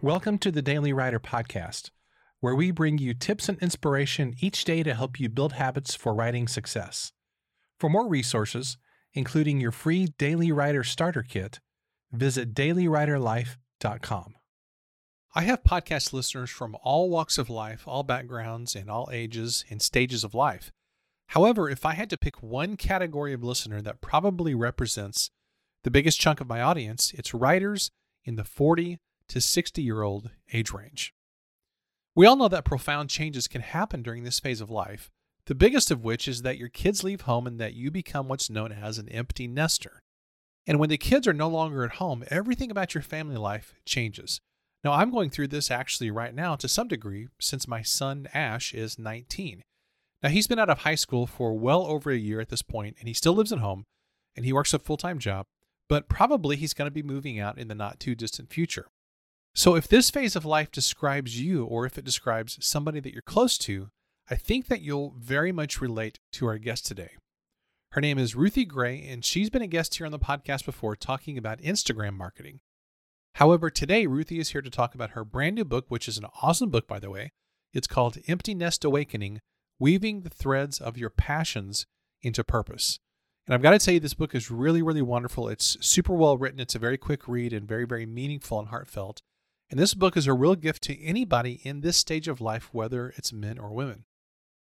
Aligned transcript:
Welcome 0.00 0.38
to 0.38 0.52
the 0.52 0.62
Daily 0.62 0.92
Writer 0.92 1.18
Podcast, 1.18 1.90
where 2.38 2.54
we 2.54 2.70
bring 2.70 2.98
you 2.98 3.14
tips 3.14 3.48
and 3.48 3.58
inspiration 3.58 4.36
each 4.38 4.62
day 4.62 4.84
to 4.84 4.94
help 4.94 5.18
you 5.18 5.28
build 5.28 5.54
habits 5.54 5.96
for 5.96 6.14
writing 6.14 6.46
success. 6.46 7.10
For 7.80 7.90
more 7.90 8.06
resources, 8.06 8.76
including 9.12 9.60
your 9.60 9.72
free 9.72 10.06
Daily 10.16 10.52
Writer 10.52 10.84
Starter 10.84 11.24
Kit, 11.24 11.58
visit 12.12 12.54
dailywriterlife.com. 12.54 14.36
I 15.34 15.40
have 15.42 15.64
podcast 15.64 16.12
listeners 16.12 16.50
from 16.50 16.76
all 16.84 17.10
walks 17.10 17.36
of 17.36 17.50
life, 17.50 17.82
all 17.84 18.04
backgrounds, 18.04 18.76
and 18.76 18.88
all 18.88 19.08
ages 19.12 19.64
and 19.68 19.82
stages 19.82 20.22
of 20.22 20.32
life. 20.32 20.70
However, 21.26 21.68
if 21.68 21.84
I 21.84 21.94
had 21.94 22.08
to 22.10 22.16
pick 22.16 22.40
one 22.40 22.76
category 22.76 23.32
of 23.32 23.42
listener 23.42 23.82
that 23.82 24.00
probably 24.00 24.54
represents 24.54 25.32
the 25.82 25.90
biggest 25.90 26.20
chunk 26.20 26.40
of 26.40 26.46
my 26.46 26.62
audience, 26.62 27.12
it's 27.16 27.34
writers 27.34 27.90
in 28.24 28.36
the 28.36 28.44
40 28.44 29.00
to 29.28 29.40
60 29.40 29.82
year 29.82 30.02
old 30.02 30.30
age 30.52 30.72
range. 30.72 31.12
We 32.14 32.26
all 32.26 32.36
know 32.36 32.48
that 32.48 32.64
profound 32.64 33.10
changes 33.10 33.46
can 33.46 33.60
happen 33.60 34.02
during 34.02 34.24
this 34.24 34.40
phase 34.40 34.60
of 34.60 34.70
life, 34.70 35.10
the 35.46 35.54
biggest 35.54 35.90
of 35.90 36.02
which 36.02 36.26
is 36.26 36.42
that 36.42 36.58
your 36.58 36.68
kids 36.68 37.04
leave 37.04 37.22
home 37.22 37.46
and 37.46 37.60
that 37.60 37.74
you 37.74 37.90
become 37.90 38.28
what's 38.28 38.50
known 38.50 38.72
as 38.72 38.98
an 38.98 39.08
empty 39.08 39.46
nester. 39.46 40.02
And 40.66 40.78
when 40.78 40.90
the 40.90 40.98
kids 40.98 41.26
are 41.26 41.32
no 41.32 41.48
longer 41.48 41.84
at 41.84 41.92
home, 41.92 42.24
everything 42.28 42.70
about 42.70 42.94
your 42.94 43.02
family 43.02 43.36
life 43.36 43.74
changes. 43.86 44.40
Now, 44.84 44.92
I'm 44.92 45.10
going 45.10 45.30
through 45.30 45.48
this 45.48 45.70
actually 45.70 46.10
right 46.10 46.34
now 46.34 46.56
to 46.56 46.68
some 46.68 46.88
degree 46.88 47.28
since 47.40 47.66
my 47.66 47.82
son 47.82 48.28
Ash 48.34 48.74
is 48.74 48.98
19. 48.98 49.62
Now, 50.22 50.28
he's 50.28 50.46
been 50.46 50.58
out 50.58 50.70
of 50.70 50.78
high 50.80 50.94
school 50.94 51.26
for 51.26 51.54
well 51.56 51.86
over 51.86 52.10
a 52.10 52.16
year 52.16 52.40
at 52.40 52.48
this 52.48 52.62
point, 52.62 52.96
and 52.98 53.08
he 53.08 53.14
still 53.14 53.34
lives 53.34 53.52
at 53.52 53.60
home 53.60 53.84
and 54.36 54.44
he 54.44 54.52
works 54.52 54.74
a 54.74 54.78
full 54.78 54.96
time 54.96 55.18
job, 55.18 55.46
but 55.88 56.08
probably 56.08 56.56
he's 56.56 56.74
going 56.74 56.86
to 56.86 56.94
be 56.94 57.02
moving 57.02 57.40
out 57.40 57.58
in 57.58 57.68
the 57.68 57.74
not 57.74 57.98
too 57.98 58.14
distant 58.14 58.52
future. 58.52 58.86
So, 59.58 59.74
if 59.74 59.88
this 59.88 60.08
phase 60.08 60.36
of 60.36 60.44
life 60.44 60.70
describes 60.70 61.40
you, 61.40 61.64
or 61.64 61.84
if 61.84 61.98
it 61.98 62.04
describes 62.04 62.64
somebody 62.64 63.00
that 63.00 63.12
you're 63.12 63.22
close 63.22 63.58
to, 63.58 63.88
I 64.30 64.36
think 64.36 64.68
that 64.68 64.82
you'll 64.82 65.16
very 65.18 65.50
much 65.50 65.80
relate 65.80 66.20
to 66.34 66.46
our 66.46 66.58
guest 66.58 66.86
today. 66.86 67.16
Her 67.90 68.00
name 68.00 68.20
is 68.20 68.36
Ruthie 68.36 68.64
Gray, 68.64 69.04
and 69.08 69.24
she's 69.24 69.50
been 69.50 69.60
a 69.60 69.66
guest 69.66 69.96
here 69.96 70.06
on 70.06 70.12
the 70.12 70.18
podcast 70.20 70.64
before 70.64 70.94
talking 70.94 71.36
about 71.36 71.60
Instagram 71.60 72.14
marketing. 72.16 72.60
However, 73.34 73.68
today 73.68 74.06
Ruthie 74.06 74.38
is 74.38 74.50
here 74.50 74.62
to 74.62 74.70
talk 74.70 74.94
about 74.94 75.10
her 75.10 75.24
brand 75.24 75.56
new 75.56 75.64
book, 75.64 75.86
which 75.88 76.06
is 76.06 76.18
an 76.18 76.26
awesome 76.40 76.70
book, 76.70 76.86
by 76.86 77.00
the 77.00 77.10
way. 77.10 77.32
It's 77.74 77.88
called 77.88 78.18
Empty 78.28 78.54
Nest 78.54 78.84
Awakening 78.84 79.40
Weaving 79.80 80.20
the 80.20 80.30
Threads 80.30 80.80
of 80.80 80.96
Your 80.96 81.10
Passions 81.10 81.84
into 82.22 82.44
Purpose. 82.44 83.00
And 83.44 83.56
I've 83.56 83.62
got 83.62 83.72
to 83.72 83.80
tell 83.80 83.94
you, 83.94 83.98
this 83.98 84.14
book 84.14 84.36
is 84.36 84.52
really, 84.52 84.82
really 84.82 85.02
wonderful. 85.02 85.48
It's 85.48 85.76
super 85.84 86.12
well 86.12 86.38
written, 86.38 86.60
it's 86.60 86.76
a 86.76 86.78
very 86.78 86.96
quick 86.96 87.26
read, 87.26 87.52
and 87.52 87.66
very, 87.66 87.86
very 87.86 88.06
meaningful 88.06 88.60
and 88.60 88.68
heartfelt. 88.68 89.20
And 89.70 89.78
this 89.78 89.94
book 89.94 90.16
is 90.16 90.26
a 90.26 90.32
real 90.32 90.54
gift 90.54 90.82
to 90.84 91.02
anybody 91.02 91.60
in 91.62 91.80
this 91.82 91.96
stage 91.98 92.26
of 92.26 92.40
life, 92.40 92.70
whether 92.72 93.12
it's 93.16 93.32
men 93.32 93.58
or 93.58 93.70
women. 93.70 94.04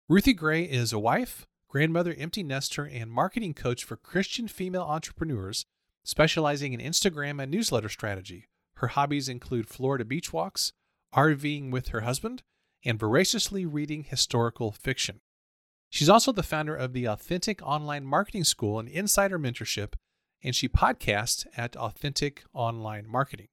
Ruthie 0.07 0.33
Gray 0.33 0.63
is 0.63 0.93
a 0.93 0.99
wife, 0.99 1.47
grandmother, 1.67 2.13
empty 2.17 2.43
nester, 2.43 2.85
and 2.85 3.09
marketing 3.09 3.53
coach 3.53 3.83
for 3.83 3.95
Christian 3.95 4.47
female 4.47 4.83
entrepreneurs, 4.83 5.65
specializing 6.03 6.73
in 6.73 6.79
Instagram 6.79 7.41
and 7.41 7.51
newsletter 7.51 7.89
strategy. 7.89 8.45
Her 8.75 8.89
hobbies 8.89 9.29
include 9.29 9.67
Florida 9.67 10.05
beach 10.05 10.31
walks, 10.33 10.73
RVing 11.15 11.71
with 11.71 11.89
her 11.89 12.01
husband, 12.01 12.43
and 12.83 12.99
voraciously 12.99 13.65
reading 13.65 14.03
historical 14.03 14.71
fiction. 14.71 15.21
She's 15.89 16.09
also 16.09 16.31
the 16.31 16.43
founder 16.43 16.75
of 16.75 16.93
the 16.93 17.05
Authentic 17.05 17.61
Online 17.63 18.05
Marketing 18.05 18.43
School 18.43 18.79
and 18.79 18.87
Insider 18.87 19.37
Mentorship, 19.37 19.93
and 20.43 20.55
she 20.55 20.69
podcasts 20.69 21.45
at 21.57 21.75
Authentic 21.75 22.43
Online 22.53 23.07
Marketing. 23.07 23.47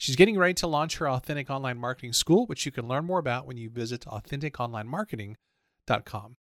She's 0.00 0.16
getting 0.16 0.36
ready 0.38 0.54
to 0.54 0.66
launch 0.66 0.96
her 0.96 1.10
Authentic 1.10 1.50
Online 1.50 1.76
Marketing 1.76 2.14
School, 2.14 2.46
which 2.46 2.64
you 2.64 2.72
can 2.72 2.88
learn 2.88 3.04
more 3.04 3.18
about 3.18 3.46
when 3.46 3.58
you 3.58 3.68
visit 3.68 4.06
AuthenticOnlineMarketing.com. 4.06 6.36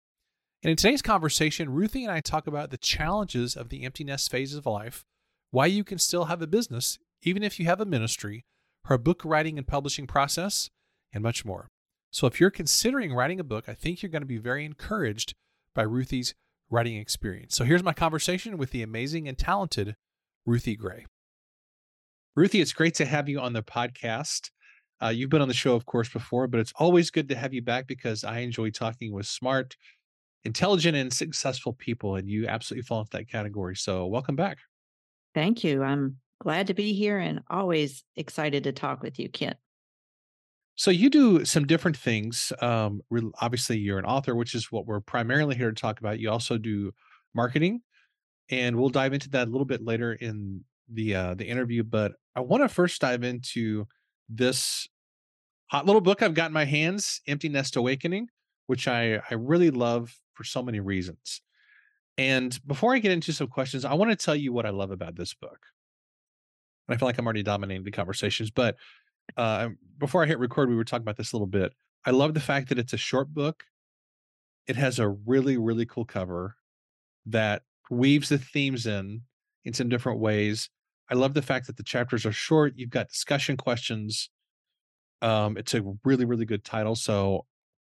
And 0.62 0.70
in 0.70 0.76
today's 0.76 1.02
conversation, 1.02 1.72
Ruthie 1.72 2.04
and 2.04 2.12
I 2.12 2.20
talk 2.20 2.46
about 2.46 2.70
the 2.70 2.78
challenges 2.78 3.56
of 3.56 3.70
the 3.70 3.84
empty 3.84 4.04
nest 4.04 4.30
phase 4.30 4.54
of 4.54 4.68
life, 4.68 5.06
why 5.50 5.66
you 5.66 5.84
can 5.84 5.98
still 5.98 6.26
have 6.26 6.44
a 6.44 6.48
business 6.48 7.00
even 7.24 7.42
if 7.42 7.60
you 7.60 7.66
have 7.66 7.82
a 7.82 7.86
ministry, 7.86 8.46
her 8.86 9.00
book 9.00 9.26
writing 9.26 9.58
and 9.58 9.66
publishing 9.66 10.06
process, 10.06 10.70
and 11.12 11.24
much 11.24 11.44
more. 11.44 11.68
So 12.12 12.28
if 12.28 12.40
you're 12.40 12.52
considering 12.52 13.12
writing 13.12 13.40
a 13.40 13.44
book, 13.44 13.68
I 13.68 13.74
think 13.74 14.04
you're 14.04 14.12
going 14.12 14.22
to 14.22 14.28
be 14.28 14.38
very 14.38 14.66
encouraged 14.66 15.34
by 15.74 15.82
Ruthie's 15.82 16.36
writing 16.70 16.98
experience. 16.98 17.56
So 17.56 17.64
here's 17.64 17.82
my 17.82 17.94
conversation 17.94 18.60
with 18.60 18.70
the 18.70 18.84
amazing 18.84 19.28
and 19.28 19.36
talented 19.36 19.96
Ruthie 20.46 20.76
Gray. 20.76 21.08
Ruthie, 22.38 22.62
it's 22.62 22.72
great 22.72 22.94
to 22.94 23.06
have 23.06 23.28
you 23.28 23.40
on 23.40 23.54
the 23.54 23.64
podcast. 23.64 24.52
Uh, 25.02 25.08
you've 25.08 25.32
been 25.32 25.42
on 25.42 25.48
the 25.48 25.56
show, 25.56 25.74
of 25.74 25.88
course, 25.88 26.08
before, 26.08 26.46
but 26.46 26.60
it's 26.60 26.72
always 26.76 27.10
good 27.10 27.28
to 27.30 27.36
have 27.36 27.52
you 27.52 27.64
back 27.64 27.88
because 27.88 28.24
I 28.24 28.40
enjoy 28.42 28.70
talking 28.70 29.12
with 29.12 29.26
smart, 29.26 29.76
intelligent, 30.46 30.96
and 30.96 31.12
successful 31.12 31.74
people, 31.74 32.16
and 32.16 32.30
you 32.30 32.46
absolutely 32.46 32.84
fall 32.84 33.00
into 33.00 33.18
that 33.18 33.28
category. 33.28 33.76
So, 33.76 34.06
welcome 34.06 34.36
back. 34.36 34.60
Thank 35.34 35.64
you. 35.64 35.82
I'm 35.82 36.18
glad 36.40 36.68
to 36.68 36.76
be 36.76 36.94
here 36.94 37.18
and 37.18 37.40
always 37.50 38.04
excited 38.16 38.66
to 38.66 38.72
talk 38.72 39.02
with 39.02 39.18
you, 39.18 39.30
Kent. 39.30 39.58
So, 40.76 40.92
you 40.92 41.10
do 41.10 41.44
some 41.44 41.66
different 41.66 41.98
things. 41.98 42.54
Um, 42.62 43.02
obviously, 43.42 43.80
you're 43.80 43.98
an 43.98 44.06
author, 44.06 44.36
which 44.36 44.54
is 44.54 44.72
what 44.72 44.86
we're 44.86 45.00
primarily 45.00 45.56
here 45.56 45.72
to 45.72 45.82
talk 45.82 46.00
about. 46.00 46.20
You 46.20 46.30
also 46.30 46.60
do 46.60 46.92
marketing, 47.34 47.82
and 48.52 48.76
we'll 48.76 48.90
dive 48.90 49.14
into 49.14 49.32
that 49.32 49.48
a 49.48 49.50
little 49.50 49.66
bit 49.66 49.84
later 49.84 50.14
in 50.14 50.64
the 50.92 51.16
uh, 51.16 51.34
the 51.34 51.48
interview. 51.48 51.84
But 51.84 52.14
I 52.36 52.42
want 52.42 52.64
to 52.64 52.70
first 52.70 53.02
dive 53.02 53.24
into 53.24 53.88
this 54.30 54.88
hot 55.68 55.86
little 55.86 56.02
book 56.02 56.22
I've 56.22 56.34
got 56.34 56.48
in 56.48 56.54
my 56.54 56.66
hands, 56.66 57.22
Empty 57.28 57.50
Nest 57.50 57.76
Awakening, 57.76 58.28
which 58.68 58.88
I, 58.88 59.16
I 59.30 59.34
really 59.36 59.72
love 59.72 60.16
for 60.34 60.44
so 60.44 60.62
many 60.62 60.80
reasons. 60.80 61.42
And 62.18 62.58
before 62.66 62.96
I 62.96 63.00
get 63.00 63.12
into 63.12 63.34
some 63.34 63.48
questions, 63.48 63.86
I 63.86 63.94
want 63.94 64.12
to 64.12 64.26
tell 64.26 64.36
you 64.36 64.52
what 64.52 64.66
I 64.66 64.70
love 64.70 64.92
about 64.92 65.16
this 65.16 65.34
book. 65.34 65.60
I 66.90 66.96
feel 66.96 67.08
like 67.08 67.18
I'm 67.18 67.26
already 67.26 67.44
dominating 67.44 67.84
the 67.84 67.92
conversations, 67.92 68.50
but 68.50 68.78
uh, 69.36 69.70
before 69.98 70.24
I 70.24 70.26
hit 70.26 70.40
record, 70.40 70.70
we 70.70 70.76
were 70.76 70.86
talking 70.86 71.04
about 71.04 71.18
this 71.18 71.34
a 71.34 71.36
little 71.36 71.48
bit. 71.48 71.74
I 72.06 72.12
love 72.12 72.34
the 72.34 72.40
fact 72.40 72.70
that 72.70 72.80
it's 72.80 72.94
a 72.94 72.98
short 72.98 73.34
book. 73.34 73.66
It 74.68 74.78
has 74.78 75.00
a 75.00 75.10
really, 75.10 75.58
really 75.58 75.86
cool 75.86 76.06
cover 76.06 76.56
that 77.26 77.64
weaves 77.90 78.30
the 78.30 78.38
themes 78.38 78.86
in 78.86 79.22
in 79.66 79.74
some 79.74 79.90
different 79.90 80.20
ways. 80.20 80.70
I 81.10 81.16
love 81.16 81.34
the 81.34 81.42
fact 81.42 81.68
that 81.68 81.78
the 81.78 81.84
chapters 81.84 82.26
are 82.26 82.32
short. 82.32 82.74
You've 82.76 82.90
got 82.90 83.10
discussion 83.10 83.58
questions. 83.58 84.30
Um, 85.22 85.58
it's 85.58 85.74
a 85.74 85.84
really, 86.04 86.26
really 86.26 86.46
good 86.46 86.64
title. 86.64 86.96
So, 86.96 87.46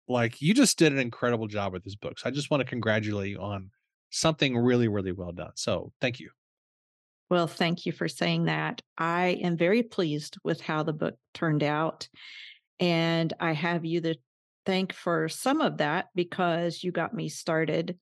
like, 0.07 0.41
you 0.41 0.53
just 0.53 0.77
did 0.77 0.91
an 0.91 0.99
incredible 0.99 1.47
job 1.47 1.73
with 1.73 1.83
this 1.83 1.95
book. 1.95 2.19
So, 2.19 2.29
I 2.29 2.31
just 2.31 2.51
want 2.51 2.61
to 2.61 2.65
congratulate 2.65 3.31
you 3.31 3.39
on 3.39 3.71
something 4.09 4.57
really, 4.57 4.87
really 4.87 5.11
well 5.11 5.31
done. 5.31 5.51
So, 5.55 5.91
thank 6.01 6.19
you. 6.19 6.29
Well, 7.29 7.47
thank 7.47 7.85
you 7.85 7.91
for 7.91 8.07
saying 8.07 8.45
that. 8.45 8.81
I 8.97 9.39
am 9.41 9.57
very 9.57 9.81
pleased 9.81 10.37
with 10.43 10.61
how 10.61 10.83
the 10.83 10.93
book 10.93 11.15
turned 11.33 11.63
out. 11.63 12.07
And 12.79 13.33
I 13.39 13.53
have 13.53 13.85
you 13.85 14.01
to 14.01 14.15
thank 14.65 14.93
for 14.93 15.29
some 15.29 15.61
of 15.61 15.77
that 15.77 16.07
because 16.13 16.83
you 16.83 16.91
got 16.91 17.13
me 17.13 17.29
started. 17.29 17.97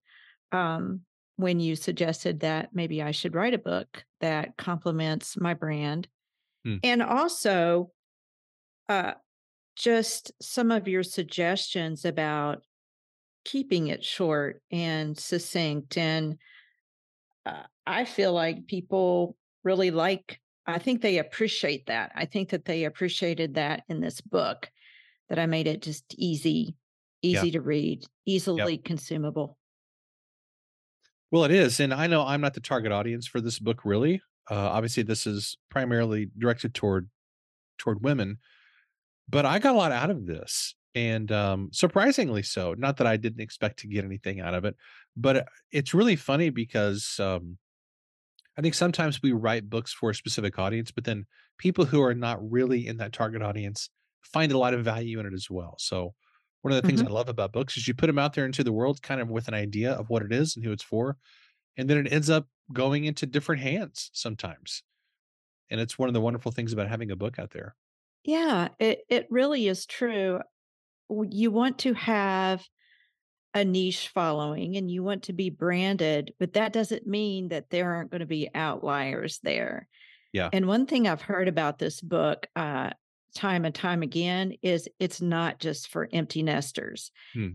Um, 0.51 1.01
when 1.35 1.59
you 1.59 1.75
suggested 1.75 2.41
that 2.41 2.69
maybe 2.73 3.01
I 3.01 3.11
should 3.11 3.35
write 3.35 3.53
a 3.53 3.59
book 3.59 4.05
that 4.21 4.57
complements 4.57 5.35
my 5.39 5.53
brand. 5.53 6.07
Hmm. 6.63 6.77
And 6.83 7.01
also, 7.01 7.91
uh, 8.89 9.13
just 9.75 10.31
some 10.41 10.71
of 10.71 10.87
your 10.87 11.03
suggestions 11.03 12.05
about 12.05 12.61
keeping 13.45 13.87
it 13.87 14.03
short 14.03 14.61
and 14.71 15.17
succinct. 15.17 15.97
And 15.97 16.37
uh, 17.45 17.63
I 17.85 18.05
feel 18.05 18.33
like 18.33 18.67
people 18.67 19.35
really 19.63 19.91
like, 19.91 20.39
I 20.65 20.77
think 20.77 21.01
they 21.01 21.17
appreciate 21.17 21.87
that. 21.87 22.11
I 22.15 22.25
think 22.25 22.49
that 22.49 22.65
they 22.65 22.85
appreciated 22.85 23.55
that 23.55 23.83
in 23.89 23.99
this 23.99 24.21
book, 24.21 24.69
that 25.29 25.39
I 25.39 25.45
made 25.45 25.67
it 25.67 25.81
just 25.81 26.05
easy, 26.15 26.75
easy 27.21 27.47
yeah. 27.47 27.53
to 27.53 27.61
read, 27.61 28.03
easily 28.25 28.75
yep. 28.75 28.85
consumable. 28.85 29.57
Well, 31.33 31.45
it 31.45 31.51
is, 31.51 31.79
and 31.79 31.91
I 31.91 32.05
know 32.05 32.23
I'm 32.23 32.41
not 32.41 32.53
the 32.53 32.59
target 32.59 32.91
audience 32.91 33.25
for 33.25 33.41
this 33.41 33.57
book, 33.57 33.85
really. 33.85 34.21
Uh, 34.51 34.69
obviously, 34.69 35.01
this 35.01 35.25
is 35.25 35.57
primarily 35.71 36.29
directed 36.37 36.75
toward 36.75 37.09
toward 37.79 38.03
women, 38.03 38.37
but 39.27 39.43
I 39.43 39.57
got 39.57 39.73
a 39.73 39.77
lot 39.79 39.91
out 39.91 40.11
of 40.11 40.27
this, 40.27 40.75
and 40.93 41.31
um, 41.31 41.69
surprisingly 41.73 42.43
so. 42.43 42.75
Not 42.77 42.97
that 42.97 43.07
I 43.07 43.17
didn't 43.17 43.41
expect 43.41 43.79
to 43.79 43.87
get 43.87 44.05
anything 44.05 44.41
out 44.41 44.53
of 44.53 44.63
it, 44.63 44.75
but 45.17 45.37
uh, 45.37 45.43
it's 45.71 45.95
really 45.95 46.15
funny 46.15 46.51
because 46.51 47.19
um, 47.19 47.57
I 48.55 48.61
think 48.61 48.75
sometimes 48.75 49.23
we 49.23 49.31
write 49.31 49.71
books 49.71 49.91
for 49.91 50.11
a 50.11 50.15
specific 50.15 50.59
audience, 50.59 50.91
but 50.91 51.03
then 51.03 51.25
people 51.57 51.85
who 51.85 52.03
are 52.03 52.13
not 52.13 52.47
really 52.47 52.85
in 52.85 52.97
that 52.97 53.11
target 53.11 53.41
audience 53.41 53.89
find 54.21 54.51
a 54.51 54.57
lot 54.59 54.75
of 54.75 54.85
value 54.85 55.19
in 55.19 55.25
it 55.25 55.33
as 55.33 55.49
well. 55.49 55.77
So 55.79 56.13
one 56.63 56.71
of 56.71 56.81
the 56.81 56.87
things 56.87 57.01
mm-hmm. 57.01 57.11
I 57.11 57.15
love 57.15 57.29
about 57.29 57.51
books 57.51 57.75
is 57.77 57.87
you 57.87 57.93
put 57.93 58.07
them 58.07 58.17
out 58.17 58.33
there 58.33 58.45
into 58.45 58.63
the 58.63 58.71
world 58.71 59.01
kind 59.01 59.19
of 59.19 59.29
with 59.29 59.49
an 59.49 59.53
idea 59.53 59.91
of 59.91 60.09
what 60.09 60.23
it 60.23 60.31
is 60.31 60.55
and 60.55 60.65
who 60.65 60.71
it's 60.71 60.83
for. 60.83 61.17
And 61.77 61.89
then 61.89 61.97
it 61.97 62.11
ends 62.11 62.29
up 62.29 62.47
going 62.71 63.03
into 63.03 63.25
different 63.25 63.61
hands 63.61 64.09
sometimes. 64.13 64.81
And 65.69 65.81
it's 65.81 65.99
one 65.99 66.07
of 66.07 66.13
the 66.13 66.21
wonderful 66.21 66.53
things 66.53 66.71
about 66.71 66.87
having 66.87 67.11
a 67.11 67.17
book 67.17 67.37
out 67.37 67.51
there. 67.51 67.75
Yeah, 68.23 68.69
it 68.79 69.01
it 69.09 69.27
really 69.29 69.67
is 69.67 69.85
true. 69.85 70.39
You 71.09 71.51
want 71.51 71.79
to 71.79 71.93
have 71.93 72.63
a 73.53 73.65
niche 73.65 74.09
following 74.13 74.77
and 74.77 74.89
you 74.89 75.03
want 75.03 75.23
to 75.23 75.33
be 75.33 75.49
branded, 75.49 76.33
but 76.39 76.53
that 76.53 76.71
doesn't 76.71 77.05
mean 77.05 77.49
that 77.49 77.69
there 77.69 77.93
aren't 77.93 78.09
going 78.09 78.21
to 78.21 78.25
be 78.25 78.49
outliers 78.55 79.39
there. 79.43 79.87
Yeah. 80.31 80.49
And 80.53 80.65
one 80.65 80.85
thing 80.85 81.07
I've 81.07 81.21
heard 81.21 81.49
about 81.49 81.77
this 81.77 81.99
book 81.99 82.47
uh, 82.55 82.91
time 83.33 83.65
and 83.65 83.73
time 83.75 84.01
again 84.01 84.53
is 84.61 84.87
it's 84.99 85.21
not 85.21 85.59
just 85.59 85.87
for 85.87 86.09
empty 86.11 86.43
nesters. 86.43 87.11
Hmm. 87.33 87.51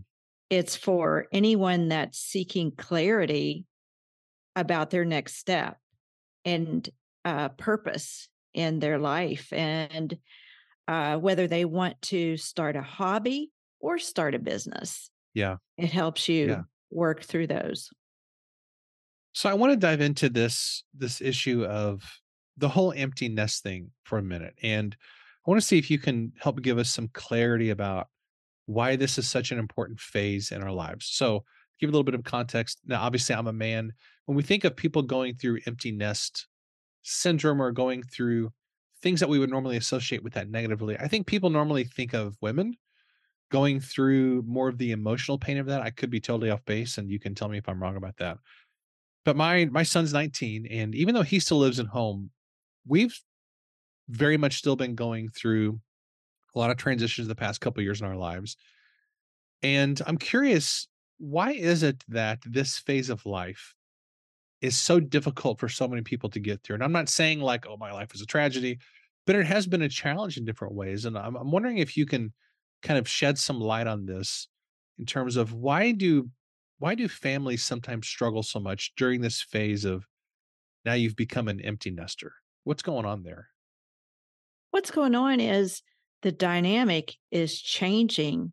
It's 0.49 0.75
for 0.75 1.27
anyone 1.31 1.89
that's 1.89 2.17
seeking 2.17 2.71
clarity 2.71 3.65
about 4.55 4.89
their 4.89 5.05
next 5.05 5.35
step 5.35 5.77
and 6.43 6.89
uh, 7.23 7.49
purpose 7.49 8.29
in 8.53 8.79
their 8.79 8.97
life 8.97 9.53
and 9.53 10.17
uh, 10.87 11.17
whether 11.17 11.47
they 11.47 11.65
want 11.65 12.01
to 12.01 12.35
start 12.37 12.75
a 12.75 12.81
hobby 12.81 13.51
or 13.79 13.99
start 13.99 14.33
a 14.33 14.39
business. 14.39 15.11
Yeah. 15.33 15.57
It 15.77 15.91
helps 15.91 16.27
you 16.27 16.47
Yeah. 16.47 16.61
work 16.89 17.23
through 17.23 17.47
those. 17.47 17.89
So 19.33 19.49
I 19.49 19.53
want 19.53 19.71
to 19.71 19.77
dive 19.77 20.01
into 20.01 20.29
this 20.29 20.83
this 20.93 21.21
issue 21.21 21.63
of 21.63 22.01
the 22.57 22.69
whole 22.69 22.91
empty 22.93 23.29
nest 23.29 23.63
thing 23.63 23.91
for 24.03 24.17
a 24.17 24.23
minute. 24.23 24.55
And 24.61 24.97
I 25.45 25.49
want 25.49 25.61
to 25.61 25.65
see 25.65 25.77
if 25.77 25.89
you 25.89 25.99
can 25.99 26.33
help 26.39 26.61
give 26.61 26.77
us 26.77 26.89
some 26.89 27.09
clarity 27.13 27.69
about 27.69 28.07
why 28.65 28.95
this 28.95 29.17
is 29.17 29.27
such 29.27 29.51
an 29.51 29.59
important 29.59 29.99
phase 29.99 30.51
in 30.51 30.61
our 30.61 30.71
lives. 30.71 31.07
So 31.07 31.43
give 31.79 31.89
a 31.89 31.91
little 31.91 32.03
bit 32.03 32.13
of 32.13 32.23
context. 32.23 32.79
Now, 32.85 33.01
obviously, 33.01 33.35
I'm 33.35 33.47
a 33.47 33.53
man. 33.53 33.93
When 34.25 34.35
we 34.35 34.43
think 34.43 34.63
of 34.63 34.75
people 34.75 35.01
going 35.01 35.35
through 35.35 35.59
empty 35.65 35.91
nest 35.91 36.47
syndrome 37.01 37.61
or 37.61 37.71
going 37.71 38.03
through 38.03 38.51
things 39.01 39.21
that 39.21 39.29
we 39.29 39.39
would 39.39 39.49
normally 39.49 39.77
associate 39.77 40.23
with 40.23 40.33
that 40.33 40.49
negatively, 40.49 40.97
I 40.99 41.07
think 41.07 41.25
people 41.25 41.49
normally 41.49 41.83
think 41.83 42.13
of 42.13 42.37
women 42.41 42.75
going 43.49 43.79
through 43.79 44.43
more 44.43 44.69
of 44.69 44.77
the 44.77 44.91
emotional 44.91 45.39
pain 45.39 45.57
of 45.57 45.65
that. 45.67 45.81
I 45.81 45.89
could 45.89 46.09
be 46.09 46.19
totally 46.19 46.51
off 46.51 46.63
base, 46.65 46.97
and 46.97 47.09
you 47.09 47.19
can 47.19 47.33
tell 47.33 47.49
me 47.49 47.57
if 47.57 47.67
I'm 47.67 47.81
wrong 47.81 47.95
about 47.95 48.17
that. 48.17 48.37
But 49.25 49.35
my 49.35 49.65
my 49.65 49.83
son's 49.83 50.13
19, 50.13 50.67
and 50.67 50.93
even 50.95 51.15
though 51.15 51.23
he 51.23 51.39
still 51.39 51.59
lives 51.59 51.79
at 51.79 51.87
home, 51.87 52.29
we've 52.87 53.19
very 54.09 54.37
much 54.37 54.57
still 54.57 54.75
been 54.75 54.95
going 54.95 55.29
through 55.29 55.79
a 56.55 56.59
lot 56.59 56.71
of 56.71 56.77
transitions 56.77 57.27
the 57.27 57.35
past 57.35 57.61
couple 57.61 57.83
years 57.83 58.01
in 58.01 58.07
our 58.07 58.15
lives. 58.15 58.57
And 59.61 60.01
I'm 60.05 60.17
curious, 60.17 60.87
why 61.17 61.51
is 61.51 61.83
it 61.83 62.03
that 62.07 62.39
this 62.45 62.79
phase 62.79 63.09
of 63.09 63.25
life 63.25 63.75
is 64.61 64.77
so 64.77 64.99
difficult 64.99 65.59
for 65.59 65.69
so 65.69 65.87
many 65.87 66.01
people 66.01 66.29
to 66.31 66.39
get 66.39 66.63
through? 66.63 66.75
And 66.75 66.83
I'm 66.83 66.91
not 66.91 67.09
saying 67.09 67.39
like, 67.39 67.67
oh, 67.67 67.77
my 67.77 67.91
life 67.91 68.15
is 68.15 68.21
a 68.21 68.25
tragedy, 68.25 68.79
but 69.27 69.35
it 69.35 69.45
has 69.45 69.67
been 69.67 69.83
a 69.83 69.89
challenge 69.89 70.37
in 70.37 70.45
different 70.45 70.73
ways. 70.73 71.05
And 71.05 71.17
I'm, 71.17 71.35
I'm 71.35 71.51
wondering 71.51 71.77
if 71.77 71.95
you 71.95 72.05
can 72.05 72.33
kind 72.81 72.97
of 72.97 73.07
shed 73.07 73.37
some 73.37 73.59
light 73.59 73.87
on 73.87 74.05
this 74.05 74.47
in 74.97 75.05
terms 75.05 75.35
of 75.35 75.53
why 75.53 75.91
do 75.91 76.29
why 76.79 76.95
do 76.95 77.09
families 77.09 77.61
sometimes 77.61 78.07
struggle 78.07 78.41
so 78.41 78.57
much 78.57 78.93
during 78.95 79.19
this 79.19 79.41
phase 79.41 79.83
of 79.83 80.05
now 80.85 80.93
you've 80.93 81.17
become 81.17 81.49
an 81.49 81.59
empty 81.59 81.91
nester? 81.91 82.31
What's 82.63 82.81
going 82.81 83.05
on 83.05 83.23
there? 83.23 83.49
What's 84.71 84.91
going 84.91 85.15
on 85.15 85.39
is 85.39 85.81
the 86.21 86.31
dynamic 86.31 87.15
is 87.31 87.59
changing 87.59 88.51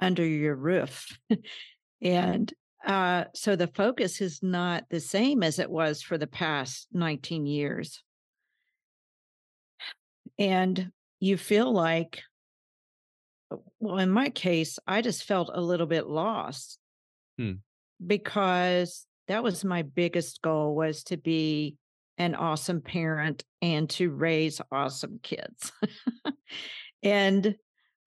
under 0.00 0.24
your 0.24 0.54
roof. 0.54 1.18
and 2.02 2.52
uh, 2.84 3.24
so 3.34 3.56
the 3.56 3.66
focus 3.68 4.20
is 4.20 4.42
not 4.42 4.84
the 4.90 5.00
same 5.00 5.42
as 5.42 5.58
it 5.58 5.70
was 5.70 6.02
for 6.02 6.18
the 6.18 6.26
past 6.26 6.88
19 6.92 7.46
years. 7.46 8.02
And 10.38 10.90
you 11.20 11.36
feel 11.36 11.70
like, 11.70 12.22
well, 13.78 13.98
in 13.98 14.10
my 14.10 14.30
case, 14.30 14.78
I 14.86 15.02
just 15.02 15.24
felt 15.24 15.50
a 15.52 15.60
little 15.60 15.86
bit 15.86 16.06
lost 16.06 16.78
Hmm. 17.38 17.54
because 18.04 19.06
that 19.28 19.42
was 19.42 19.64
my 19.64 19.82
biggest 19.82 20.42
goal 20.42 20.74
was 20.74 21.04
to 21.04 21.16
be 21.16 21.76
an 22.20 22.34
awesome 22.34 22.82
parent 22.82 23.42
and 23.62 23.88
to 23.88 24.10
raise 24.10 24.60
awesome 24.70 25.18
kids. 25.22 25.72
and 27.02 27.56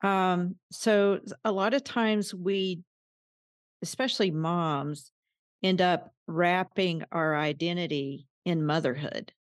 um, 0.04 0.56
so 0.71 1.19
a 1.44 1.51
lot 1.51 1.74
of 1.74 1.83
times 1.83 2.31
we, 2.31 2.81
especially 3.81 4.30
moms, 4.30 5.12
end 5.63 5.81
up 5.81 6.13
wrapping 6.27 7.04
our 7.12 7.36
identity 7.36 8.27
in 8.45 8.63
motherhood. 8.63 9.33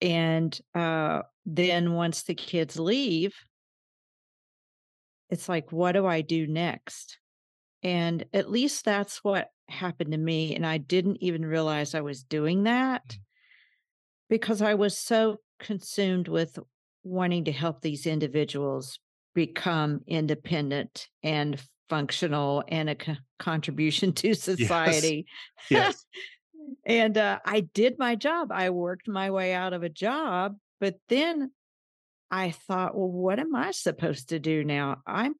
And 0.00 0.56
uh, 0.72 1.22
then 1.44 1.92
once 1.94 2.22
the 2.22 2.36
kids 2.36 2.78
leave, 2.78 3.34
it's 5.28 5.48
like, 5.48 5.72
what 5.72 5.92
do 5.92 6.06
I 6.06 6.20
do 6.20 6.46
next? 6.46 7.18
And 7.82 8.24
at 8.32 8.48
least 8.48 8.84
that's 8.84 9.24
what 9.24 9.48
happened 9.68 10.12
to 10.12 10.18
me. 10.18 10.54
And 10.54 10.66
I 10.66 10.78
didn't 10.78 11.18
even 11.22 11.44
realize 11.44 11.94
I 11.94 12.00
was 12.00 12.22
doing 12.22 12.64
that 12.64 13.04
Mm. 13.08 13.18
because 14.28 14.62
I 14.62 14.74
was 14.74 14.98
so 14.98 15.38
consumed 15.60 16.28
with 16.28 16.58
wanting 17.04 17.44
to 17.44 17.52
help 17.52 17.80
these 17.80 18.06
individuals 18.06 18.98
become 19.34 20.00
independent 20.06 21.08
and 21.22 21.60
functional 21.88 22.64
and 22.68 22.90
a 22.90 22.94
co- 22.94 23.16
contribution 23.38 24.12
to 24.14 24.28
Yes. 24.28 24.42
society. 24.42 25.26
Yes. 25.70 26.04
and 26.84 27.16
uh, 27.18 27.38
I 27.44 27.60
did 27.60 27.98
my 27.98 28.14
job. 28.16 28.50
I 28.50 28.70
worked 28.70 29.08
my 29.08 29.30
way 29.30 29.52
out 29.54 29.72
of 29.72 29.82
a 29.82 29.88
job, 29.88 30.56
but 30.80 30.96
then 31.08 31.52
I 32.30 32.50
thought, 32.50 32.96
well, 32.96 33.10
what 33.10 33.38
am 33.38 33.54
I 33.54 33.70
supposed 33.70 34.30
to 34.30 34.38
do 34.40 34.64
now? 34.64 35.02
I'm 35.06 35.34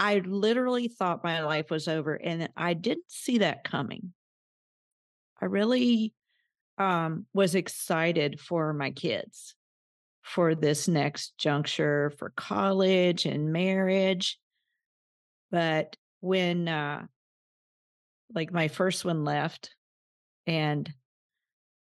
I 0.00 0.22
literally 0.24 0.88
thought 0.88 1.22
my 1.22 1.42
life 1.42 1.70
was 1.70 1.86
over 1.86 2.14
and 2.14 2.48
I 2.56 2.72
didn't 2.72 3.10
see 3.10 3.38
that 3.38 3.64
coming. 3.64 4.14
I 5.40 5.44
really 5.44 6.14
um 6.78 7.26
was 7.34 7.54
excited 7.54 8.40
for 8.40 8.72
my 8.72 8.92
kids 8.92 9.54
for 10.22 10.54
this 10.54 10.88
next 10.88 11.36
juncture 11.36 12.14
for 12.18 12.32
college 12.34 13.26
and 13.26 13.52
marriage. 13.52 14.38
But 15.50 15.96
when 16.20 16.66
uh 16.66 17.04
like 18.34 18.52
my 18.52 18.68
first 18.68 19.04
one 19.04 19.24
left 19.24 19.74
and 20.46 20.90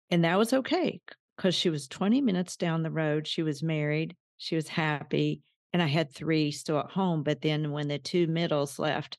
and 0.10 0.25
that 0.25 0.38
was 0.38 0.51
okay 0.51 1.00
because 1.38 1.56
she 1.56 1.70
was 1.70 1.88
20 1.88 2.20
minutes 2.20 2.58
down 2.58 2.84
the 2.84 2.91
road. 2.91 3.25
She 3.25 3.41
was 3.41 3.63
married, 3.63 4.18
she 4.38 4.58
was 4.58 4.68
happy, 4.68 5.44
and 5.74 5.82
I 5.82 5.88
had 5.88 6.13
three 6.13 6.51
still 6.51 6.80
at 6.80 6.92
home. 6.92 7.24
But 7.24 7.42
then 7.42 7.72
when 7.72 7.88
the 7.88 8.00
two 8.00 8.28
middles 8.28 8.80
left 8.80 9.18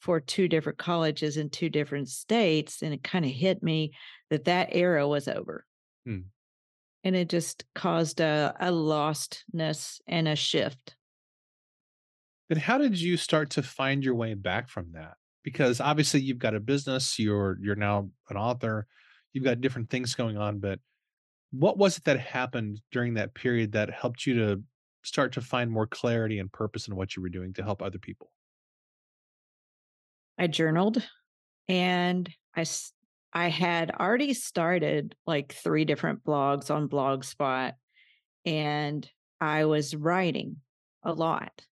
for 0.00 0.20
two 0.20 0.48
different 0.48 0.78
colleges 0.78 1.36
in 1.36 1.48
two 1.48 1.68
different 1.68 2.08
states, 2.08 2.82
and 2.82 2.92
it 2.92 3.04
kind 3.04 3.24
of 3.24 3.30
hit 3.30 3.62
me 3.62 3.92
that 4.30 4.44
that 4.46 4.70
era 4.72 5.06
was 5.06 5.28
over. 5.28 5.64
Hmm. 6.04 6.22
And 7.04 7.16
it 7.16 7.28
just 7.28 7.64
caused 7.74 8.20
a, 8.20 8.54
a 8.58 8.70
lostness 8.70 10.00
and 10.06 10.28
a 10.28 10.36
shift. 10.36 10.96
But 12.48 12.58
how 12.58 12.78
did 12.78 13.00
you 13.00 13.16
start 13.16 13.50
to 13.50 13.62
find 13.62 14.04
your 14.04 14.14
way 14.14 14.34
back 14.34 14.68
from 14.68 14.92
that? 14.92 15.14
Because 15.42 15.80
obviously 15.80 16.20
you've 16.20 16.38
got 16.38 16.54
a 16.54 16.60
business, 16.60 17.18
you're 17.18 17.58
you're 17.60 17.76
now 17.76 18.10
an 18.28 18.36
author, 18.36 18.86
you've 19.32 19.44
got 19.44 19.60
different 19.60 19.90
things 19.90 20.14
going 20.14 20.36
on, 20.36 20.58
but 20.58 20.78
what 21.52 21.78
was 21.78 21.98
it 21.98 22.04
that 22.04 22.18
happened 22.18 22.80
during 22.90 23.14
that 23.14 23.34
period 23.34 23.72
that 23.72 23.90
helped 23.90 24.26
you 24.26 24.34
to 24.34 24.62
start 25.02 25.32
to 25.34 25.40
find 25.40 25.70
more 25.70 25.86
clarity 25.86 26.38
and 26.38 26.52
purpose 26.52 26.88
in 26.88 26.96
what 26.96 27.16
you 27.16 27.22
were 27.22 27.28
doing 27.28 27.52
to 27.54 27.62
help 27.64 27.82
other 27.82 27.98
people? 27.98 28.32
I 30.38 30.46
journaled 30.46 31.06
and 31.68 32.30
I 32.56 32.64
I 33.32 33.48
had 33.48 33.90
already 33.92 34.34
started 34.34 35.16
like 35.26 35.52
three 35.52 35.84
different 35.84 36.24
blogs 36.24 36.70
on 36.74 36.88
Blogspot 36.88 37.74
and 38.46 39.10
I 39.40 39.66
was 39.66 39.96
writing 39.96 40.62
a 41.02 41.12
lot. 41.12 41.66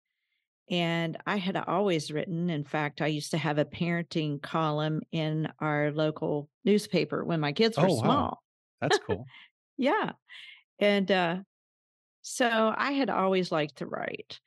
And 0.71 1.19
I 1.27 1.37
had 1.37 1.57
always 1.57 2.13
written. 2.13 2.51
In 2.51 2.65
fact, 2.65 3.03
I 3.03 3.09
used 3.09 3.33
to 3.33 3.39
have 3.39 3.59
a 3.59 3.65
parenting 3.67 4.43
column 4.43 5.03
in 5.13 5.53
our 5.61 5.93
local 5.93 6.51
newspaper 6.65 7.25
when 7.25 7.41
my 7.41 7.53
kids 7.53 7.81
were 7.81 7.89
Oh, 7.89 7.95
wow. 7.95 8.03
small. 8.03 8.43
That's 8.81 8.99
cool. 8.99 9.31
Yeah. 9.79 10.13
And 10.79 11.11
uh, 11.11 11.41
so 12.27 12.75
I 12.77 12.93
had 12.93 13.11
always 13.11 13.53
liked 13.53 13.77
to 13.77 13.87
write. 13.87 14.41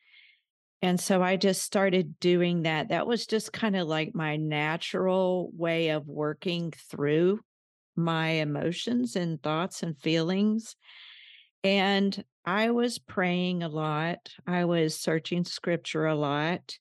And 0.81 0.99
so 0.99 1.21
I 1.21 1.37
just 1.37 1.63
started 1.63 2.19
doing 2.19 2.63
that. 2.63 2.89
That 2.89 3.07
was 3.07 3.27
just 3.27 3.53
kind 3.53 3.75
of 3.75 3.87
like 3.87 4.15
my 4.15 4.37
natural 4.37 5.51
way 5.53 5.89
of 5.89 6.07
working 6.07 6.71
through 6.71 7.41
my 7.95 8.29
emotions 8.29 9.15
and 9.15 9.41
thoughts 9.43 9.83
and 9.83 9.97
feelings. 9.99 10.75
And 11.63 12.23
I 12.45 12.71
was 12.71 12.99
praying 12.99 13.63
a 13.63 13.69
lot. 13.69 14.33
I 14.47 14.65
was 14.65 14.99
searching 14.99 15.43
scripture 15.45 16.05
a 16.05 16.15
lot. 16.15 16.77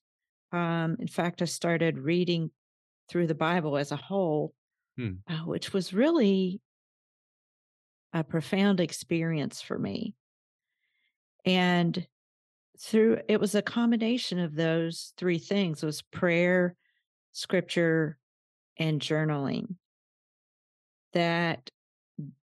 Um, 0.51 0.97
in 0.99 1.07
fact, 1.07 1.41
I 1.41 1.45
started 1.45 1.99
reading 1.99 2.51
through 3.09 3.27
the 3.27 3.35
Bible 3.35 3.77
as 3.77 3.91
a 3.91 3.97
whole, 3.97 4.53
Hmm. 4.97 5.23
uh, 5.27 5.39
which 5.39 5.73
was 5.73 5.93
really 5.93 6.61
a 8.13 8.23
profound 8.23 8.79
experience 8.79 9.61
for 9.61 9.77
me. 9.77 10.15
And 11.45 12.05
through 12.79 13.19
it 13.27 13.39
was 13.39 13.55
a 13.55 13.61
combination 13.61 14.39
of 14.39 14.55
those 14.55 15.13
three 15.17 15.39
things 15.39 15.83
was 15.83 16.01
prayer, 16.01 16.75
scripture, 17.33 18.17
and 18.77 19.01
journaling. 19.01 19.75
That 21.13 21.69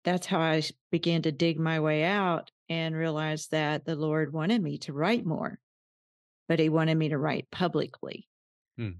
that's 0.04 0.28
how 0.28 0.40
I 0.40 0.64
began 0.92 1.22
to 1.24 1.32
dig 1.32 1.60
my 1.60 1.80
way 1.80 2.04
out 2.04 2.52
and 2.70 2.96
realized 2.96 3.52
that 3.52 3.86
the 3.86 3.96
Lord 3.96 4.34
wanted 4.34 4.62
me 4.62 4.78
to 4.80 4.94
write 4.94 5.26
more, 5.26 5.60
but 6.48 6.60
he 6.60 6.70
wanted 6.70 6.96
me 6.96 7.10
to 7.10 7.18
write 7.18 7.50
publicly. 7.52 8.28
Hmm. 8.78 8.92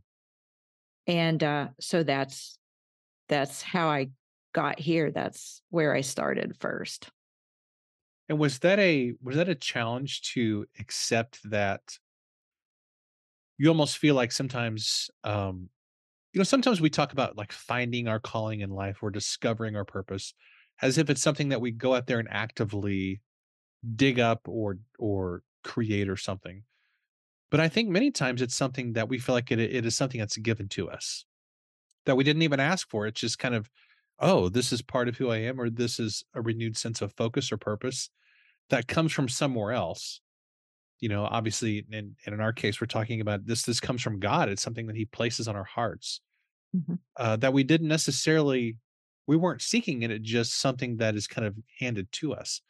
And 1.08 1.44
uh, 1.44 1.68
so 1.80 2.04
that's 2.04 2.58
that's 3.30 3.62
how 3.62 3.88
I 3.88 4.10
got 4.54 4.80
here. 4.80 5.12
That's 5.12 5.62
where 5.70 5.94
I 5.94 6.02
started 6.02 6.56
first. 6.60 7.10
And 8.34 8.40
was 8.40 8.58
that 8.60 8.80
a 8.80 9.14
was 9.22 9.36
that 9.36 9.48
a 9.48 9.54
challenge 9.54 10.24
to 10.34 10.66
accept 10.80 11.48
that 11.52 12.00
you 13.60 13.68
almost 13.68 14.00
feel 14.00 14.16
like 14.16 14.32
sometimes 14.32 15.12
um 15.24 15.70
you 16.32 16.40
know 16.40 16.44
sometimes 16.44 16.82
we 16.82 16.90
talk 16.90 17.14
about 17.14 17.38
like 17.38 17.52
finding 17.52 18.08
our 18.08 18.20
calling 18.20 18.62
in 18.62 18.72
life 18.72 19.04
or 19.04 19.12
discovering 19.12 19.76
our 19.76 19.86
purpose 19.86 20.34
as 20.82 20.98
if 20.98 21.12
it's 21.12 21.22
something 21.22 21.50
that 21.50 21.62
we 21.62 21.70
go 21.70 21.94
out 21.94 22.08
there 22.08 22.18
and 22.18 22.28
actively 22.32 23.22
dig 23.96 24.20
up 24.20 24.48
or 24.48 24.80
or 24.98 25.44
create 25.64 26.10
or 26.10 26.18
something. 26.18 26.64
But 27.52 27.60
I 27.60 27.70
think 27.70 27.88
many 27.90 28.10
times 28.10 28.42
it's 28.42 28.56
something 28.56 28.94
that 28.94 29.10
we 29.10 29.20
feel 29.20 29.36
like 29.36 29.52
it, 29.52 29.60
it 29.60 29.86
is 29.86 29.96
something 29.96 30.20
that's 30.20 30.38
given 30.38 30.70
to 30.70 30.90
us 30.90 31.24
that 32.08 32.18
we 32.18 32.24
didn't 32.24 32.42
even 32.42 32.60
ask 32.60 32.90
for. 32.90 33.06
It's 33.06 33.22
just 33.22 33.38
kind 33.38 33.54
of, 33.54 33.70
oh, 34.18 34.50
this 34.50 34.74
is 34.74 34.82
part 34.82 35.08
of 35.08 35.18
who 35.18 35.30
I 35.30 35.38
am, 35.38 35.62
or 35.62 35.70
this 35.70 36.00
is 36.00 36.24
a 36.34 36.42
renewed 36.42 36.80
sense 36.80 37.00
of 37.00 37.14
focus 37.14 37.52
or 37.52 37.58
purpose 37.58 38.10
that 38.70 38.88
comes 38.88 39.12
from 39.12 39.30
somewhere 39.30 39.72
else. 39.72 40.22
You 41.00 41.10
know, 41.10 41.26
obviously, 41.26 41.86
and, 41.92 42.16
and 42.26 42.34
in 42.34 42.40
our 42.40 42.54
case, 42.54 42.80
we're 42.80 42.88
talking 42.88 43.20
about 43.20 43.46
this. 43.46 43.64
This 43.64 43.80
comes 43.80 44.02
from 44.02 44.20
God. 44.20 44.50
It's 44.50 44.62
something 44.62 44.88
that 44.88 44.96
He 44.96 45.06
places 45.06 45.48
on 45.48 45.56
our 45.56 45.66
hearts 45.66 46.22
mm-hmm. 46.76 46.96
uh, 47.18 47.36
that 47.38 47.54
we 47.54 47.64
didn't 47.64 47.90
necessarily, 47.90 48.78
we 49.28 49.36
weren't 49.36 49.62
seeking 49.62 50.04
it. 50.04 50.12
It's 50.12 50.30
just 50.30 50.62
something 50.62 50.98
that 50.98 51.16
is 51.16 51.28
kind 51.28 51.46
of 51.46 51.58
handed 51.80 52.12
to 52.14 52.34
us. 52.34 52.62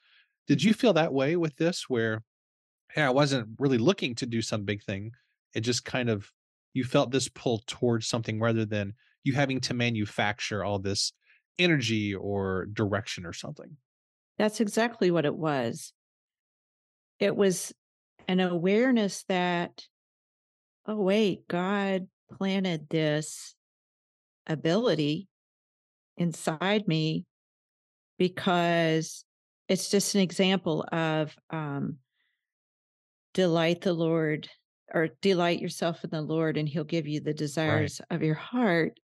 Did 0.48 0.64
you 0.64 0.74
feel 0.74 0.94
that 0.94 1.14
way 1.14 1.36
with 1.36 1.56
this, 1.58 1.86
where 1.88 2.24
hey, 2.94 3.02
I 3.02 3.10
wasn't 3.10 3.50
really 3.58 3.78
looking 3.78 4.16
to 4.16 4.26
do 4.26 4.42
some 4.42 4.66
big 4.66 4.84
thing. 4.84 5.12
It 5.56 5.62
just 5.62 5.84
kind 5.84 6.10
of 6.10 6.32
you 6.74 6.84
felt 6.84 7.12
this 7.12 7.28
pull 7.28 7.64
towards 7.68 8.08
something 8.08 8.40
rather 8.40 8.66
than 8.66 8.94
you 9.24 9.34
having 9.34 9.60
to 9.62 9.74
manufacture 9.74 10.64
all 10.64 10.80
this 10.80 11.14
energy 11.60 12.14
or 12.14 12.68
direction 12.74 13.26
or 13.26 13.34
something. 13.34 13.78
That's 14.38 14.60
exactly 14.60 15.12
what 15.12 15.26
it 15.26 15.36
was. 15.36 15.94
It 17.20 17.36
was 17.36 17.74
an 18.28 18.40
awareness 18.40 19.24
that, 19.30 19.84
oh, 20.88 20.96
wait, 20.96 21.48
God 21.48 22.08
planted 22.38 22.90
this 22.90 23.56
ability 24.48 25.28
inside 26.18 26.88
me 26.88 27.26
because 28.18 29.24
it's 29.68 29.90
just 29.90 30.16
an 30.16 30.22
example 30.22 30.86
of 30.92 31.36
um, 31.50 31.98
delight 33.34 33.82
the 33.82 33.94
Lord 33.94 34.50
or 34.94 35.10
delight 35.22 35.60
yourself 35.60 36.04
in 36.04 36.12
the 36.12 36.22
Lord, 36.22 36.58
and 36.58 36.68
He'll 36.68 36.84
give 36.84 37.08
you 37.08 37.20
the 37.20 37.34
desires 37.34 38.00
right. 38.10 38.16
of 38.16 38.24
your 38.24 38.36
heart. 38.36 39.00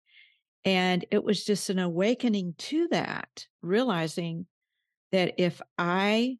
And 0.65 1.03
it 1.09 1.23
was 1.23 1.45
just 1.45 1.69
an 1.69 1.79
awakening 1.79 2.53
to 2.57 2.87
that, 2.89 3.45
realizing 3.61 4.45
that 5.11 5.35
if 5.37 5.61
I 5.77 6.37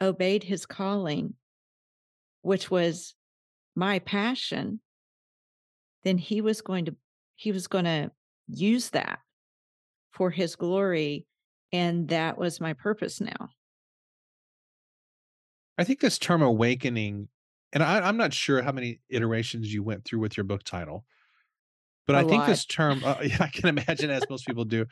obeyed 0.00 0.42
His 0.42 0.66
calling, 0.66 1.34
which 2.42 2.70
was 2.70 3.14
my 3.74 3.98
passion, 4.00 4.80
then 6.04 6.18
He 6.18 6.40
was 6.40 6.60
going 6.62 6.86
to 6.86 6.96
He 7.36 7.52
was 7.52 7.66
going 7.66 7.84
to 7.84 8.10
use 8.48 8.90
that 8.90 9.20
for 10.12 10.30
His 10.30 10.56
glory, 10.56 11.26
and 11.72 12.08
that 12.08 12.38
was 12.38 12.60
my 12.60 12.72
purpose 12.72 13.20
now. 13.20 13.50
I 15.76 15.84
think 15.84 16.00
this 16.00 16.18
term 16.18 16.42
awakening, 16.42 17.28
and 17.72 17.82
I, 17.82 18.08
am 18.08 18.16
not 18.16 18.32
sure 18.32 18.62
how 18.62 18.72
many 18.72 19.00
iterations 19.08 19.72
you 19.72 19.82
went 19.82 20.04
through 20.04 20.20
with 20.20 20.36
your 20.36 20.44
book 20.44 20.62
title, 20.62 21.04
but 22.06 22.14
A 22.14 22.18
I 22.18 22.22
lot. 22.22 22.30
think 22.30 22.46
this 22.46 22.64
term, 22.64 23.02
uh, 23.04 23.16
yeah, 23.24 23.38
I 23.40 23.48
can 23.48 23.68
imagine 23.68 24.10
as 24.10 24.22
most 24.30 24.46
people 24.46 24.64
do. 24.64 24.86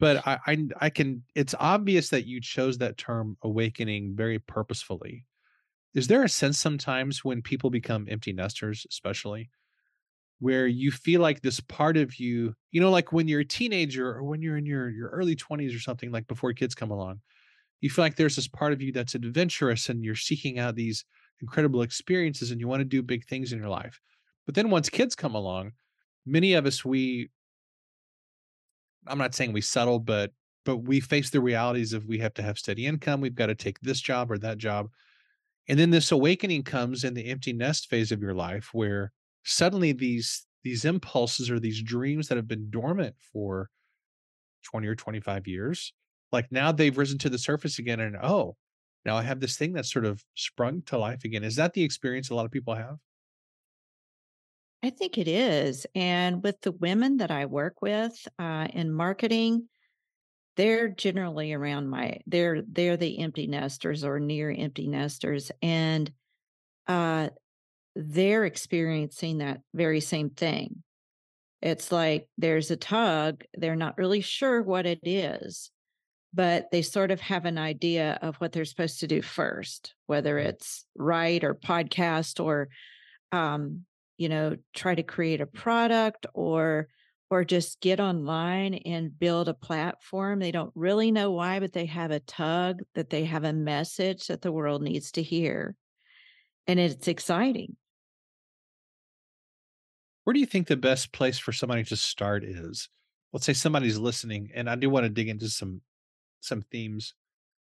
But 0.00 0.26
I, 0.26 0.38
I, 0.46 0.68
I 0.80 0.90
can. 0.90 1.24
It's 1.34 1.54
obvious 1.58 2.10
that 2.10 2.26
you 2.26 2.40
chose 2.40 2.78
that 2.78 2.98
term 2.98 3.36
awakening 3.42 4.14
very 4.16 4.38
purposefully. 4.38 5.24
Is 5.94 6.08
there 6.08 6.24
a 6.24 6.28
sense 6.28 6.58
sometimes 6.58 7.24
when 7.24 7.42
people 7.42 7.70
become 7.70 8.06
empty 8.10 8.32
nesters, 8.32 8.86
especially, 8.90 9.50
where 10.40 10.66
you 10.66 10.90
feel 10.90 11.20
like 11.20 11.42
this 11.42 11.60
part 11.60 11.96
of 11.96 12.16
you, 12.18 12.54
you 12.70 12.80
know, 12.80 12.90
like 12.90 13.12
when 13.12 13.26
you're 13.28 13.40
a 13.40 13.44
teenager 13.44 14.08
or 14.08 14.22
when 14.24 14.40
you're 14.42 14.56
in 14.56 14.66
your 14.66 14.88
your 14.90 15.08
early 15.10 15.34
20s 15.36 15.74
or 15.74 15.80
something, 15.80 16.12
like 16.12 16.26
before 16.28 16.52
kids 16.52 16.74
come 16.74 16.90
along, 16.90 17.20
you 17.80 17.90
feel 17.90 18.04
like 18.04 18.16
there's 18.16 18.36
this 18.36 18.48
part 18.48 18.72
of 18.72 18.82
you 18.82 18.92
that's 18.92 19.14
adventurous 19.14 19.88
and 19.88 20.04
you're 20.04 20.14
seeking 20.16 20.58
out 20.58 20.76
these 20.76 21.04
incredible 21.40 21.82
experiences 21.82 22.50
and 22.50 22.60
you 22.60 22.68
want 22.68 22.80
to 22.80 22.84
do 22.84 23.02
big 23.02 23.24
things 23.26 23.52
in 23.52 23.58
your 23.58 23.68
life. 23.68 24.00
But 24.46 24.54
then 24.54 24.70
once 24.70 24.88
kids 24.90 25.14
come 25.14 25.34
along, 25.34 25.72
many 26.26 26.54
of 26.54 26.66
us 26.66 26.84
we 26.84 27.30
I'm 29.08 29.18
not 29.18 29.34
saying 29.34 29.52
we 29.52 29.60
settle, 29.60 29.98
but 29.98 30.32
but 30.64 30.78
we 30.78 31.00
face 31.00 31.30
the 31.30 31.40
realities 31.40 31.92
of 31.92 32.06
we 32.06 32.18
have 32.18 32.34
to 32.34 32.42
have 32.42 32.58
steady 32.58 32.86
income, 32.86 33.20
we've 33.20 33.34
got 33.34 33.46
to 33.46 33.54
take 33.54 33.80
this 33.80 34.00
job 34.00 34.30
or 34.30 34.38
that 34.38 34.58
job. 34.58 34.88
And 35.68 35.78
then 35.78 35.90
this 35.90 36.12
awakening 36.12 36.64
comes 36.64 37.04
in 37.04 37.14
the 37.14 37.26
empty 37.26 37.52
nest 37.52 37.88
phase 37.88 38.12
of 38.12 38.20
your 38.20 38.34
life 38.34 38.70
where 38.72 39.12
suddenly 39.44 39.92
these 39.92 40.46
these 40.64 40.84
impulses 40.84 41.50
or 41.50 41.58
these 41.58 41.82
dreams 41.82 42.28
that 42.28 42.36
have 42.36 42.48
been 42.48 42.68
dormant 42.70 43.14
for 43.32 43.70
20 44.64 44.86
or 44.86 44.94
25 44.94 45.46
years 45.46 45.92
like 46.32 46.50
now 46.50 46.72
they've 46.72 46.98
risen 46.98 47.16
to 47.18 47.30
the 47.30 47.38
surface 47.38 47.78
again 47.78 48.00
and 48.00 48.16
oh 48.22 48.56
now 49.06 49.16
i 49.16 49.22
have 49.22 49.40
this 49.40 49.56
thing 49.56 49.72
that's 49.72 49.92
sort 49.92 50.04
of 50.04 50.22
sprung 50.34 50.82
to 50.82 50.98
life 50.98 51.24
again 51.24 51.44
is 51.44 51.56
that 51.56 51.72
the 51.72 51.82
experience 51.82 52.28
a 52.28 52.34
lot 52.34 52.44
of 52.44 52.50
people 52.50 52.74
have 52.74 52.96
i 54.82 54.90
think 54.90 55.18
it 55.18 55.28
is 55.28 55.86
and 55.94 56.42
with 56.42 56.60
the 56.60 56.72
women 56.72 57.18
that 57.18 57.30
i 57.30 57.46
work 57.46 57.82
with 57.82 58.26
uh, 58.38 58.66
in 58.72 58.92
marketing 58.92 59.68
they're 60.56 60.88
generally 60.88 61.52
around 61.52 61.88
my 61.88 62.18
they're 62.26 62.62
they're 62.62 62.96
the 62.96 63.20
empty 63.20 63.46
nesters 63.46 64.02
or 64.04 64.18
near 64.18 64.50
empty 64.50 64.88
nesters 64.88 65.52
and 65.62 66.10
uh 66.88 67.28
they're 67.98 68.44
experiencing 68.44 69.38
that 69.38 69.60
very 69.74 70.00
same 70.00 70.30
thing. 70.30 70.84
It's 71.60 71.90
like 71.90 72.28
there's 72.38 72.70
a 72.70 72.76
tug 72.76 73.44
they're 73.54 73.74
not 73.76 73.98
really 73.98 74.20
sure 74.20 74.62
what 74.62 74.86
it 74.86 75.00
is 75.02 75.70
but 76.34 76.70
they 76.70 76.82
sort 76.82 77.10
of 77.10 77.20
have 77.22 77.46
an 77.46 77.56
idea 77.56 78.18
of 78.20 78.36
what 78.36 78.52
they're 78.52 78.66
supposed 78.66 79.00
to 79.00 79.06
do 79.06 79.22
first, 79.22 79.94
whether 80.06 80.38
it's 80.38 80.84
write 80.94 81.42
or 81.42 81.54
podcast 81.54 82.38
or, 82.38 82.68
um, 83.32 83.86
you 84.18 84.28
know, 84.28 84.56
try 84.74 84.94
to 84.94 85.02
create 85.02 85.40
a 85.40 85.46
product 85.46 86.26
or 86.34 86.88
or 87.30 87.44
just 87.44 87.80
get 87.80 88.00
online 88.00 88.74
and 88.74 89.18
build 89.18 89.48
a 89.48 89.54
platform. 89.54 90.38
They 90.38 90.50
don't 90.50 90.72
really 90.74 91.12
know 91.12 91.30
why, 91.30 91.60
but 91.60 91.72
they 91.72 91.84
have 91.86 92.10
a 92.10 92.20
tug 92.20 92.80
that 92.94 93.10
they 93.10 93.24
have 93.24 93.44
a 93.44 93.52
message 93.52 94.28
that 94.28 94.40
the 94.40 94.52
world 94.52 94.82
needs 94.82 95.12
to 95.12 95.22
hear. 95.22 95.76
And 96.66 96.80
it's 96.80 97.06
exciting. 97.06 97.76
Where 100.24 100.34
do 100.34 100.40
you 100.40 100.46
think 100.46 100.68
the 100.68 100.76
best 100.76 101.12
place 101.12 101.38
for 101.38 101.52
somebody 101.52 101.84
to 101.84 101.96
start 101.96 102.44
is? 102.44 102.88
Let's 103.32 103.46
say 103.46 103.52
somebody's 103.52 103.98
listening, 103.98 104.50
and 104.54 104.68
I 104.68 104.74
do 104.74 104.90
want 104.90 105.04
to 105.04 105.10
dig 105.10 105.28
into 105.28 105.48
some 105.48 105.80
some 106.40 106.62
themes 106.70 107.14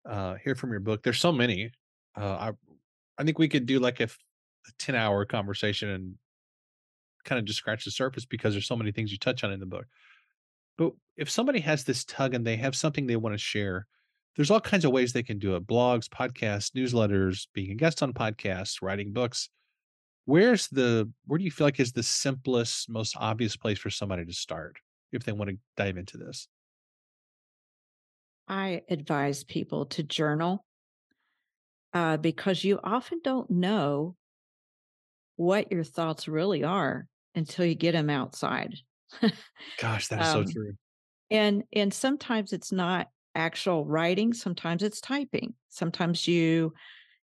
uh 0.08 0.36
here 0.42 0.54
from 0.54 0.70
your 0.70 0.80
book. 0.80 1.02
There's 1.02 1.20
so 1.20 1.32
many. 1.32 1.72
Uh 2.16 2.50
I 2.50 2.52
I 3.18 3.24
think 3.24 3.38
we 3.38 3.48
could 3.48 3.66
do 3.66 3.78
like 3.78 4.00
a, 4.00 4.04
a 4.04 4.72
10 4.78 4.94
hour 4.94 5.24
conversation 5.24 5.90
and 5.90 6.14
kind 7.24 7.38
of 7.38 7.44
just 7.44 7.58
scratch 7.58 7.84
the 7.84 7.90
surface 7.90 8.24
because 8.24 8.54
there's 8.54 8.66
so 8.66 8.76
many 8.76 8.92
things 8.92 9.12
you 9.12 9.18
touch 9.18 9.44
on 9.44 9.52
in 9.52 9.60
the 9.60 9.66
book. 9.66 9.86
But 10.78 10.92
if 11.16 11.28
somebody 11.28 11.60
has 11.60 11.84
this 11.84 12.04
tug 12.04 12.34
and 12.34 12.46
they 12.46 12.56
have 12.56 12.74
something 12.74 13.06
they 13.06 13.16
want 13.16 13.34
to 13.34 13.38
share, 13.38 13.86
there's 14.36 14.50
all 14.50 14.60
kinds 14.60 14.84
of 14.84 14.92
ways 14.92 15.12
they 15.12 15.22
can 15.22 15.38
do 15.38 15.56
it 15.56 15.66
blogs, 15.66 16.08
podcasts, 16.08 16.70
newsletters, 16.72 17.46
being 17.52 17.70
a 17.70 17.74
guest 17.74 18.02
on 18.02 18.12
podcasts, 18.12 18.80
writing 18.80 19.12
books. 19.12 19.50
Where's 20.24 20.68
the, 20.68 21.10
where 21.26 21.38
do 21.38 21.44
you 21.44 21.50
feel 21.50 21.66
like 21.66 21.80
is 21.80 21.92
the 21.92 22.02
simplest, 22.02 22.88
most 22.88 23.16
obvious 23.18 23.56
place 23.56 23.78
for 23.78 23.90
somebody 23.90 24.24
to 24.24 24.32
start 24.32 24.78
if 25.12 25.24
they 25.24 25.32
want 25.32 25.50
to 25.50 25.58
dive 25.76 25.96
into 25.96 26.16
this? 26.16 26.48
I 28.48 28.82
advise 28.88 29.44
people 29.44 29.86
to 29.86 30.02
journal 30.02 30.64
uh, 31.92 32.16
because 32.16 32.64
you 32.64 32.80
often 32.82 33.20
don't 33.22 33.50
know 33.50 34.16
what 35.36 35.72
your 35.72 35.84
thoughts 35.84 36.28
really 36.28 36.62
are 36.62 37.08
until 37.34 37.64
you 37.64 37.74
get 37.74 37.92
them 37.92 38.10
outside. 38.10 38.74
Gosh, 39.78 40.08
that's 40.08 40.28
um, 40.28 40.46
so 40.46 40.52
true. 40.52 40.72
And 41.30 41.64
and 41.72 41.92
sometimes 41.92 42.52
it's 42.52 42.72
not 42.72 43.08
actual 43.34 43.84
writing, 43.84 44.32
sometimes 44.32 44.82
it's 44.82 45.00
typing. 45.00 45.54
Sometimes 45.68 46.26
you 46.26 46.74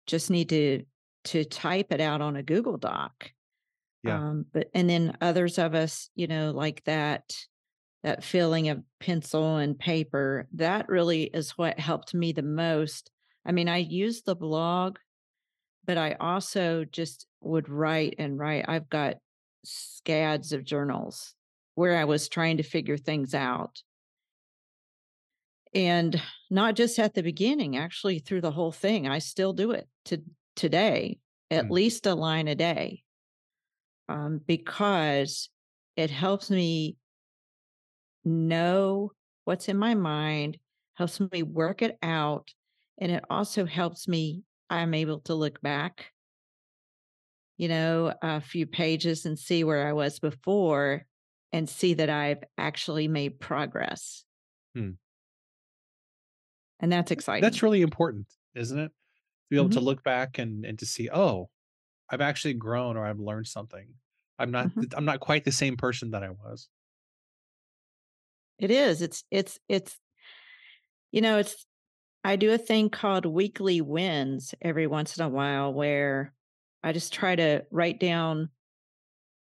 just 0.07 0.31
need 0.31 0.49
to 0.51 0.85
to 1.25 1.45
type 1.45 1.93
it 1.93 2.01
out 2.01 2.21
on 2.21 2.37
a 2.37 2.43
Google 2.43 2.77
Doc. 2.77 3.31
Yeah. 4.05 4.19
Um, 4.19 4.47
but 4.53 4.69
and 4.75 4.89
then 4.89 5.17
others 5.21 5.59
of 5.59 5.75
us, 5.75 6.11
you 6.15 6.29
know, 6.29 6.53
like 6.53 6.83
that 6.85 7.35
that 8.05 8.23
feeling 8.23 8.69
of 8.69 8.83
pencil 9.01 9.57
and 9.57 9.77
paper, 9.77 10.47
that 10.55 10.89
really 10.89 11.25
is 11.25 11.53
what 11.59 11.81
helped 11.81 12.15
me 12.15 12.33
the 12.33 12.43
most. 12.43 13.11
I 13.45 13.51
mean, 13.51 13.69
I 13.69 13.79
use 13.79 14.23
the 14.23 14.37
blog, 14.37 14.99
but 15.85 15.99
I 15.99 16.13
also 16.21 16.85
just 16.85 17.27
would 17.41 17.69
write 17.69 18.15
and 18.19 18.39
write. 18.39 18.67
I've 18.69 18.89
got 18.89 19.17
scads 19.67 20.53
of 20.53 20.65
journals 20.65 21.35
where 21.75 21.97
I 21.97 22.05
was 22.05 22.29
trying 22.29 22.57
to 22.59 22.63
figure 22.63 22.97
things 22.97 23.35
out. 23.35 23.83
And 25.75 26.21
not 26.51 26.75
just 26.75 26.99
at 26.99 27.15
the 27.15 27.23
beginning, 27.23 27.77
actually 27.77 28.19
through 28.19 28.41
the 28.41 28.53
whole 28.53 28.73
thing. 28.73 29.07
I 29.07 29.19
still 29.19 29.53
do 29.53 29.73
it 29.73 29.89
to 30.07 30.23
today, 30.55 31.19
at 31.51 31.67
Mm. 31.67 31.71
least 31.71 32.07
a 32.07 32.15
line 32.15 32.49
a 32.49 32.55
day. 32.55 33.03
Um, 34.09 34.39
because 34.39 35.49
it 35.97 36.11
helps 36.11 36.51
me 36.51 36.97
know 38.25 39.13
what's 39.45 39.69
in 39.69 39.77
my 39.77 39.95
mind, 39.95 40.59
helps 40.95 41.21
me 41.21 41.43
work 41.43 41.83
it 41.83 41.99
out, 42.03 42.53
and 42.99 43.13
it 43.13 43.25
also 43.31 43.65
helps 43.65 44.09
me 44.09 44.43
I'm 44.71 44.95
able 44.95 45.21
to 45.23 45.35
look 45.35 45.61
back, 45.61 46.13
you 47.57 47.69
know, 47.69 48.15
a 48.23 48.41
few 48.41 48.67
pages 48.67 49.27
and 49.27 49.39
see 49.39 49.65
where 49.65 49.87
I 49.89 49.93
was 49.93 50.19
before 50.19 51.07
and 51.53 51.69
see 51.69 51.95
that 51.95 52.11
I've 52.11 52.45
actually 52.59 53.09
made 53.09 53.41
progress. 53.41 54.25
Hmm. 54.75 54.99
And 56.81 56.91
that's 56.93 57.11
exciting. 57.11 57.41
That's 57.41 57.63
really 57.63 57.83
important, 57.83 58.27
isn't 58.55 58.79
it? 58.79 58.89
To 58.89 58.95
be 59.51 59.57
able 59.57 59.71
to 59.71 59.81
Mhm. 59.81 59.81
look 59.81 60.03
back 60.03 60.39
and 60.39 60.65
and 60.65 60.79
to 60.81 60.87
see, 60.87 61.09
"Oh, 61.11 61.51
I've 62.11 62.23
actually 62.23 62.55
grown 62.55 62.97
or 62.97 63.07
I've 63.07 63.21
learned 63.21 63.49
something. 63.49 63.97
I'm 64.39 64.51
not 64.53 64.73
Mhm. 64.75 64.87
I'm 64.97 65.07
not 65.07 65.21
quite 65.21 65.45
the 65.45 65.53
same 65.53 65.77
person 65.79 66.13
that 66.13 66.25
I 66.25 66.31
was." 66.31 66.69
It 68.59 68.71
is. 68.71 69.03
It's 69.03 69.25
it's 69.31 69.59
it's 69.69 69.99
you 71.13 71.21
know, 71.21 71.39
it's 71.39 71.67
I 72.25 72.37
do 72.37 72.53
a 72.53 72.59
thing 72.59 72.91
called 72.91 73.27
weekly 73.27 73.83
wins 73.83 74.55
every 74.63 74.89
once 74.89 75.19
in 75.19 75.25
a 75.27 75.31
while 75.31 75.75
where 75.75 76.35
I 76.87 76.93
just 76.93 77.13
try 77.13 77.35
to 77.35 77.65
write 77.73 77.99
down 77.99 78.49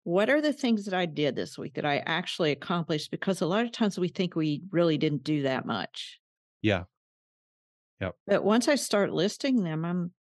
what 0.05 0.31
are 0.31 0.41
the 0.41 0.55
things 0.55 0.87
that 0.87 0.95
I 0.95 1.05
did 1.05 1.37
this 1.37 1.59
week 1.59 1.75
that 1.75 1.85
I 1.85 1.99
actually 1.99 2.51
accomplished 2.51 3.11
because 3.11 3.43
a 3.43 3.47
lot 3.47 3.67
of 3.67 3.73
times 3.73 3.99
we 3.99 4.09
think 4.09 4.35
we 4.35 4.63
really 4.71 4.97
didn't 4.97 5.23
do 5.23 5.43
that 5.43 5.67
much. 5.67 6.19
Yeah. 6.63 6.85
Yep. 8.01 8.15
But 8.27 8.43
once 8.43 8.69
I 8.69 8.77
start 8.77 9.13
listing 9.13 9.63
them, 9.63 9.85
I'm 9.85 10.13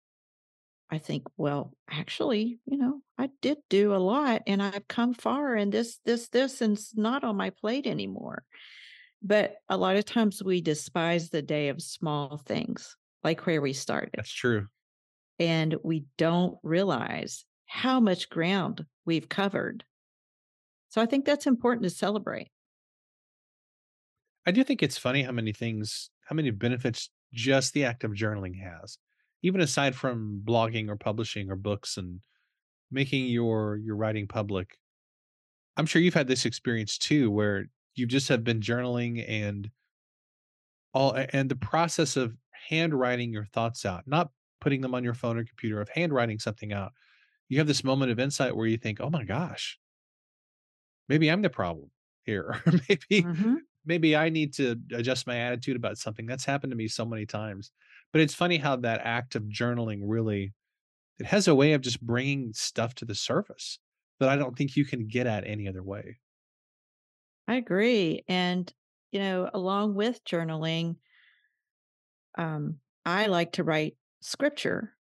I 0.90 0.98
think, 0.98 1.26
well, 1.38 1.72
actually, 1.90 2.60
you 2.66 2.76
know, 2.76 3.00
I 3.16 3.30
did 3.40 3.56
do 3.70 3.94
a 3.94 3.96
lot 3.96 4.42
and 4.46 4.62
I've 4.62 4.86
come 4.86 5.14
far 5.14 5.54
and 5.54 5.72
this 5.72 5.98
this 6.04 6.28
this 6.28 6.60
and 6.60 6.76
it's 6.76 6.94
not 6.94 7.24
on 7.24 7.38
my 7.38 7.48
plate 7.48 7.86
anymore. 7.86 8.44
But 9.22 9.56
a 9.70 9.78
lot 9.78 9.96
of 9.96 10.04
times 10.04 10.42
we 10.44 10.60
despise 10.60 11.30
the 11.30 11.40
day 11.40 11.70
of 11.70 11.80
small 11.80 12.36
things, 12.36 12.94
like 13.24 13.46
where 13.46 13.62
we 13.62 13.72
started, 13.72 14.10
That's 14.16 14.30
true. 14.30 14.66
And 15.38 15.76
we 15.82 16.06
don't 16.16 16.58
realize 16.62 17.44
how 17.66 18.00
much 18.00 18.30
ground 18.30 18.86
we've 19.04 19.28
covered. 19.28 19.84
So 20.88 21.00
I 21.00 21.06
think 21.06 21.24
that's 21.24 21.46
important 21.46 21.84
to 21.84 21.90
celebrate. 21.90 22.48
I 24.46 24.52
do 24.52 24.62
think 24.62 24.82
it's 24.82 24.98
funny 24.98 25.22
how 25.22 25.32
many 25.32 25.52
things 25.52 26.10
how 26.26 26.34
many 26.34 26.50
benefits 26.50 27.10
just 27.32 27.72
the 27.72 27.84
act 27.84 28.04
of 28.04 28.12
journaling 28.12 28.60
has. 28.60 28.98
Even 29.42 29.60
aside 29.60 29.94
from 29.94 30.42
blogging 30.44 30.88
or 30.88 30.96
publishing 30.96 31.50
or 31.50 31.56
books 31.56 31.96
and 31.96 32.20
making 32.90 33.26
your 33.26 33.76
your 33.76 33.96
writing 33.96 34.26
public. 34.26 34.78
I'm 35.76 35.86
sure 35.86 36.00
you've 36.00 36.14
had 36.14 36.28
this 36.28 36.46
experience 36.46 36.96
too 36.96 37.30
where 37.30 37.66
you 37.94 38.06
just 38.06 38.28
have 38.28 38.44
been 38.44 38.60
journaling 38.60 39.24
and 39.28 39.70
all 40.94 41.14
and 41.32 41.50
the 41.50 41.56
process 41.56 42.16
of 42.16 42.36
handwriting 42.68 43.32
your 43.32 43.44
thoughts 43.44 43.84
out, 43.84 44.04
not 44.06 44.30
putting 44.60 44.80
them 44.82 44.94
on 44.94 45.04
your 45.04 45.14
phone 45.14 45.38
or 45.38 45.44
computer, 45.44 45.80
of 45.80 45.88
handwriting 45.90 46.38
something 46.38 46.72
out. 46.72 46.92
You 47.48 47.58
have 47.58 47.68
this 47.68 47.84
moment 47.84 48.12
of 48.12 48.20
insight 48.20 48.56
where 48.56 48.66
you 48.68 48.78
think, 48.78 49.00
"Oh 49.00 49.10
my 49.10 49.24
gosh, 49.24 49.80
maybe 51.08 51.30
I'm 51.30 51.42
the 51.42 51.50
problem 51.50 51.90
here." 52.24 52.60
Or 52.66 52.72
maybe 52.88 53.28
Mhm. 53.28 53.66
maybe 53.84 54.16
I 54.16 54.30
need 54.30 54.54
to 54.54 54.76
adjust 54.92 55.26
my 55.26 55.38
attitude 55.38 55.76
about 55.76 55.98
something. 55.98 56.26
That's 56.26 56.44
happened 56.44 56.72
to 56.72 56.76
me 56.76 56.88
so 56.88 57.06
many 57.06 57.26
times. 57.26 57.72
But 58.12 58.20
it's 58.22 58.34
funny 58.34 58.58
how 58.58 58.76
that 58.76 59.00
act 59.02 59.34
of 59.36 59.44
journaling 59.44 60.00
really 60.04 60.54
it 61.20 61.26
has 61.26 61.48
a 61.48 61.54
way 61.54 61.74
of 61.74 61.82
just 61.82 62.00
bringing 62.02 62.52
stuff 62.54 62.94
to 62.96 63.06
the 63.06 63.14
surface 63.14 63.78
that 64.20 64.28
I 64.30 64.36
don't 64.36 64.56
think 64.58 64.76
you 64.76 64.84
can 64.86 65.08
get 65.08 65.26
at 65.28 65.46
any 65.46 65.68
other 65.68 65.82
way. 65.84 66.20
I 67.48 67.56
agree. 67.56 68.24
And, 68.28 68.72
you 69.10 69.18
know, 69.20 69.50
along 69.52 69.94
with 69.94 70.24
journaling, 70.24 70.98
um, 72.36 72.80
I 73.04 73.26
like 73.26 73.52
to 73.52 73.64
write 73.64 73.96
scripture. 74.26 74.96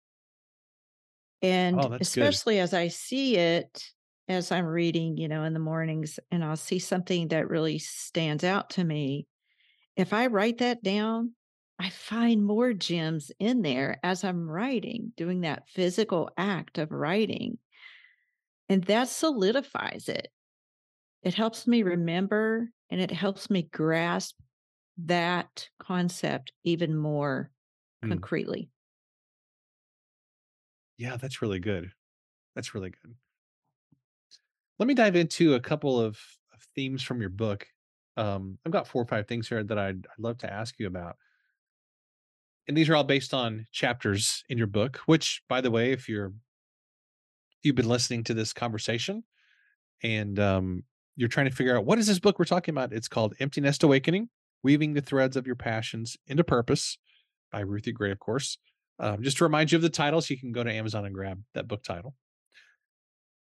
Oh, 1.74 1.90
And 1.90 1.92
good. 2.00 2.00
especially 2.00 2.60
as 2.60 2.74
I 2.74 2.88
see 2.88 3.38
it, 3.38 3.92
as 4.28 4.52
I'm 4.52 4.66
reading, 4.66 5.18
you 5.18 5.28
know, 5.28 5.44
in 5.44 5.54
the 5.54 5.60
mornings, 5.60 6.20
and 6.30 6.44
I'll 6.44 6.56
see 6.56 6.80
something 6.80 7.30
that 7.30 7.50
really 7.50 7.80
stands 7.80 8.44
out 8.44 8.70
to 8.72 8.84
me. 8.84 9.28
If 9.98 10.14
I 10.14 10.28
write 10.28 10.60
that 10.60 10.84
down, 10.84 11.36
I 11.80 11.90
find 11.90 12.46
more 12.46 12.74
gems 12.74 13.32
in 13.40 13.64
there 13.64 14.00
as 14.04 14.24
I'm 14.24 14.50
writing, 14.50 15.14
doing 15.18 15.42
that 15.42 15.70
physical 15.70 16.32
act 16.38 16.78
of 16.80 16.92
writing. 16.92 17.60
And 18.70 18.84
that 18.86 19.08
solidifies 19.10 20.08
it. 20.10 20.32
It 21.24 21.36
helps 21.36 21.68
me 21.68 21.84
remember 21.84 22.72
and 22.90 23.02
it 23.02 23.12
helps 23.12 23.50
me 23.50 23.64
grasp 23.64 24.40
that 24.98 25.70
concept 25.80 26.54
even 26.64 26.96
more 26.98 27.52
Mm. 28.04 28.10
concretely. 28.10 28.72
Yeah, 31.02 31.18
that's 31.18 31.42
really 31.42 31.58
good. 31.58 31.92
That's 32.54 32.76
really 32.76 32.92
good. 32.92 33.16
Let 34.78 34.86
me 34.86 34.94
dive 34.94 35.16
into 35.16 35.56
a 35.56 35.60
couple 35.60 36.00
of, 36.00 36.20
of 36.54 36.62
themes 36.76 37.02
from 37.02 37.22
your 37.22 37.32
book. 37.32 37.66
Um, 38.18 38.60
I've 38.64 38.72
got 38.72 38.88
four 38.88 39.02
or 39.02 39.08
five 39.08 39.28
things 39.28 39.50
here 39.50 39.64
that 39.64 39.80
I'd, 39.80 40.06
I'd 40.06 40.20
love 40.20 40.38
to 40.40 40.54
ask 40.54 40.76
you 40.78 40.86
about. 40.86 41.16
And 42.68 42.78
these 42.78 42.88
are 42.88 42.96
all 42.96 43.04
based 43.04 43.34
on 43.34 43.66
chapters 43.72 44.44
in 44.48 44.60
your 44.60 44.68
book, 44.68 44.98
which, 45.08 45.42
by 45.50 45.60
the 45.60 45.72
way, 45.72 45.92
if 45.92 46.08
you're 46.08 46.34
you've 47.64 47.76
been 47.76 47.90
listening 47.90 48.24
to 48.26 48.36
this 48.36 48.54
conversation 48.54 49.24
and 50.04 50.38
um, 50.40 50.84
you're 51.16 51.30
trying 51.30 51.50
to 51.50 51.56
figure 51.56 51.76
out 51.76 51.86
what 51.86 51.98
is 51.98 52.06
this 52.06 52.20
book 52.20 52.38
we're 52.38 52.46
talking 52.46 52.74
about, 52.74 52.94
it's 52.94 53.08
called 53.08 53.34
Empty 53.40 53.62
Nest 53.62 53.82
Awakening: 53.82 54.30
Weaving 54.62 54.94
the 54.94 55.02
Threads 55.02 55.36
of 55.36 55.48
Your 55.48 55.56
Passions 55.56 56.16
into 56.28 56.44
Purpose 56.44 57.00
by 57.52 57.62
Ruthie 57.62 57.92
Gray, 57.92 58.12
of 58.12 58.20
course. 58.20 58.60
Um, 59.02 59.24
just 59.24 59.38
to 59.38 59.44
remind 59.44 59.72
you 59.72 59.78
of 59.78 59.82
the 59.82 59.90
titles, 59.90 60.30
you 60.30 60.38
can 60.38 60.52
go 60.52 60.64
to 60.64 60.72
Amazon 60.72 61.06
and 61.06 61.14
grab 61.14 61.42
that 61.56 61.68
book 61.68 61.84
title. 61.84 62.16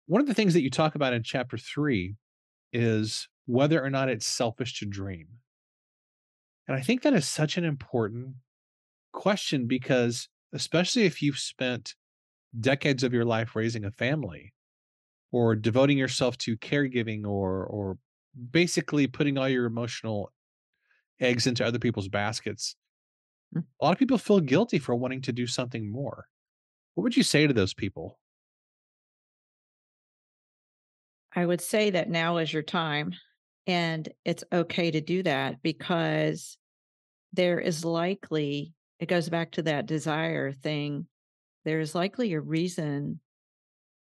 One 0.07 0.21
of 0.21 0.27
the 0.27 0.35
things 0.35 0.53
that 0.55 0.63
you 0.63 0.69
talk 0.69 0.97
about 0.97 1.15
in 1.15 1.23
chapter 1.23 1.57
three 1.57 2.17
is 2.73 3.29
whether 3.47 3.83
or 3.83 3.89
not 3.89 4.09
it's 4.09 4.27
selfish 4.27 4.81
to 4.81 4.85
dream. 4.85 5.29
And 6.67 6.77
I 6.77 6.81
think 6.81 7.03
that 7.03 7.15
is 7.15 7.29
such 7.29 7.57
an 7.57 7.65
important 7.65 8.35
question 9.13 9.69
because, 9.69 10.29
especially 10.53 11.05
if 11.05 11.23
you've 11.23 11.39
spent 11.39 11.95
decades 12.59 13.05
of 13.05 13.13
your 13.13 13.25
life 13.25 13.55
raising 13.55 13.85
a 13.85 13.91
family 13.93 14.53
or 15.31 15.55
devoting 15.55 15.99
yourself 15.99 16.37
to 16.39 16.57
caregiving 16.57 17.25
or, 17.25 17.65
or 17.65 17.99
basically 18.51 19.07
putting 19.07 19.39
all 19.39 19.49
your 19.49 19.67
emotional 19.67 20.33
eggs 21.21 21.47
into 21.47 21.65
other 21.65 21.79
people's 21.79 22.09
baskets. 22.09 22.75
A 23.57 23.85
lot 23.85 23.93
of 23.93 23.99
people 23.99 24.19
feel 24.19 24.41
guilty 24.41 24.79
for 24.79 24.95
wanting 24.95 25.23
to 25.23 25.33
do 25.33 25.47
something 25.47 25.91
more. 25.91 26.27
What 26.95 27.03
would 27.05 27.17
you 27.17 27.23
say 27.23 27.47
to 27.47 27.53
those 27.53 27.75
people? 27.75 28.19
I 31.35 31.45
would 31.45 31.61
say 31.61 31.91
that 31.91 32.09
now 32.09 32.37
is 32.37 32.53
your 32.53 32.63
time 32.63 33.15
and 33.67 34.09
it's 34.25 34.45
okay 34.53 34.91
to 34.91 35.01
do 35.01 35.23
that 35.25 35.63
because 35.63 36.57
there 37.33 37.59
is 37.59 37.85
likely, 37.85 38.73
it 39.01 39.09
goes 39.09 39.29
back 39.29 39.53
to 39.53 39.63
that 39.63 39.87
desire 39.87 40.53
thing. 40.53 41.07
There 41.65 41.81
is 41.81 41.95
likely 41.95 42.33
a 42.35 42.41
reason 42.41 43.21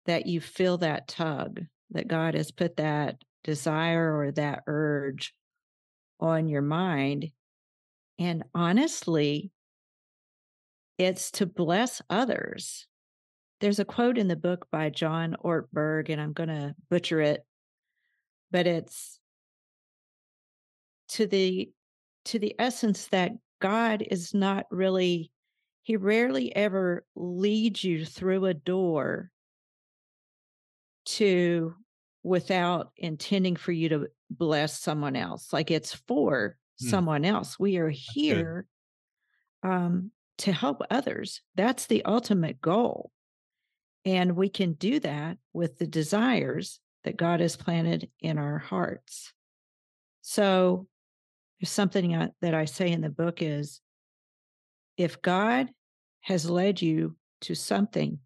that 0.05 0.27
you 0.27 0.41
feel 0.41 0.79
that 0.79 1.09
tug, 1.09 1.63
that 1.91 2.07
God 2.07 2.35
has 2.35 2.53
put 2.53 2.77
that 2.77 3.17
desire 3.43 4.17
or 4.17 4.31
that 4.33 4.63
urge 4.67 5.35
on 6.21 6.49
your 6.49 6.63
mind. 6.63 7.31
And 8.19 8.45
honestly, 8.55 9.51
it's 10.99 11.31
to 11.33 11.47
bless 11.47 12.01
others. 12.09 12.87
There's 13.61 13.79
a 13.79 13.85
quote 13.85 14.19
in 14.19 14.29
the 14.29 14.37
book 14.37 14.67
by 14.71 14.91
John 14.91 15.37
Ortberg, 15.45 16.09
and 16.09 16.21
I'm 16.21 16.33
going 16.33 16.49
to 16.49 16.75
butcher 16.91 17.21
it, 17.21 17.45
but 18.51 18.67
it's 18.67 19.19
to 21.09 21.27
the 21.27 21.71
to 22.27 22.39
the 22.39 22.57
essence 22.59 23.07
that 23.09 23.33
God 23.61 24.05
is 24.11 24.35
not 24.35 24.67
really, 24.71 25.31
He 25.83 25.97
rarely 25.97 26.55
ever 26.55 27.05
leads 27.15 27.85
you 27.85 28.05
through 28.05 28.47
a 28.47 28.55
door 28.55 29.31
to 31.07 31.75
without 32.25 32.91
intending 32.97 33.55
for 33.55 33.71
you 33.71 33.89
to 33.91 34.09
bless 34.29 34.81
someone 34.81 35.15
else. 35.15 35.53
Like 35.53 35.71
it's 35.71 35.95
for 35.95 36.57
Hmm. 36.81 36.89
someone 36.89 37.25
else. 37.25 37.59
We 37.59 37.77
are 37.79 37.91
here 37.91 38.67
um, 39.63 40.11
to 40.39 40.53
help 40.53 40.83
others. 40.91 41.41
That's 41.55 41.87
the 41.87 42.05
ultimate 42.05 42.61
goal. 42.61 43.11
And 44.05 44.37
we 44.37 44.49
can 44.49 44.75
do 44.75 45.01
that 45.01 45.39
with 45.53 45.79
the 45.79 45.87
desires 45.87 46.79
that 47.05 47.17
God 47.17 47.41
has 47.41 47.57
planted 47.57 48.11
in 48.21 48.39
our 48.39 48.59
hearts. 48.59 49.33
So 50.23 50.87
there's 51.61 51.71
something 51.71 52.15
I, 52.15 52.31
that 52.43 52.55
I 52.55 52.67
say 52.67 52.91
in 52.91 53.01
the 53.01 53.09
book 53.11 53.43
is 53.43 53.81
if 54.97 55.21
God 55.23 55.71
has 56.21 56.49
led 56.49 56.83
you 56.83 57.17
to 57.43 57.55
something, 57.55 58.19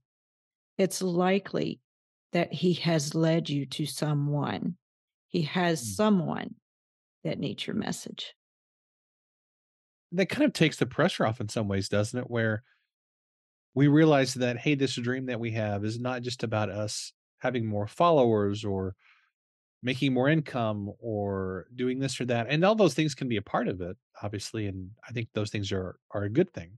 it's 0.79 1.03
likely 1.03 1.81
that 2.33 2.53
he 2.53 2.75
has 2.75 3.15
led 3.15 3.49
you 3.49 3.67
to 3.67 3.87
someone. 3.87 4.77
He 5.29 5.43
has 5.43 5.81
Mm. 5.83 5.95
someone 5.95 6.55
that 7.25 7.39
needs 7.39 7.67
your 7.67 7.77
message. 7.77 8.35
That 10.13 10.29
kind 10.29 10.45
of 10.45 10.53
takes 10.53 10.77
the 10.77 10.87
pressure 10.87 11.27
off 11.27 11.41
in 11.41 11.49
some 11.49 11.69
ways, 11.69 11.89
doesn't 11.89 12.19
it? 12.19 12.31
Where 12.31 12.65
we 13.75 13.89
realize 13.89 14.35
that, 14.35 14.59
hey, 14.59 14.75
this 14.75 14.97
dream 14.97 15.27
that 15.27 15.41
we 15.41 15.53
have 15.53 15.85
is 15.85 16.01
not 16.01 16.23
just 16.23 16.43
about 16.43 16.71
us 16.71 17.13
having 17.39 17.67
more 17.67 17.87
followers 17.87 18.65
or 18.65 18.95
making 19.83 20.13
more 20.13 20.29
income 20.29 20.93
or 20.99 21.67
doing 21.75 21.99
this 21.99 22.21
or 22.21 22.25
that. 22.27 22.47
And 22.51 22.65
all 22.65 22.75
those 22.75 22.95
things 22.95 23.15
can 23.15 23.29
be 23.29 23.37
a 23.37 23.43
part 23.43 23.69
of 23.69 23.81
it, 23.81 23.97
obviously. 24.23 24.67
And 24.67 24.91
I 25.09 25.13
think 25.13 25.29
those 25.33 25.51
things 25.51 25.73
are 25.73 25.97
are 26.11 26.25
a 26.25 26.31
good 26.31 26.53
thing. 26.53 26.73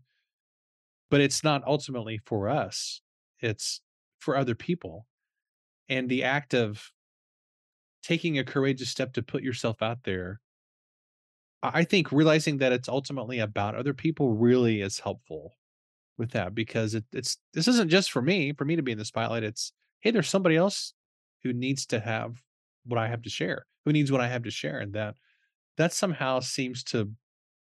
But 1.11 1.21
it's 1.21 1.42
not 1.42 1.66
ultimately 1.66 2.21
for 2.25 2.49
us. 2.49 3.01
It's 3.40 3.81
for 4.21 4.37
other 4.37 4.55
people. 4.55 5.07
And 5.88 6.09
the 6.09 6.25
act 6.25 6.55
of 6.55 6.90
taking 8.03 8.38
a 8.38 8.45
courageous 8.45 8.88
step 8.88 9.12
to 9.14 9.23
put 9.23 9.42
yourself 9.42 9.83
out 9.83 9.99
there, 10.05 10.40
I 11.62 11.85
think 11.85 12.11
realizing 12.11 12.59
that 12.59 12.72
it's 12.72 12.88
ultimately 12.88 13.38
about 13.38 13.75
other 13.75 13.94
people 13.94 14.35
really 14.35 14.81
is 14.81 14.98
helpful 14.98 15.55
with 16.18 16.33
that 16.33 16.55
because 16.55 16.94
it, 16.94 17.05
it's 17.12 17.38
this 17.55 17.68
isn't 17.68 17.90
just 17.90 18.11
for 18.11 18.22
me, 18.22 18.53
for 18.53 18.64
me 18.64 18.77
to 18.77 18.83
be 18.83 18.92
in 18.92 18.98
the 18.98 19.05
spotlight. 19.05 19.44
It's 19.44 19.72
hey, 20.01 20.11
there's 20.11 20.29
somebody 20.29 20.57
else 20.57 20.94
who 21.42 21.53
needs 21.53 21.87
to 21.87 22.01
have 22.01 22.42
what 22.85 22.98
I 22.98 23.09
have 23.09 23.22
to 23.22 23.31
share, 23.31 23.66
who 23.85 23.92
needs 23.92 24.11
what 24.11 24.20
I 24.20 24.29
have 24.29 24.42
to 24.44 24.51
share, 24.51 24.81
and 24.81 24.92
that 24.94 25.16
that 25.77 25.92
somehow 25.92 26.40
seems 26.40 26.85
to 26.85 27.11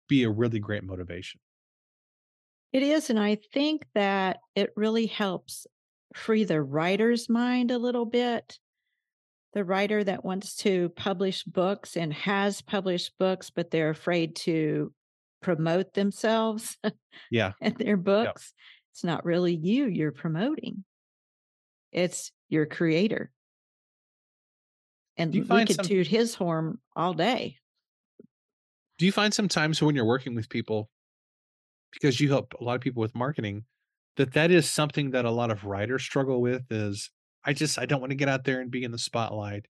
be 0.07 0.23
a 0.23 0.29
really 0.29 0.59
great 0.59 0.83
motivation. 0.83 1.39
It 2.73 2.83
is. 2.83 3.09
And 3.09 3.19
I 3.19 3.35
think 3.35 3.85
that 3.93 4.39
it 4.55 4.71
really 4.75 5.05
helps 5.05 5.67
free 6.15 6.43
the 6.43 6.61
writer's 6.61 7.29
mind 7.29 7.71
a 7.71 7.77
little 7.77 8.05
bit. 8.05 8.59
The 9.53 9.63
writer 9.63 10.03
that 10.03 10.23
wants 10.25 10.55
to 10.57 10.89
publish 10.89 11.43
books 11.43 11.97
and 11.97 12.13
has 12.13 12.61
published 12.61 13.17
books, 13.17 13.49
but 13.49 13.71
they're 13.71 13.89
afraid 13.89 14.35
to 14.37 14.93
promote 15.41 15.93
themselves 15.93 16.77
Yeah. 17.31 17.53
and 17.61 17.75
their 17.77 17.97
books. 17.97 18.53
It's 18.91 19.03
not 19.03 19.25
really 19.25 19.55
you 19.55 19.85
you're 19.87 20.11
promoting, 20.11 20.83
it's 21.91 22.31
your 22.49 22.65
creator. 22.65 23.31
And 25.17 25.33
you 25.33 25.43
we 25.43 25.65
could 25.65 25.75
some 25.75 25.85
toot 25.85 26.07
his 26.07 26.35
horn 26.35 26.77
all 26.95 27.13
day. 27.13 27.57
do 28.97 29.05
you 29.05 29.11
find 29.11 29.33
sometimes 29.33 29.81
when 29.81 29.95
you're 29.95 30.05
working 30.05 30.35
with 30.35 30.49
people 30.49 30.89
because 31.93 32.19
you 32.19 32.29
help 32.29 32.53
a 32.59 32.63
lot 32.63 32.75
of 32.75 32.81
people 32.81 33.01
with 33.01 33.15
marketing 33.15 33.65
that 34.17 34.33
that 34.33 34.51
is 34.51 34.69
something 34.69 35.11
that 35.11 35.25
a 35.25 35.31
lot 35.31 35.51
of 35.51 35.63
writers 35.63 36.03
struggle 36.03 36.41
with 36.41 36.71
is 36.71 37.09
I 37.45 37.53
just 37.53 37.79
I 37.79 37.85
don't 37.85 38.01
want 38.01 38.11
to 38.11 38.17
get 38.17 38.29
out 38.29 38.43
there 38.43 38.61
and 38.61 38.71
be 38.71 38.83
in 38.83 38.91
the 38.91 38.97
spotlight 38.97 39.65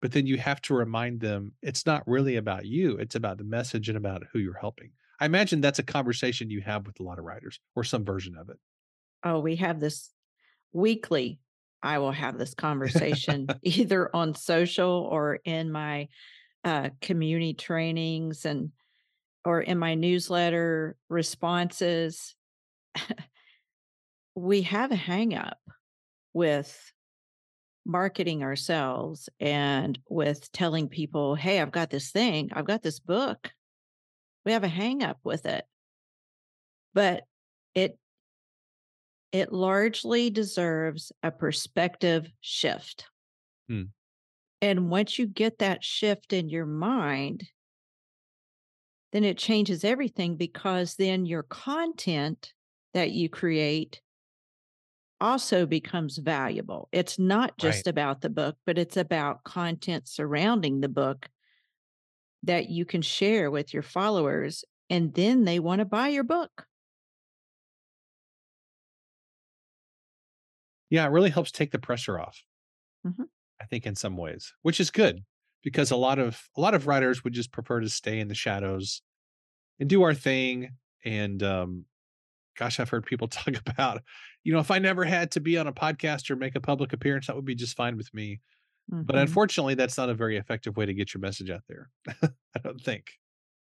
but 0.00 0.10
then 0.10 0.26
you 0.26 0.36
have 0.36 0.60
to 0.60 0.74
remind 0.74 1.20
them 1.20 1.52
it's 1.62 1.86
not 1.86 2.02
really 2.08 2.36
about 2.36 2.66
you 2.66 2.96
it's 2.96 3.14
about 3.14 3.38
the 3.38 3.44
message 3.44 3.88
and 3.88 3.96
about 3.96 4.24
who 4.32 4.40
you're 4.40 4.58
helping 4.58 4.90
i 5.20 5.24
imagine 5.24 5.60
that's 5.60 5.78
a 5.78 5.84
conversation 5.84 6.50
you 6.50 6.60
have 6.60 6.84
with 6.84 6.98
a 6.98 7.02
lot 7.04 7.20
of 7.20 7.24
writers 7.24 7.60
or 7.76 7.84
some 7.84 8.04
version 8.04 8.36
of 8.36 8.48
it. 8.48 8.56
Oh, 9.24 9.38
we 9.38 9.56
have 9.56 9.78
this 9.78 10.10
weekly. 10.72 11.38
I 11.80 11.98
will 11.98 12.12
have 12.12 12.38
this 12.38 12.54
conversation 12.54 13.46
either 13.62 14.10
on 14.14 14.34
social 14.34 15.08
or 15.10 15.38
in 15.44 15.70
my 15.70 16.08
uh, 16.64 16.90
community 17.00 17.54
trainings 17.54 18.44
and 18.44 18.70
or 19.44 19.60
in 19.60 19.78
my 19.78 19.94
newsletter 19.94 20.96
responses. 21.08 22.34
we 24.34 24.62
have 24.62 24.90
a 24.90 24.96
hang 24.96 25.34
up 25.34 25.58
with 26.32 26.92
marketing 27.84 28.42
ourselves 28.42 29.28
and 29.40 29.98
with 30.08 30.50
telling 30.52 30.88
people, 30.88 31.34
hey, 31.34 31.60
I've 31.60 31.72
got 31.72 31.90
this 31.90 32.10
thing, 32.10 32.50
I've 32.52 32.64
got 32.64 32.82
this 32.82 33.00
book. 33.00 33.52
We 34.44 34.52
have 34.52 34.64
a 34.64 34.68
hang 34.68 35.02
up 35.02 35.18
with 35.24 35.46
it. 35.46 35.64
But 36.94 37.24
it 37.74 37.98
it 39.32 39.50
largely 39.50 40.28
deserves 40.28 41.10
a 41.22 41.30
perspective 41.30 42.30
shift. 42.40 43.06
Hmm. 43.68 43.84
And 44.60 44.90
once 44.90 45.18
you 45.18 45.26
get 45.26 45.58
that 45.58 45.82
shift 45.82 46.32
in 46.32 46.50
your 46.50 46.66
mind, 46.66 47.48
then 49.12 49.24
it 49.24 49.38
changes 49.38 49.84
everything 49.84 50.36
because 50.36 50.96
then 50.96 51.24
your 51.24 51.42
content 51.42 52.52
that 52.94 53.10
you 53.12 53.28
create 53.28 54.01
also 55.22 55.66
becomes 55.66 56.18
valuable. 56.18 56.90
It's 56.92 57.18
not 57.18 57.58
right 57.58 57.58
just 57.58 57.88
about 57.88 58.22
the 58.22 58.30
book, 58.30 58.58
but 58.66 58.78
it's 58.78 58.98
about 58.98 59.44
content 59.44 60.08
surrounding 60.08 60.80
the 60.82 60.90
book 60.90 61.30
that 62.42 62.68
you 62.68 62.84
can 62.84 63.02
share 63.02 63.50
with 63.50 63.72
your 63.72 63.82
followers. 63.82 64.64
And 64.90 65.14
then 65.14 65.44
they 65.44 65.58
want 65.58 65.78
to 65.78 65.84
buy 65.84 66.08
your 66.08 66.24
book. 66.24 66.66
yeah 70.90 71.04
it 71.06 71.10
really 71.10 71.30
helps 71.30 71.50
take 71.50 71.70
the 71.72 71.78
pressure 71.78 72.18
off 72.18 72.44
Mhm. 73.04 73.24
i 73.60 73.64
think 73.66 73.86
in 73.86 73.94
some 73.94 74.16
ways 74.16 74.52
which 74.62 74.80
is 74.80 74.90
good 74.90 75.24
because 75.62 75.90
a 75.90 75.96
lot 75.96 76.18
of 76.18 76.48
a 76.56 76.60
lot 76.60 76.74
of 76.74 76.86
writers 76.86 77.22
would 77.24 77.32
just 77.32 77.52
prefer 77.52 77.80
to 77.80 77.88
stay 77.88 78.18
in 78.18 78.28
the 78.28 78.34
shadows 78.34 79.02
and 79.80 79.90
do 79.90 80.02
our 80.02 80.14
thing 80.14 80.76
and 81.04 81.42
um 81.42 81.86
gosh 82.56 82.80
i've 82.80 82.90
heard 82.90 83.06
people 83.06 83.28
talk 83.28 83.54
about 83.66 84.02
you 84.44 84.52
know 84.52 84.58
if 84.60 84.70
i 84.70 84.78
never 84.78 85.04
had 85.04 85.30
to 85.30 85.40
be 85.40 85.56
on 85.58 85.66
a 85.66 85.72
podcast 85.72 86.30
or 86.30 86.36
make 86.36 86.56
a 86.56 86.60
public 86.60 86.92
appearance 86.92 87.26
that 87.26 87.36
would 87.36 87.44
be 87.44 87.54
just 87.54 87.76
fine 87.76 87.96
with 87.96 88.12
me 88.14 88.40
But 88.90 89.16
Mhm. 89.16 89.22
unfortunately, 89.22 89.74
that's 89.76 89.96
not 89.96 90.10
a 90.10 90.14
very 90.14 90.36
effective 90.36 90.76
way 90.76 90.86
to 90.86 90.94
get 90.94 91.14
your 91.14 91.20
message 91.22 91.50
out 91.50 91.62
there. 91.68 91.90
I 92.22 92.58
don't 92.62 92.80
think. 92.82 93.12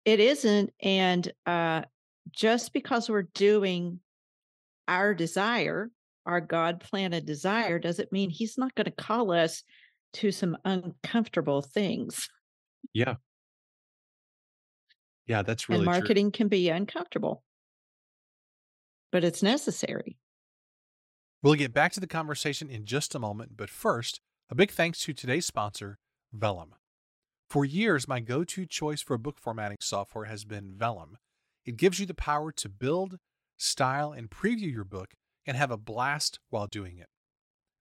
It 0.05 0.21
isn't. 0.21 0.71
And 0.83 1.31
uh, 1.47 1.83
just 2.33 2.73
because 2.73 3.11
we're 3.11 3.29
doing 3.35 4.01
our 4.89 5.15
desire, 5.15 5.91
our 6.27 6.41
God 6.41 6.81
planted 6.81 7.27
desire, 7.27 7.79
doesn't 7.79 8.11
mean 8.13 8.31
He's 8.31 8.59
not 8.59 8.75
going 8.75 8.87
to 8.87 8.91
call 8.91 9.33
us 9.33 9.63
to 10.15 10.33
some 10.33 10.57
uncomfortable 10.65 11.63
things. 11.63 12.29
Yeah. 12.95 13.17
Yeah, 15.27 15.43
that's 15.43 15.69
And 15.69 15.75
really 15.75 15.87
true. 15.89 15.93
marketing 15.93 16.31
can 16.33 16.49
be 16.49 16.69
uncomfortable, 16.69 17.45
but 19.13 19.25
it's 19.25 19.43
necessary. 19.43 20.19
We'll 21.43 21.55
get 21.55 21.75
back 21.75 21.91
to 21.95 22.01
the 22.01 22.07
conversation 22.07 22.71
in 22.71 22.85
just 22.85 23.17
a 23.17 23.19
moment, 23.19 23.57
but 23.57 23.69
first, 23.69 24.21
a 24.49 24.55
big 24.55 24.71
thanks 24.71 25.01
to 25.01 25.13
today's 25.13 25.45
sponsor, 25.45 25.99
Vellum. 26.33 26.77
For 27.51 27.65
years, 27.65 28.07
my 28.07 28.21
go 28.21 28.45
to 28.45 28.65
choice 28.65 29.03
for 29.03 29.19
book 29.19 29.41
formatting 29.41 29.79
software 29.81 30.27
has 30.27 30.45
been 30.45 30.75
Vellum. 30.77 31.19
It 31.65 31.77
gives 31.77 31.99
you 31.99 32.07
the 32.07 32.15
power 32.15 32.53
to 32.53 32.69
build, 32.69 33.19
style, 33.57 34.13
and 34.13 34.31
preview 34.31 34.73
your 34.73 34.85
book 34.85 35.15
and 35.45 35.57
have 35.57 35.73
a 35.73 35.77
blast 35.77 36.39
while 36.51 36.69
doing 36.69 36.99
it. 36.99 37.09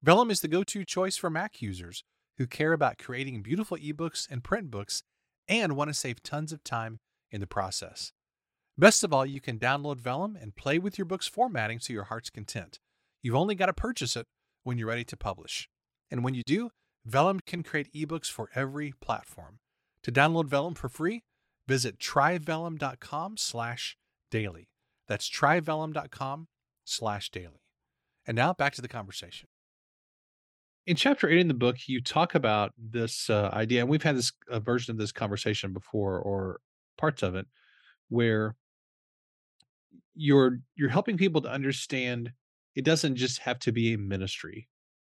Vellum 0.01 0.31
is 0.31 0.41
the 0.41 0.47
go 0.47 0.63
to 0.63 0.83
choice 0.83 1.15
for 1.15 1.29
Mac 1.29 1.61
users 1.61 2.03
who 2.39 2.47
care 2.47 2.73
about 2.73 2.97
creating 2.97 3.43
beautiful 3.43 3.77
ebooks 3.77 4.27
and 4.27 4.43
print 4.43 4.71
books 4.71 5.03
and 5.47 5.75
want 5.75 5.89
to 5.89 5.93
save 5.93 6.23
tons 6.23 6.51
of 6.51 6.63
time 6.63 6.99
in 7.29 7.41
the 7.41 7.47
process. 7.47 8.11
Best 8.75 9.03
of 9.03 9.13
all, 9.13 9.25
you 9.25 9.39
can 9.39 9.59
download 9.59 9.99
Vellum 9.99 10.35
and 10.35 10.55
play 10.55 10.79
with 10.79 10.97
your 10.97 11.05
book's 11.05 11.27
formatting 11.27 11.77
to 11.77 11.93
your 11.93 12.05
heart's 12.05 12.31
content. 12.31 12.79
You've 13.21 13.35
only 13.35 13.55
got 13.55 13.67
to 13.67 13.73
purchase 13.73 14.15
it 14.15 14.27
when 14.63 14.77
you're 14.77 14.87
ready 14.87 15.03
to 15.05 15.17
publish. 15.17 15.69
And 16.09 16.23
when 16.23 16.33
you 16.33 16.43
do, 16.45 16.71
Vellum 17.07 17.39
can 17.45 17.63
create 17.63 17.91
ebooks 17.93 18.29
for 18.29 18.49
every 18.53 18.93
platform. 19.01 19.59
To 20.03 20.11
download 20.11 20.45
Vellum 20.47 20.75
for 20.75 20.89
free, 20.89 21.23
visit 21.67 21.99
tryvellum.com 21.99 23.37
slash 23.37 23.97
daily. 24.29 24.69
That's 25.07 25.29
tryvellum.com 25.29 26.47
slash 26.83 27.29
daily. 27.29 27.61
And 28.25 28.35
now 28.35 28.53
back 28.53 28.73
to 28.73 28.81
the 28.81 28.87
conversation. 28.87 29.47
In 30.87 30.95
chapter 30.95 31.29
eight 31.29 31.39
in 31.39 31.47
the 31.47 31.53
book, 31.53 31.77
you 31.87 32.01
talk 32.01 32.33
about 32.33 32.73
this 32.77 33.29
uh, 33.29 33.49
idea, 33.53 33.81
and 33.81 33.89
we've 33.89 34.01
had 34.01 34.17
this 34.17 34.31
version 34.49 34.91
of 34.91 34.97
this 34.97 35.11
conversation 35.11 35.73
before, 35.73 36.19
or 36.19 36.59
parts 36.97 37.21
of 37.21 37.35
it, 37.35 37.45
where 38.09 38.55
you're 40.15 40.59
you're 40.75 40.89
helping 40.89 41.17
people 41.17 41.41
to 41.41 41.49
understand 41.49 42.31
it 42.75 42.85
doesn't 42.85 43.15
just 43.15 43.39
have 43.39 43.59
to 43.59 43.71
be 43.71 43.93
a 43.93 43.97
ministry 43.97 44.67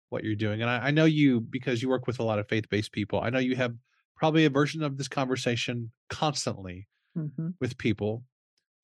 what 0.09 0.23
you're 0.23 0.35
doing. 0.35 0.61
And 0.61 0.69
I, 0.69 0.87
I 0.87 0.91
know 0.91 1.05
you 1.05 1.41
because 1.41 1.81
you 1.81 1.89
work 1.89 2.05
with 2.07 2.19
a 2.19 2.23
lot 2.23 2.39
of 2.39 2.47
faith-based 2.47 2.91
people. 2.91 3.19
I 3.21 3.29
know 3.29 3.39
you 3.39 3.55
have 3.55 3.73
probably 4.15 4.45
a 4.45 4.49
version 4.49 4.83
of 4.83 4.97
this 4.97 5.07
conversation 5.07 5.91
constantly 6.09 6.87
hmm 7.15 7.49
with 7.59 7.77
people. 7.77 8.23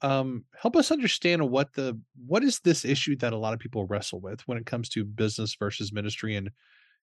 Um, 0.02 0.46
help 0.56 0.78
us 0.78 0.92
understand 0.92 1.50
what 1.50 1.74
the 1.74 2.00
what 2.26 2.44
is 2.44 2.60
this 2.60 2.86
issue 2.86 3.16
that 3.18 3.34
a 3.34 3.38
lot 3.38 3.54
of 3.54 3.60
people 3.60 3.86
wrestle 3.86 4.22
with 4.22 4.48
when 4.48 4.58
it 4.58 4.66
comes 4.66 4.88
to 4.90 5.04
business 5.04 5.56
versus 5.60 5.92
ministry 5.92 6.36
and 6.36 6.52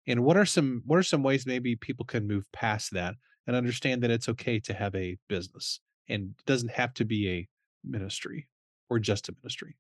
and 0.07 0.25
what 0.25 0.37
are 0.37 0.47
some 0.47 0.83
what 0.87 0.99
are 0.99 1.03
some 1.03 1.23
ways 1.23 1.47
maybe 1.47 1.77
people 1.77 2.07
can 2.07 2.27
move 2.27 2.51
past 2.53 2.93
that 2.93 3.17
and 3.47 3.55
understand 3.55 4.03
that 4.03 4.11
it's 4.11 4.29
okay 4.29 4.59
to 4.61 4.73
have 4.73 4.95
a 4.95 5.19
business 5.29 5.81
and 6.09 6.35
it 6.39 6.47
doesn't 6.47 6.71
have 6.71 6.95
to 6.95 7.05
be 7.05 7.29
a 7.31 7.49
ministry 7.85 8.49
or 8.89 8.99
just 8.99 9.29
a 9.29 9.35
ministry. 9.43 9.77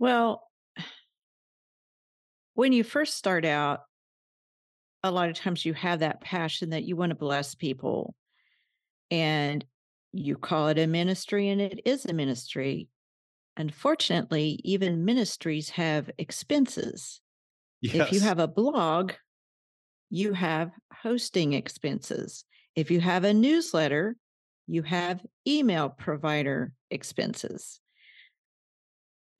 Well, 0.00 0.48
when 2.54 2.72
you 2.72 2.82
first 2.82 3.16
start 3.16 3.44
out, 3.44 3.80
a 5.04 5.10
lot 5.10 5.28
of 5.28 5.36
times 5.36 5.64
you 5.64 5.74
have 5.74 6.00
that 6.00 6.22
passion 6.22 6.70
that 6.70 6.84
you 6.84 6.96
want 6.96 7.10
to 7.10 7.16
bless 7.16 7.54
people 7.54 8.14
and 9.10 9.62
you 10.12 10.36
call 10.36 10.68
it 10.68 10.78
a 10.78 10.86
ministry 10.86 11.50
and 11.50 11.60
it 11.60 11.82
is 11.84 12.06
a 12.06 12.14
ministry. 12.14 12.88
Unfortunately, 13.58 14.58
even 14.64 15.04
ministries 15.04 15.68
have 15.70 16.10
expenses. 16.16 17.20
Yes. 17.82 18.08
If 18.08 18.12
you 18.14 18.20
have 18.20 18.38
a 18.38 18.48
blog, 18.48 19.12
you 20.08 20.32
have 20.32 20.70
hosting 20.94 21.52
expenses. 21.52 22.46
If 22.74 22.90
you 22.90 23.00
have 23.00 23.24
a 23.24 23.34
newsletter, 23.34 24.16
you 24.66 24.82
have 24.82 25.20
email 25.46 25.90
provider 25.90 26.72
expenses. 26.90 27.80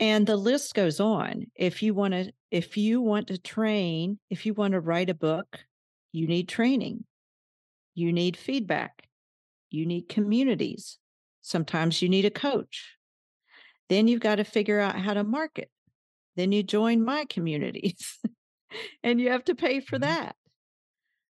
And 0.00 0.26
the 0.26 0.36
list 0.36 0.74
goes 0.74 0.98
on. 0.98 1.46
If 1.54 1.82
you 1.82 1.94
want 1.94 2.14
to 2.14 2.32
if 2.50 2.76
you 2.76 3.00
want 3.00 3.28
to 3.28 3.38
train, 3.38 4.18
if 4.30 4.46
you 4.46 4.54
want 4.54 4.72
to 4.72 4.80
write 4.80 5.10
a 5.10 5.14
book, 5.14 5.60
you 6.12 6.26
need 6.26 6.48
training. 6.48 7.04
You 7.94 8.12
need 8.12 8.36
feedback. 8.36 9.08
You 9.70 9.86
need 9.86 10.08
communities. 10.08 10.98
Sometimes 11.42 12.02
you 12.02 12.08
need 12.08 12.24
a 12.24 12.30
coach. 12.30 12.96
Then 13.88 14.08
you've 14.08 14.20
got 14.20 14.36
to 14.36 14.44
figure 14.44 14.80
out 14.80 14.96
how 14.98 15.14
to 15.14 15.24
market. 15.24 15.70
Then 16.36 16.52
you 16.52 16.62
join 16.62 17.04
my 17.04 17.26
communities 17.26 18.18
and 19.02 19.20
you 19.20 19.30
have 19.30 19.44
to 19.46 19.54
pay 19.54 19.80
for 19.80 19.98
Mhm. 19.98 20.02
that. 20.02 20.36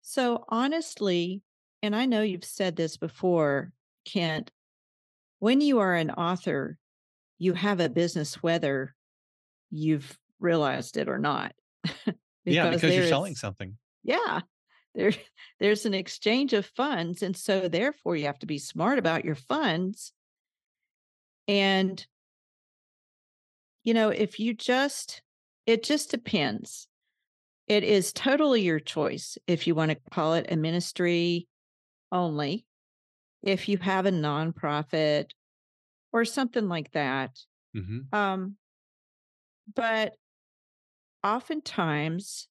So 0.02 0.44
honestly, 0.48 1.42
and 1.82 1.94
I 1.94 2.06
know 2.06 2.22
you've 2.22 2.44
said 2.44 2.76
this 2.76 2.96
before, 2.96 3.72
Kent, 4.04 4.50
when 5.40 5.60
you 5.60 5.78
are 5.80 5.94
an 5.94 6.10
author, 6.10 6.78
you 7.38 7.52
have 7.52 7.80
a 7.80 7.88
business 7.88 8.42
whether 8.42 8.94
you've 9.70 10.18
realized 10.40 10.96
it 10.96 11.08
or 11.08 11.18
not. 11.18 11.52
Yeah, 12.48 12.66
because 12.66 12.80
because 12.80 12.94
you're 12.94 13.02
there 13.02 13.10
selling 13.10 13.34
something. 13.34 13.76
yeah, 14.04 14.40
there, 14.94 15.12
there's 15.58 15.84
an 15.84 15.94
exchange 15.94 16.52
of 16.52 16.64
funds. 16.64 17.22
And 17.22 17.36
so 17.36 17.68
therefore 17.68 18.14
you 18.14 18.26
have 18.26 18.38
to 18.38 18.46
be 18.46 18.58
smart 18.58 19.00
about 19.00 19.24
your 19.24 19.34
funds. 19.34 20.12
And, 21.48 22.04
you 23.82 23.94
know, 23.94 24.10
if 24.10 24.38
you 24.38 24.54
just, 24.54 25.22
it 25.66 25.82
just 25.82 26.12
depends. 26.12 26.86
It 27.66 27.82
is 27.82 28.12
totally 28.12 28.62
your 28.62 28.78
choice 28.78 29.38
if 29.48 29.66
you 29.66 29.74
want 29.74 29.90
to 29.90 29.98
call 30.12 30.34
it 30.34 30.46
a 30.48 30.56
ministry 30.56 31.48
only, 32.12 32.64
if 33.42 33.68
you 33.68 33.78
have 33.78 34.06
a 34.06 34.12
nonprofit 34.12 35.30
or 36.12 36.24
something 36.24 36.68
like 36.68 36.92
that. 36.92 37.38
Mhm. 37.74 38.12
Um, 38.14 38.56
but 39.74 40.16
oftentimes 41.24 42.48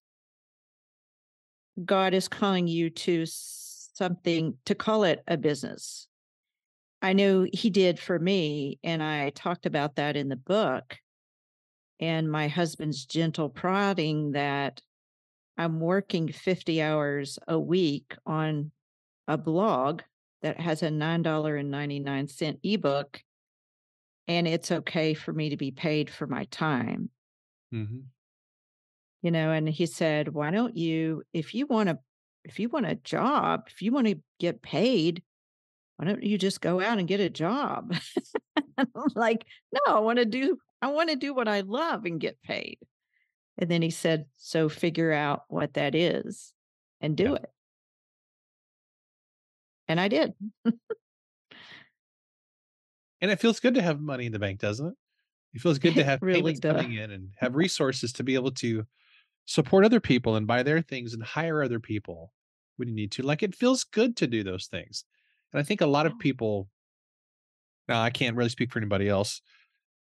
God 1.84 2.14
is 2.14 2.28
calling 2.28 2.68
you 2.68 2.90
to 2.90 3.26
something 3.26 4.58
to 4.66 4.76
call 4.76 5.04
it 5.04 5.24
a 5.28 5.38
business. 5.38 6.08
I 7.02 7.14
know 7.14 7.46
he 7.52 7.70
did 7.70 8.00
for 8.00 8.18
me, 8.18 8.80
and 8.84 9.04
I 9.04 9.30
talked 9.32 9.66
about 9.66 9.96
that 9.96 10.16
in 10.16 10.30
the 10.30 10.36
book. 10.36 10.98
And 12.00 12.30
my 12.30 12.48
husband's 12.48 13.06
gentle 13.06 13.50
prodding 13.50 14.32
that 14.32 14.82
I'm 15.58 15.80
working 15.80 16.28
50 16.32 16.82
hours 16.82 17.40
a 17.48 17.60
week 17.60 18.16
on 18.26 18.72
a 19.28 19.38
blog 19.38 20.02
that 20.42 20.60
has 20.60 20.84
a 20.84 20.92
$9.99 20.92 22.60
ebook, 22.64 23.24
and 24.28 24.48
it's 24.48 24.72
okay 24.72 25.14
for 25.14 25.34
me 25.34 25.50
to 25.50 25.58
be 25.58 25.72
paid 25.72 26.10
for 26.10 26.28
my 26.28 26.46
time. 26.46 27.10
Mhm. 27.72 28.12
you 29.22 29.32
know 29.32 29.52
and 29.52 29.68
he 29.68 29.86
said 29.86 30.30
why 30.30 30.52
don't 30.52 30.78
you 30.78 31.24
if 31.34 31.54
you 31.54 31.66
want 31.68 31.90
to 31.90 31.98
if 32.44 32.60
you 32.60 32.70
want 32.70 32.86
a 32.86 32.96
job 32.96 33.64
if 33.68 33.82
you 33.82 33.92
want 33.92 34.08
to 34.08 34.22
get 34.40 34.62
paid 34.62 35.24
why 35.98 36.06
don't 36.06 36.24
you 36.24 36.38
just 36.38 36.62
go 36.62 36.82
out 36.82 37.00
and 37.00 37.08
get 37.08 37.20
a 37.20 37.30
job 37.30 37.94
I'm 38.78 38.88
like 39.16 39.46
no 39.74 39.96
i 39.96 40.00
want 40.00 40.20
to 40.20 40.26
do 40.26 40.58
i 40.82 40.88
want 40.88 41.10
to 41.10 41.16
do 41.16 41.34
what 41.34 41.48
i 41.48 41.62
love 41.62 42.06
and 42.06 42.20
get 42.20 42.42
paid 42.44 42.80
and 43.58 43.70
then 43.72 43.82
he 43.82 43.90
said 43.92 44.26
so 44.38 44.70
figure 44.70 45.12
out 45.14 45.44
what 45.50 45.76
that 45.76 45.96
is 45.96 46.54
and 47.02 47.18
do 47.18 47.32
Yeah. 47.32 47.36
it 47.36 47.52
and 49.88 50.00
i 50.00 50.08
did 50.08 50.34
And 53.26 53.32
it 53.32 53.40
feels 53.40 53.60
good 53.60 53.74
to 53.74 53.82
have 53.82 54.00
money 54.00 54.28
in 54.28 54.32
the 54.32 54.38
bank, 54.38 54.60
doesn't 54.60 54.86
it? 54.86 54.94
It 55.56 55.62
feels 55.62 55.80
good 55.80 55.96
to 55.96 56.04
have 56.04 56.22
really 56.22 56.42
payments 56.42 56.60
does 56.60 56.76
coming 56.76 56.94
in 56.94 57.10
and 57.10 57.30
have 57.38 57.54
mm-hmm. 57.54 57.58
resources 57.58 58.14
to 58.14 58.24
be 58.24 58.36
able 58.36 58.52
to 58.52 58.86
support 59.46 59.84
other 59.84 60.00
people 60.00 60.36
and 60.36 60.46
buy 60.46 60.62
their 60.62 60.80
things 60.80 61.16
and 61.16 61.24
hire 61.24 61.64
other 61.64 61.80
people 61.80 62.32
when 62.78 62.88
you 62.88 62.94
need 62.94 63.12
to. 63.14 63.24
Like 63.24 63.42
it 63.42 63.56
feels 63.56 63.84
good 63.84 64.16
to 64.18 64.28
do 64.28 64.44
those 64.44 64.68
things. 64.68 65.06
And 65.52 65.60
I 65.60 65.64
think 65.64 65.82
a 65.82 65.88
lot 65.88 66.06
of 66.06 66.20
people 66.20 66.70
now 67.88 68.00
I 68.00 68.12
can't 68.12 68.36
really 68.36 68.52
speak 68.52 68.72
for 68.72 68.78
anybody 68.78 69.10
else, 69.10 69.42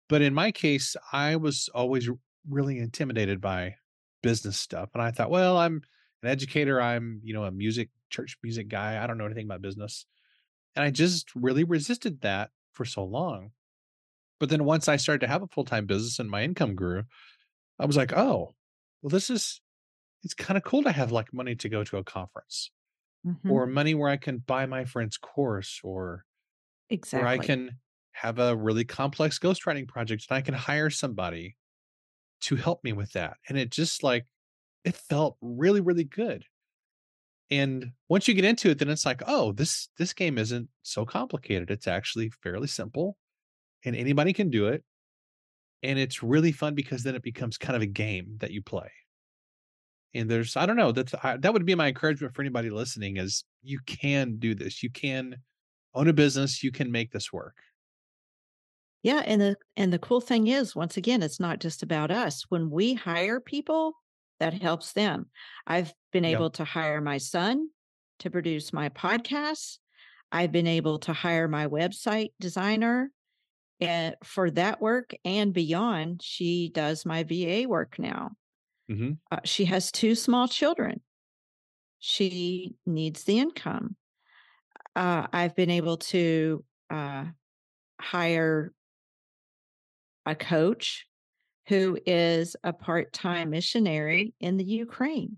but 0.10 0.24
in 0.24 0.34
my 0.34 0.52
case, 0.52 0.96
I 1.14 1.36
was 1.36 1.70
always 1.76 2.10
really 2.50 2.80
intimidated 2.80 3.40
by 3.40 3.76
business 4.24 4.58
stuff. 4.58 4.90
And 4.96 5.04
I 5.04 5.12
thought, 5.12 5.30
well, 5.30 5.60
I'm 5.60 5.84
an 6.24 6.30
educator, 6.30 6.82
I'm, 6.82 7.22
you 7.24 7.36
know, 7.36 7.44
a 7.44 7.52
music 7.52 7.90
church 8.10 8.36
music 8.42 8.68
guy. 8.68 9.04
I 9.04 9.06
don't 9.06 9.20
know 9.20 9.28
anything 9.28 9.46
about 9.46 9.62
business. 9.62 10.08
And 10.76 10.84
I 10.84 10.90
just 10.90 11.30
really 11.36 11.66
resisted 11.66 12.22
that 12.22 12.50
for 12.74 12.86
so 12.86 13.04
long. 13.04 13.52
But 14.40 14.50
then 14.50 14.66
once 14.66 14.88
I 14.88 14.98
started 14.98 15.22
to 15.22 15.28
have 15.28 15.44
a 15.44 15.48
full-time 15.48 15.86
business 15.86 16.20
and 16.20 16.30
my 16.30 16.44
income 16.44 16.76
grew, 16.76 17.04
I 17.80 17.86
was 17.86 17.98
like, 17.98 18.14
"Oh, 18.14 18.56
well, 19.02 19.10
this 19.12 19.30
is 19.30 19.62
it's 20.24 20.36
kind 20.36 20.58
of 20.58 20.64
cool 20.64 20.84
to 20.84 20.92
have 20.94 21.12
like 21.12 21.34
money 21.34 21.56
to 21.58 21.70
go 21.70 21.84
to 21.86 21.98
a 21.98 22.04
conference 22.06 22.72
hmm 23.24 23.42
or 23.48 23.68
money 23.68 23.96
where 23.96 24.10
I 24.10 24.18
can 24.18 24.40
buy 24.40 24.66
my 24.68 24.86
friend's 24.86 25.18
course 25.18 25.82
or 25.84 26.26
where 27.12 27.28
I 27.28 27.40
can 27.40 27.80
have 28.14 28.40
a 28.40 28.56
really 28.58 28.86
complex 28.86 29.40
ghostwriting 29.40 29.88
project 29.88 30.28
and 30.30 30.38
I 30.38 30.42
can 30.42 30.54
hire 30.56 30.90
somebody 30.90 31.58
to 32.42 32.56
help 32.58 32.84
me 32.84 32.94
with 32.94 33.14
that." 33.14 33.38
And 33.50 33.58
it 33.58 33.72
just 33.72 34.04
like 34.04 34.28
it 34.86 34.96
felt 34.96 35.38
really, 35.42 35.82
really 35.82 36.06
good. 36.06 36.46
And 37.52 37.92
once 38.10 38.28
you 38.28 38.34
get 38.34 38.46
into 38.46 38.70
it, 38.72 38.80
then 38.80 38.90
it's 38.90 39.06
like, 39.06 39.22
"Oh, 39.28 39.52
this 39.52 39.90
this 39.98 40.14
game 40.14 40.38
isn't 40.40 40.70
so 40.84 41.06
complicated. 41.06 41.70
It's 41.72 41.88
actually 41.88 42.30
fairly 42.30 42.68
simple 42.68 43.18
and 43.86 43.96
anybody 43.96 44.34
can 44.34 44.50
do 44.52 44.68
it." 44.68 44.84
And 45.84 45.98
it's 46.00 46.24
really 46.24 46.52
fun 46.52 46.76
because 46.76 47.04
then 47.04 47.16
it 47.16 47.24
becomes 47.24 47.58
kind 47.58 47.76
of 47.76 47.82
a 47.84 47.88
game 47.88 48.38
that 48.40 48.52
you 48.52 48.62
play. 48.64 48.92
And 50.14 50.30
there's 50.30 50.58
I 50.58 50.66
don't 50.66 50.76
know, 50.76 50.92
that's 50.92 51.14
I 51.24 51.38
that 51.38 51.54
would 51.54 51.66
be 51.66 51.76
my 51.76 51.88
encouragement 51.88 52.36
for 52.36 52.42
anybody 52.42 52.70
listening 52.70 53.18
is 53.18 53.46
you 53.62 53.80
can 53.86 54.38
do 54.40 54.54
this. 54.54 54.84
You 54.84 54.90
can 54.92 55.38
own 55.94 56.08
a 56.10 56.14
business, 56.14 56.64
you 56.64 56.72
can 56.72 56.92
make 56.92 57.12
this 57.12 57.32
work. 57.32 57.58
yeah 59.04 59.22
and 59.26 59.42
the 59.42 59.56
and 59.78 59.92
the 59.92 60.00
cool 60.00 60.22
thing 60.22 60.48
is 60.48 60.76
once 60.76 60.98
again 60.98 61.22
it's 61.24 61.40
not 61.40 61.60
just 61.60 61.84
about 61.84 62.12
us 62.12 62.44
when 62.50 62.70
we 62.70 62.94
hire 62.94 63.40
people 63.40 63.94
that 64.42 64.62
helps 64.62 64.94
them. 64.94 65.28
I've 65.68 65.94
been 66.12 66.26
able 66.26 66.50
to 66.52 66.64
hire 66.66 67.00
my 67.00 67.18
son 67.20 67.70
to 68.20 68.30
produce 68.32 68.74
my 68.74 68.90
podcasts. 68.90 69.78
I've 70.32 70.52
been 70.52 70.68
able 70.68 71.00
to 71.00 71.14
hire 71.14 71.48
my 71.48 71.68
website 71.68 72.34
designer 72.40 73.12
and 73.80 74.16
for 74.24 74.50
that 74.52 74.82
work 74.82 75.14
and 75.24 75.54
beyond. 75.54 76.22
She 76.24 76.70
does 76.70 77.06
my 77.06 77.24
va 77.24 77.68
work 77.68 77.98
now. 78.00 78.32
Mhm. 78.90 79.20
uh, 79.32 79.40
she 79.46 79.66
has 79.66 79.92
two 79.92 80.16
small 80.16 80.48
children. 80.48 81.02
She 82.00 82.76
needs 82.86 83.24
the 83.24 83.40
income. 83.40 83.96
Uh, 84.96 85.28
i've 85.32 85.56
been 85.56 85.70
able 85.70 85.98
to 85.98 86.66
uh, 86.90 87.26
hire 88.02 88.74
a 90.26 90.36
coach 90.36 91.08
who 91.67 91.97
is 92.06 92.56
a 92.63 92.74
part-time 92.74 93.50
missionary 93.52 94.34
in 94.39 94.58
the 94.58 94.63
Ukraine. 94.63 95.38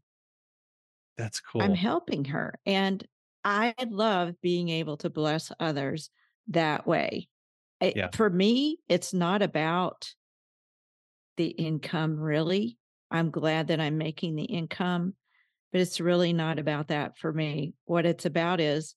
That's 1.18 1.40
cool. 1.40 1.62
I'm 1.62 1.76
helping 1.76 2.26
her 2.26 2.60
and 2.66 3.06
I 3.44 3.74
love 3.88 4.40
being 4.42 4.70
able 4.70 4.98
to 4.98 5.10
bless 5.10 5.52
others 5.60 6.10
that 6.48 6.88
way. 6.88 7.30
It- 7.82 7.98
Yeah. 7.98 8.10
For 8.14 8.30
me, 8.30 8.80
it's 8.88 9.14
not 9.14 9.42
about 9.42 10.14
the 11.38 11.48
income, 11.48 12.18
really. 12.20 12.78
I'm 13.12 13.32
glad 13.32 13.68
that 13.68 13.80
I'm 13.80 13.98
making 13.98 14.36
the 14.36 14.46
income, 14.46 15.16
but 15.72 15.82
it's 15.82 16.00
really 16.00 16.34
not 16.34 16.58
about 16.58 16.88
that 16.88 17.18
for 17.18 17.32
me. 17.34 17.74
What 17.86 18.06
it's 18.06 18.26
about 18.26 18.60
is 18.60 18.96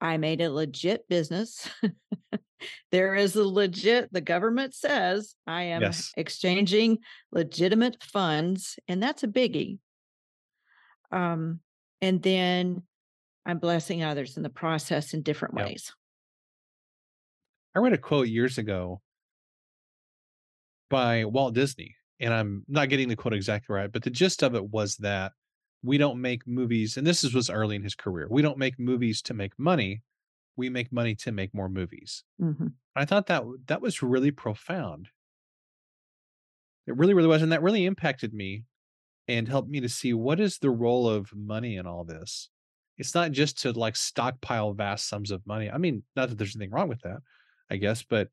I 0.00 0.16
made 0.16 0.40
a 0.40 0.50
legit 0.52 1.08
business. 1.08 1.68
there 2.90 3.14
is 3.14 3.36
a 3.36 3.44
legit, 3.44 4.12
the 4.12 4.20
government 4.20 4.74
says 4.74 5.34
I 5.46 5.62
am 5.62 5.82
Yes. 5.82 6.12
exchanging 6.16 6.98
legitimate 7.32 8.02
funds, 8.02 8.78
and 8.88 9.02
that's 9.02 9.22
a 9.22 9.28
biggie. 9.28 9.78
Um, 11.10 11.60
and 12.02 12.22
then 12.22 12.82
I'm 13.46 13.58
blessing 13.58 14.02
others 14.02 14.36
in 14.36 14.42
the 14.42 14.50
process 14.50 15.14
in 15.14 15.22
different 15.22 15.56
Yep. 15.56 15.66
ways. 15.66 15.92
I 17.74 17.78
read 17.78 17.92
a 17.92 17.98
quote 17.98 18.28
years 18.28 18.58
ago 18.58 19.00
by 20.90 21.24
Walt 21.24 21.54
Disney, 21.54 21.94
and 22.20 22.32
I'm 22.32 22.64
not 22.68 22.88
getting 22.88 23.08
the 23.08 23.16
quote 23.16 23.34
exactly 23.34 23.74
right, 23.74 23.90
but 23.90 24.02
the 24.02 24.10
gist 24.10 24.42
of 24.42 24.54
it 24.54 24.68
was 24.68 24.96
that 24.96 25.32
we 25.86 25.98
don't 25.98 26.20
make 26.20 26.46
movies, 26.46 26.96
and 26.96 27.06
this 27.06 27.24
is, 27.24 27.34
was 27.34 27.50
early 27.50 27.76
in 27.76 27.82
his 27.84 27.94
career. 27.94 28.28
We 28.30 28.42
don't 28.42 28.58
make 28.58 28.78
movies 28.78 29.22
to 29.22 29.34
make 29.34 29.58
money. 29.58 30.02
We 30.56 30.70
make 30.70 30.92
money 30.92 31.14
to 31.16 31.32
make 31.32 31.54
more 31.54 31.68
movies. 31.68 32.24
Mhm. 32.38 32.76
I 32.96 33.04
thought 33.06 33.26
that 33.28 33.44
that 33.68 33.82
was 33.82 34.02
really 34.02 34.32
profound. 34.32 35.10
It 36.86 36.96
really, 36.96 37.14
really 37.14 37.28
was, 37.28 37.42
and 37.42 37.52
that 37.52 37.62
really 37.62 37.84
impacted 37.84 38.32
me 38.32 38.64
and 39.28 39.48
helped 39.48 39.70
me 39.70 39.80
to 39.80 39.88
see 39.88 40.14
what 40.14 40.40
is 40.40 40.58
the 40.58 40.70
role 40.70 41.08
of 41.08 41.34
money 41.34 41.76
in 41.76 41.86
all 41.86 42.04
this. 42.04 42.50
It's 42.98 43.14
not 43.14 43.32
just 43.32 43.58
to 43.62 43.72
like 43.72 43.96
stockpile 43.96 44.74
vast 44.74 45.08
sums 45.08 45.30
of 45.30 45.46
money. 45.46 45.70
I 45.70 45.78
mean, 45.78 46.04
not 46.16 46.30
that 46.30 46.38
there's 46.38 46.56
anything 46.56 46.72
wrong 46.72 46.88
with 46.88 47.02
that, 47.02 47.20
I 47.70 47.76
guess, 47.78 48.02
but 48.04 48.30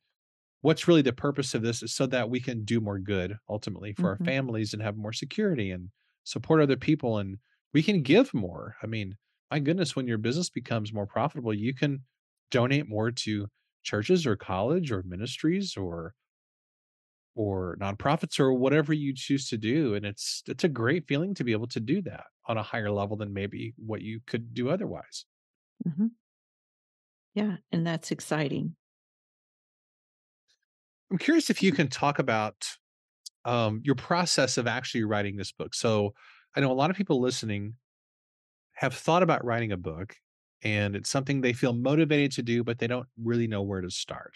what's 0.62 0.88
really 0.88 1.04
the 1.04 1.14
purpose 1.14 1.54
of 1.56 1.64
this 1.64 1.84
is 1.84 1.94
so 1.94 2.08
that 2.08 2.30
we 2.30 2.40
can 2.42 2.66
do 2.66 2.82
more 2.82 3.00
good 3.00 3.38
ultimately 3.50 3.94
for 3.94 4.10
our 4.12 4.20
Mhm. 4.20 4.26
families 4.26 4.74
and 4.74 4.84
have 4.84 4.98
more 4.98 5.14
security 5.14 5.72
and 5.72 5.92
support 6.24 6.62
other 6.62 6.78
people 6.78 7.18
and 7.18 7.38
we 7.74 7.84
can 7.84 8.02
give 8.04 8.34
more. 8.34 8.76
I 8.84 8.88
mean, 8.88 9.18
my 9.52 9.60
goodness, 9.60 9.96
when 9.96 10.08
your 10.08 10.18
business 10.18 10.50
becomes 10.50 10.94
more 10.94 11.08
profitable, 11.08 11.54
you 11.54 11.74
can 11.74 12.06
donate 12.52 12.88
more 12.88 13.12
to 13.12 13.48
churches 13.84 14.26
or 14.26 14.36
college 14.36 14.92
or 14.92 15.04
ministries 15.04 15.76
or 15.76 16.16
or 17.36 17.76
nonprofits 17.82 18.40
or 18.40 18.54
whatever 18.54 18.94
you 18.94 19.14
choose 19.16 19.48
to 19.50 19.58
do 19.58 19.96
and 19.96 20.06
it's 20.06 20.44
it's 20.48 20.64
a 20.64 20.70
great 20.70 21.08
feeling 21.08 21.34
to 21.34 21.44
be 21.44 21.52
able 21.52 21.68
to 21.68 21.80
do 21.80 22.02
that 22.02 22.26
on 22.46 22.58
a 22.58 22.64
higher 22.64 22.92
level 22.92 23.18
than 23.18 23.34
maybe 23.34 23.74
what 23.78 24.02
you 24.02 24.20
could 24.28 24.54
do 24.54 24.70
otherwise. 24.70 25.26
Mhm. 25.86 26.08
Yeah, 27.34 27.58
and 27.72 27.86
that's 27.86 28.12
exciting. 28.12 28.76
I'm 31.12 31.18
curious 31.18 31.50
if 31.50 31.62
you 31.62 31.72
can 31.72 31.88
talk 31.90 32.20
about 32.20 32.78
um, 33.46 33.82
your 33.84 33.96
process 33.96 34.58
of 34.58 34.68
actually 34.68 35.04
writing 35.04 35.36
this 35.36 35.52
book. 35.52 35.74
So 35.74 36.14
I 36.56 36.62
know 36.62 36.72
a 36.72 36.74
lot 36.74 36.90
of 36.90 36.96
people 36.96 37.22
listening 37.22 37.76
have 38.74 38.94
thought 38.94 39.24
about 39.24 39.46
writing 39.46 39.72
a 39.72 39.78
book 39.78 40.16
and 40.64 40.96
it's 40.96 41.10
something 41.10 41.42
they 41.42 41.54
feel 41.54 41.74
motivated 41.74 42.32
to 42.34 42.44
do, 42.44 42.64
but 42.64 42.80
they 42.80 42.88
don't 42.88 43.08
really 43.22 43.48
know 43.48 43.62
where 43.62 43.82
to 43.82 43.90
start. 43.90 44.34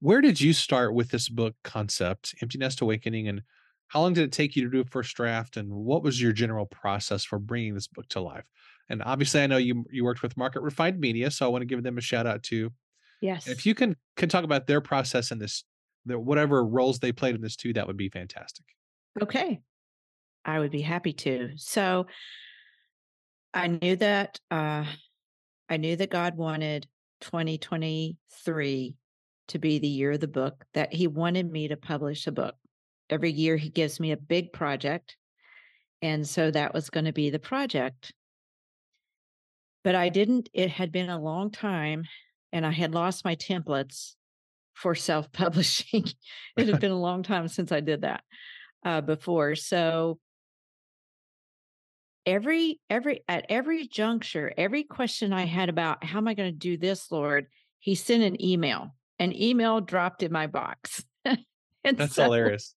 Where 0.00 0.22
did 0.22 0.40
you 0.40 0.52
start 0.52 0.94
with 0.94 1.10
this 1.10 1.28
book 1.28 1.54
concept, 1.62 2.34
Empty 2.40 2.58
Nest 2.58 2.80
Awakening, 2.80 3.28
and 3.28 3.42
how 3.88 4.00
long 4.00 4.14
did 4.14 4.24
it 4.24 4.32
take 4.32 4.56
you 4.56 4.64
to 4.64 4.70
do 4.70 4.80
a 4.80 4.84
first 4.84 5.14
draft? 5.14 5.56
And 5.56 5.70
what 5.70 6.02
was 6.02 6.22
your 6.22 6.32
general 6.32 6.64
process 6.64 7.24
for 7.24 7.38
bringing 7.38 7.74
this 7.74 7.86
book 7.86 8.08
to 8.10 8.20
life? 8.20 8.46
And 8.88 9.02
obviously, 9.04 9.42
I 9.42 9.46
know 9.46 9.58
you 9.58 9.84
you 9.90 10.04
worked 10.04 10.22
with 10.22 10.36
Market 10.36 10.62
Refined 10.62 10.98
Media, 10.98 11.30
so 11.30 11.44
I 11.44 11.48
want 11.48 11.62
to 11.62 11.66
give 11.66 11.82
them 11.82 11.98
a 11.98 12.00
shout 12.00 12.26
out 12.26 12.42
too. 12.42 12.70
Yes. 13.20 13.46
And 13.46 13.54
if 13.54 13.66
you 13.66 13.74
can 13.74 13.96
can 14.16 14.28
talk 14.28 14.44
about 14.44 14.66
their 14.66 14.80
process 14.80 15.30
in 15.30 15.38
this, 15.38 15.64
the, 16.10 16.18
whatever 16.18 16.64
roles 16.64 16.98
they 16.98 17.12
played 17.12 17.34
in 17.34 17.40
this 17.40 17.56
too, 17.56 17.72
that 17.74 17.86
would 17.86 17.96
be 17.96 18.08
fantastic. 18.08 18.64
Okay. 19.20 19.60
I 20.44 20.58
would 20.58 20.70
be 20.70 20.82
happy 20.82 21.12
to. 21.12 21.50
So 21.56 22.06
I 23.52 23.66
knew 23.66 23.96
that 23.96 24.38
uh 24.50 24.84
I 25.68 25.76
knew 25.76 25.96
that 25.96 26.10
God 26.10 26.36
wanted 26.36 26.86
2023 27.20 28.94
to 29.48 29.58
be 29.58 29.78
the 29.78 29.88
year 29.88 30.12
of 30.12 30.20
the 30.20 30.28
book, 30.28 30.64
that 30.74 30.92
he 30.92 31.06
wanted 31.06 31.50
me 31.50 31.68
to 31.68 31.76
publish 31.76 32.26
a 32.26 32.32
book. 32.32 32.54
Every 33.08 33.30
year 33.30 33.56
he 33.56 33.68
gives 33.68 34.00
me 34.00 34.12
a 34.12 34.16
big 34.16 34.52
project. 34.52 35.16
And 36.02 36.26
so 36.26 36.50
that 36.50 36.72
was 36.72 36.90
going 36.90 37.04
to 37.04 37.12
be 37.12 37.30
the 37.30 37.38
project. 37.38 38.12
But 39.84 39.94
I 39.94 40.08
didn't, 40.08 40.48
it 40.52 40.70
had 40.70 40.92
been 40.92 41.10
a 41.10 41.20
long 41.20 41.50
time 41.50 42.04
and 42.52 42.66
I 42.66 42.70
had 42.70 42.94
lost 42.94 43.24
my 43.24 43.36
templates 43.36 44.14
for 44.80 44.94
self 44.94 45.30
publishing. 45.32 46.04
it 46.56 46.68
had 46.68 46.80
been 46.80 46.90
a 46.90 47.00
long 47.00 47.22
time 47.22 47.48
since 47.48 47.70
I 47.70 47.80
did 47.80 48.02
that 48.02 48.22
uh, 48.84 49.00
before. 49.00 49.54
So 49.54 50.18
every 52.26 52.80
every 52.88 53.24
at 53.28 53.46
every 53.48 53.86
juncture 53.86 54.52
every 54.58 54.84
question 54.84 55.32
i 55.32 55.46
had 55.46 55.70
about 55.70 56.04
how 56.04 56.18
am 56.18 56.28
i 56.28 56.34
going 56.34 56.52
to 56.52 56.56
do 56.56 56.76
this 56.76 57.10
lord 57.10 57.46
he 57.78 57.94
sent 57.94 58.22
an 58.22 58.40
email 58.44 58.94
an 59.18 59.34
email 59.34 59.80
dropped 59.80 60.22
in 60.22 60.30
my 60.30 60.46
box 60.46 61.02
That's 61.82 62.14
so 62.14 62.24
hilarious. 62.24 62.74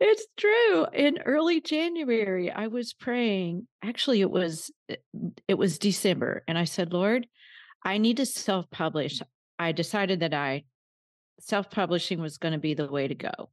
it's 0.00 0.26
true 0.36 0.86
in 0.92 1.18
early 1.24 1.60
january 1.60 2.50
i 2.50 2.66
was 2.66 2.92
praying 2.92 3.68
actually 3.82 4.20
it 4.22 4.30
was 4.30 4.72
it 5.46 5.54
was 5.54 5.78
december 5.78 6.42
and 6.48 6.58
i 6.58 6.64
said 6.64 6.92
lord 6.92 7.28
i 7.84 7.96
need 7.98 8.16
to 8.16 8.26
self-publish 8.26 9.22
i 9.60 9.70
decided 9.70 10.20
that 10.20 10.34
i 10.34 10.64
self-publishing 11.40 12.20
was 12.20 12.38
going 12.38 12.52
to 12.52 12.58
be 12.58 12.74
the 12.74 12.88
way 12.88 13.08
to 13.08 13.14
go 13.14 13.50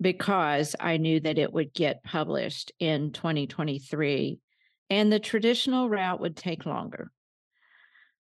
because 0.00 0.74
I 0.78 0.96
knew 0.96 1.20
that 1.20 1.38
it 1.38 1.52
would 1.52 1.72
get 1.72 2.04
published 2.04 2.72
in 2.78 3.12
2023 3.12 4.38
and 4.90 5.12
the 5.12 5.20
traditional 5.20 5.88
route 5.88 6.20
would 6.20 6.36
take 6.36 6.66
longer. 6.66 7.10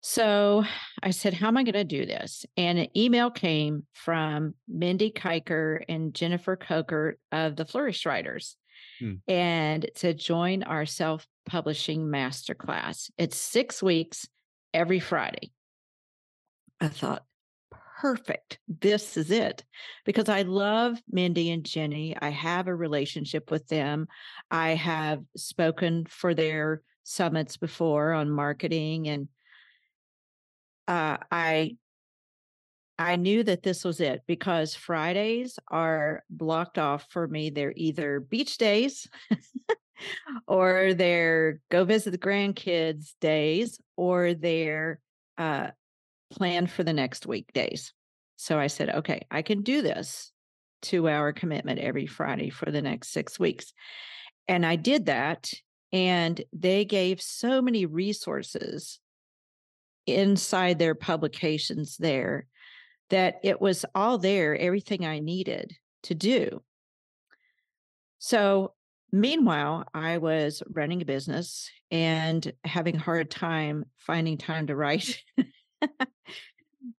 So 0.02 0.64
I 1.02 1.10
said, 1.10 1.34
How 1.34 1.48
am 1.48 1.56
I 1.56 1.62
going 1.62 1.74
to 1.74 1.84
do 1.84 2.06
this? 2.06 2.46
And 2.56 2.78
an 2.78 2.88
email 2.96 3.30
came 3.30 3.86
from 3.92 4.54
Mindy 4.66 5.10
Kiker 5.10 5.82
and 5.88 6.14
Jennifer 6.14 6.56
Kochert 6.56 7.14
of 7.32 7.56
the 7.56 7.66
Flourish 7.66 8.06
Writers. 8.06 8.56
Hmm. 8.98 9.14
And 9.28 9.84
it 9.84 9.98
said, 9.98 10.18
Join 10.18 10.62
our 10.62 10.86
self 10.86 11.26
publishing 11.44 12.06
masterclass. 12.06 13.10
It's 13.18 13.36
six 13.36 13.82
weeks 13.82 14.26
every 14.72 15.00
Friday. 15.00 15.50
I 16.80 16.88
thought, 16.88 17.24
perfect. 18.00 18.58
This 18.66 19.16
is 19.16 19.30
it. 19.30 19.62
Because 20.04 20.28
I 20.28 20.42
love 20.42 20.98
Mindy 21.10 21.50
and 21.50 21.64
Jenny. 21.64 22.16
I 22.20 22.30
have 22.30 22.66
a 22.66 22.74
relationship 22.74 23.50
with 23.50 23.68
them. 23.68 24.08
I 24.50 24.70
have 24.70 25.22
spoken 25.36 26.06
for 26.08 26.34
their 26.34 26.82
summits 27.02 27.56
before 27.56 28.12
on 28.12 28.30
marketing 28.30 29.08
and 29.08 29.28
uh, 30.88 31.18
I 31.30 31.76
I 32.98 33.16
knew 33.16 33.42
that 33.44 33.62
this 33.62 33.84
was 33.84 34.00
it 34.00 34.22
because 34.26 34.74
Fridays 34.74 35.58
are 35.68 36.22
blocked 36.28 36.78
off 36.78 37.06
for 37.10 37.26
me. 37.26 37.48
They're 37.48 37.72
either 37.74 38.20
beach 38.20 38.58
days 38.58 39.08
or 40.46 40.92
they're 40.94 41.60
go 41.70 41.84
visit 41.84 42.10
the 42.10 42.18
grandkids 42.18 43.14
days 43.20 43.80
or 43.96 44.34
they're 44.34 45.00
uh, 45.38 45.68
planned 46.30 46.70
for 46.70 46.82
the 46.84 46.92
next 46.92 47.26
weekdays. 47.26 47.92
So 48.36 48.58
I 48.58 48.68
said, 48.68 48.90
okay, 48.90 49.26
I 49.30 49.42
can 49.42 49.62
do 49.62 49.82
this 49.82 50.32
two 50.82 51.08
hour 51.08 51.32
commitment 51.32 51.78
every 51.78 52.06
Friday 52.06 52.50
for 52.50 52.70
the 52.70 52.82
next 52.82 53.12
six 53.12 53.38
weeks. 53.38 53.72
And 54.48 54.64
I 54.64 54.76
did 54.76 55.06
that. 55.06 55.52
And 55.92 56.40
they 56.52 56.84
gave 56.84 57.20
so 57.20 57.60
many 57.60 57.84
resources 57.84 59.00
inside 60.06 60.78
their 60.78 60.94
publications 60.94 61.96
there 61.96 62.46
that 63.10 63.40
it 63.42 63.60
was 63.60 63.84
all 63.94 64.18
there, 64.18 64.56
everything 64.56 65.04
I 65.04 65.18
needed 65.18 65.76
to 66.04 66.14
do. 66.14 66.62
So 68.18 68.74
meanwhile, 69.12 69.84
I 69.92 70.18
was 70.18 70.62
running 70.70 71.02
a 71.02 71.04
business 71.04 71.70
and 71.90 72.52
having 72.64 72.96
a 72.96 73.00
hard 73.00 73.30
time 73.30 73.84
finding 73.98 74.38
time 74.38 74.68
to 74.68 74.76
write. 74.76 75.22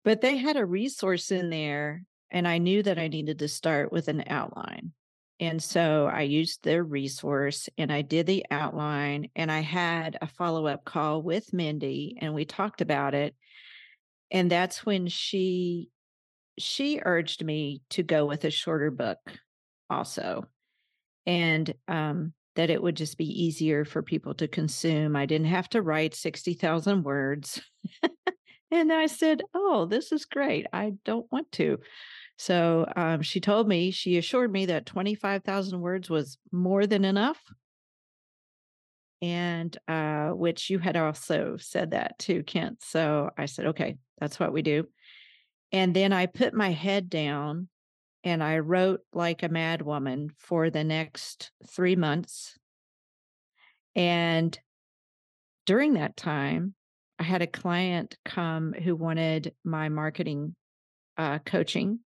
but 0.04 0.22
they 0.22 0.38
had 0.38 0.58
a 0.58 0.66
resource 0.66 1.32
in 1.32 1.50
there, 1.50 2.04
and 2.30 2.48
I 2.48 2.58
knew 2.58 2.84
that 2.84 3.00
I 3.00 3.08
needed 3.08 3.40
to 3.40 3.48
start 3.48 3.92
with 3.92 4.08
an 4.08 4.24
outline. 4.28 4.94
And 5.42 5.62
so 5.62 6.06
I 6.06 6.22
used 6.22 6.64
their 6.64 6.84
resource 6.84 7.68
and 7.76 7.92
I 7.92 8.04
did 8.04 8.28
the 8.28 8.46
outline 8.52 9.30
and 9.36 9.52
I 9.52 9.62
had 9.62 10.16
a 10.22 10.28
follow 10.28 10.68
up 10.68 10.86
call 10.86 11.24
with 11.24 11.52
Mindy 11.52 12.16
and 12.22 12.36
we 12.36 12.46
talked 12.46 12.80
about 12.80 13.16
it. 13.16 13.36
And 14.30 14.52
that's 14.52 14.86
when 14.86 15.08
she 15.08 15.90
she 16.60 17.02
urged 17.04 17.44
me 17.44 17.82
to 17.90 18.04
go 18.04 18.28
with 18.28 18.46
a 18.46 18.52
shorter 18.52 18.92
book 18.92 19.18
also. 19.90 20.46
And 21.26 21.74
um 21.88 22.34
that 22.56 22.70
it 22.70 22.84
would 22.84 22.98
just 22.98 23.18
be 23.18 23.44
easier 23.44 23.84
for 23.86 24.04
people 24.04 24.36
to 24.36 24.48
consume. 24.48 25.16
I 25.16 25.26
didn't 25.26 25.48
have 25.48 25.70
to 25.70 25.82
write 25.82 26.14
60,000 26.14 27.02
words. 27.02 27.62
And 28.72 28.92
I 28.92 29.08
said, 29.08 29.44
Oh, 29.54 29.86
this 29.86 30.12
is 30.12 30.26
great. 30.26 30.66
I 30.72 30.94
don't 31.04 31.30
want 31.32 31.52
to. 31.54 31.80
So 32.38 32.92
um, 32.96 33.22
she 33.22 33.40
told 33.40 33.68
me, 33.68 33.92
she 33.92 34.18
assured 34.18 34.52
me 34.52 34.66
that 34.68 34.86
25,000 34.86 35.80
words 35.80 36.10
was 36.10 36.38
more 36.52 36.88
than 36.88 37.06
enough. 37.06 37.40
And 39.22 39.78
uh, 39.88 40.30
which 40.30 40.70
you 40.70 40.80
had 40.80 40.96
also 40.96 41.58
said 41.60 41.92
that 41.92 42.18
too, 42.18 42.42
Kent. 42.44 42.82
So 42.82 43.30
I 43.38 43.46
said, 43.46 43.68
okay, 43.68 43.98
that's 44.20 44.40
what 44.40 44.54
we 44.54 44.64
do. 44.64 44.88
And 45.72 45.94
then 45.94 46.14
I 46.14 46.26
put 46.26 46.54
my 46.54 46.72
head 46.72 47.10
down 47.10 47.68
and 48.24 48.44
I 48.44 48.60
wrote 48.60 49.02
like 49.14 49.44
a 49.44 49.50
madwoman 49.50 50.30
for 50.38 50.70
the 50.70 50.84
next 50.84 51.52
three 51.68 51.96
months. 51.96 52.58
And 53.96 54.58
during 55.66 55.94
that 55.94 56.18
time, 56.18 56.74
I 57.22 57.24
had 57.24 57.44
a 57.44 57.48
client 57.48 58.18
come 58.26 58.74
who 58.74 58.96
wanted 58.96 59.54
my 59.64 59.90
marketing 59.90 60.56
uh, 61.20 61.38
coaching 61.46 62.00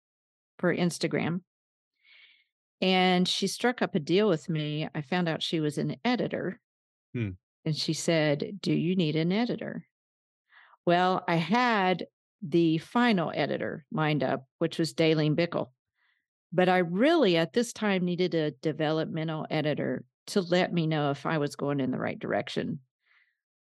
for 0.58 0.76
Instagram. 0.76 1.40
And 2.82 3.26
she 3.26 3.46
struck 3.46 3.80
up 3.80 3.94
a 3.94 3.98
deal 3.98 4.28
with 4.28 4.50
me. 4.50 4.86
I 4.94 5.00
found 5.00 5.26
out 5.26 5.42
she 5.42 5.58
was 5.58 5.78
an 5.78 5.96
editor. 6.04 6.60
Hmm. 7.14 7.30
And 7.64 7.74
she 7.74 7.94
said, 7.94 8.58
Do 8.60 8.74
you 8.74 8.94
need 8.94 9.16
an 9.16 9.32
editor? 9.32 9.86
Well, 10.84 11.24
I 11.26 11.36
had 11.36 12.04
the 12.46 12.76
final 12.76 13.32
editor 13.34 13.86
lined 13.90 14.22
up, 14.22 14.44
which 14.58 14.78
was 14.78 14.92
Daleen 14.92 15.34
Bickle. 15.34 15.70
But 16.52 16.68
I 16.68 16.78
really, 16.80 17.38
at 17.38 17.54
this 17.54 17.72
time, 17.72 18.04
needed 18.04 18.34
a 18.34 18.50
developmental 18.50 19.46
editor 19.48 20.04
to 20.26 20.42
let 20.42 20.74
me 20.74 20.86
know 20.86 21.10
if 21.10 21.24
I 21.24 21.38
was 21.38 21.56
going 21.56 21.80
in 21.80 21.90
the 21.90 21.98
right 21.98 22.18
direction. 22.18 22.80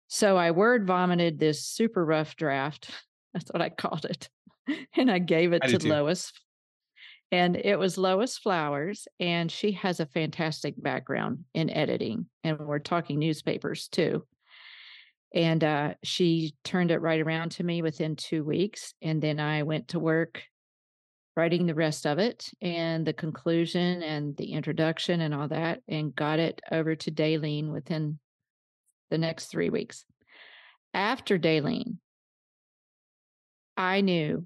So 0.09 0.37
I 0.37 0.49
word 0.51 0.87
vomited 0.87 1.37
this 1.39 1.63
super 1.63 2.03
rough 2.03 2.35
draft. 2.35 2.89
That's 3.33 3.49
what 3.51 3.61
I 3.61 3.69
called 3.69 4.05
it. 4.05 4.27
and 4.95 5.09
I 5.09 5.19
gave 5.19 5.53
it 5.53 5.61
I 5.63 5.67
to 5.67 5.87
Lois. 5.87 6.33
And 7.31 7.55
it 7.55 7.77
was 7.77 7.99
Lois 7.99 8.39
Flowers, 8.39 9.07
and 9.19 9.51
she 9.51 9.73
has 9.73 9.99
a 9.99 10.07
fantastic 10.07 10.73
background 10.81 11.45
in 11.53 11.69
editing. 11.69 12.25
And 12.43 12.57
we're 12.57 12.79
talking 12.79 13.19
newspapers 13.19 13.87
too. 13.87 14.25
And 15.31 15.63
uh, 15.63 15.93
she 16.03 16.55
turned 16.63 16.89
it 16.89 17.01
right 17.01 17.21
around 17.21 17.51
to 17.51 17.63
me 17.63 17.83
within 17.83 18.15
two 18.15 18.43
weeks. 18.43 18.95
And 19.03 19.21
then 19.21 19.39
I 19.39 19.61
went 19.61 19.89
to 19.89 19.99
work 19.99 20.41
writing 21.37 21.67
the 21.67 21.75
rest 21.75 22.07
of 22.07 22.17
it 22.17 22.49
and 22.63 23.05
the 23.05 23.13
conclusion 23.13 24.01
and 24.01 24.35
the 24.37 24.53
introduction 24.53 25.21
and 25.21 25.35
all 25.35 25.49
that, 25.49 25.81
and 25.87 26.15
got 26.15 26.39
it 26.39 26.59
over 26.71 26.95
to 26.95 27.11
Daleen 27.11 27.71
within 27.71 28.17
the 29.09 29.17
next 29.17 29.47
three 29.47 29.69
weeks. 29.69 30.05
After 30.93 31.37
Daleen, 31.37 31.97
I 33.77 34.01
knew 34.01 34.45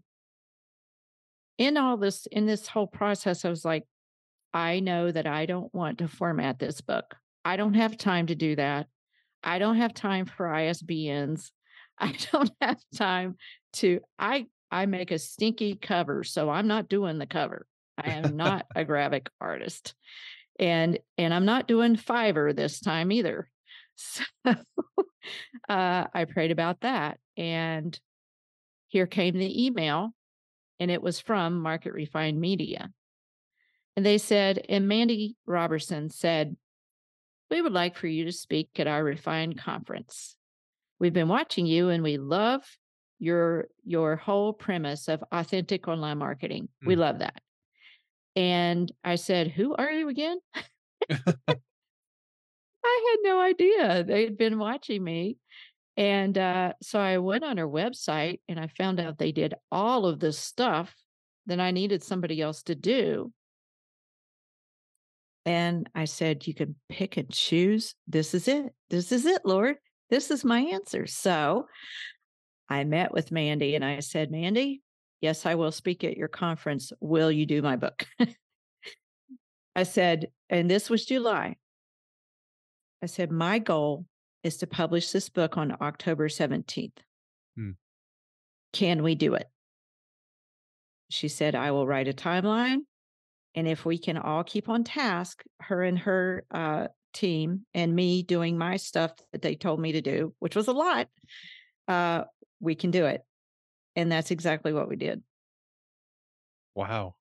in 1.57 1.77
all 1.77 1.97
this, 1.97 2.25
in 2.31 2.45
this 2.45 2.67
whole 2.67 2.87
process, 2.87 3.45
I 3.45 3.49
was 3.49 3.63
like, 3.63 3.85
I 4.53 4.79
know 4.79 5.11
that 5.11 5.27
I 5.27 5.45
don't 5.45 5.73
want 5.73 5.99
to 5.99 6.07
format 6.07 6.59
this 6.59 6.81
book. 6.81 7.15
I 7.45 7.57
don't 7.57 7.73
have 7.73 7.97
time 7.97 8.27
to 8.27 8.35
do 8.35 8.55
that. 8.55 8.87
I 9.43 9.59
don't 9.59 9.77
have 9.77 9.93
time 9.93 10.25
for 10.25 10.45
ISBNs. 10.47 11.51
I 11.99 12.15
don't 12.31 12.51
have 12.61 12.79
time 12.95 13.37
to 13.73 13.99
I 14.17 14.47
I 14.71 14.87
make 14.87 15.11
a 15.11 15.19
stinky 15.19 15.75
cover, 15.75 16.23
so 16.23 16.49
I'm 16.49 16.67
not 16.67 16.89
doing 16.89 17.19
the 17.19 17.27
cover. 17.27 17.67
I 17.97 18.11
am 18.11 18.35
not 18.35 18.65
a 18.75 18.83
graphic 18.83 19.29
artist. 19.39 19.93
And 20.59 20.99
and 21.17 21.33
I'm 21.33 21.45
not 21.45 21.67
doing 21.67 21.95
Fiverr 21.95 22.55
this 22.55 22.79
time 22.79 23.11
either. 23.11 23.49
So 23.95 24.23
uh, 24.45 24.55
I 26.13 26.25
prayed 26.25 26.51
about 26.51 26.81
that. 26.81 27.19
And 27.37 27.97
here 28.87 29.07
came 29.07 29.37
the 29.37 29.65
email, 29.65 30.13
and 30.79 30.91
it 30.91 31.01
was 31.01 31.19
from 31.19 31.59
Market 31.59 31.93
Refined 31.93 32.39
Media. 32.39 32.89
And 33.95 34.05
they 34.05 34.17
said, 34.17 34.63
and 34.69 34.87
Mandy 34.87 35.35
Robertson 35.45 36.09
said, 36.09 36.55
We 37.49 37.61
would 37.61 37.73
like 37.73 37.95
for 37.95 38.07
you 38.07 38.25
to 38.25 38.31
speak 38.31 38.69
at 38.77 38.87
our 38.87 39.03
Refined 39.03 39.57
conference. 39.57 40.35
We've 40.99 41.13
been 41.13 41.27
watching 41.27 41.65
you 41.65 41.89
and 41.89 42.03
we 42.03 42.17
love 42.17 42.63
your 43.19 43.67
your 43.85 44.15
whole 44.15 44.53
premise 44.53 45.07
of 45.07 45.23
authentic 45.31 45.87
online 45.87 46.17
marketing. 46.17 46.69
Mm. 46.83 46.87
We 46.87 46.95
love 46.95 47.19
that. 47.19 47.41
And 48.35 48.91
I 49.03 49.15
said, 49.15 49.51
Who 49.51 49.75
are 49.75 49.91
you 49.91 50.09
again? 50.09 50.37
I 52.85 53.09
had 53.11 53.29
no 53.29 53.41
idea 53.41 54.03
they'd 54.03 54.37
been 54.37 54.59
watching 54.59 55.03
me. 55.03 55.37
And 55.95 56.37
uh, 56.37 56.73
so 56.81 56.99
I 56.99 57.19
went 57.19 57.43
on 57.43 57.57
her 57.57 57.67
website 57.67 58.39
and 58.47 58.59
I 58.59 58.67
found 58.67 58.99
out 58.99 59.17
they 59.17 59.31
did 59.31 59.53
all 59.71 60.05
of 60.05 60.19
this 60.19 60.39
stuff 60.39 60.93
that 61.45 61.59
I 61.59 61.71
needed 61.71 62.03
somebody 62.03 62.41
else 62.41 62.63
to 62.63 62.75
do. 62.75 63.31
And 65.45 65.89
I 65.93 66.05
said, 66.05 66.47
You 66.47 66.53
can 66.53 66.75
pick 66.89 67.17
and 67.17 67.29
choose. 67.29 67.95
This 68.07 68.33
is 68.33 68.47
it. 68.47 68.73
This 68.89 69.11
is 69.11 69.25
it, 69.25 69.41
Lord. 69.45 69.75
This 70.09 70.31
is 70.31 70.43
my 70.43 70.59
answer. 70.59 71.05
So 71.05 71.67
I 72.69 72.83
met 72.85 73.13
with 73.13 73.31
Mandy 73.31 73.75
and 73.75 73.83
I 73.83 73.99
said, 73.99 74.31
Mandy, 74.31 74.81
yes, 75.21 75.45
I 75.45 75.55
will 75.55 75.71
speak 75.71 76.03
at 76.03 76.17
your 76.17 76.27
conference. 76.27 76.91
Will 77.01 77.31
you 77.31 77.45
do 77.45 77.61
my 77.61 77.75
book? 77.75 78.05
I 79.75 79.83
said, 79.83 80.27
and 80.49 80.69
this 80.69 80.89
was 80.89 81.05
July. 81.05 81.57
I 83.03 83.05
said, 83.05 83.31
My 83.31 83.59
goal 83.59 84.05
is 84.43 84.57
to 84.57 84.67
publish 84.67 85.11
this 85.11 85.27
book 85.27 85.57
on 85.57 85.75
October 85.81 86.29
17th. 86.29 86.93
Hmm. 87.57 87.71
Can 88.71 89.03
we 89.03 89.13
do 89.13 89.33
it? 89.33 89.49
She 91.09 91.27
said, 91.27 91.53
I 91.53 91.71
will 91.71 91.85
write 91.85 92.07
a 92.07 92.13
timeline. 92.13 92.79
And 93.55 93.67
if 93.67 93.83
we 93.83 93.97
can 93.97 94.17
all 94.17 94.45
keep 94.45 94.69
on 94.69 94.85
task, 94.85 95.43
her 95.59 95.83
and 95.83 95.99
her 95.99 96.45
uh, 96.49 96.87
team, 97.13 97.65
and 97.73 97.93
me 97.93 98.23
doing 98.23 98.57
my 98.57 98.77
stuff 98.77 99.11
that 99.33 99.41
they 99.41 99.55
told 99.55 99.81
me 99.81 99.91
to 99.91 100.01
do, 100.01 100.33
which 100.39 100.55
was 100.55 100.69
a 100.69 100.71
lot, 100.71 101.09
uh, 101.89 102.23
we 102.61 102.73
can 102.73 102.89
do 102.89 103.05
it. 103.05 103.21
And 103.97 104.09
that's 104.09 104.31
exactly 104.31 104.71
what 104.71 104.87
we 104.87 104.95
did. 104.95 105.21
Wow. 106.73 107.15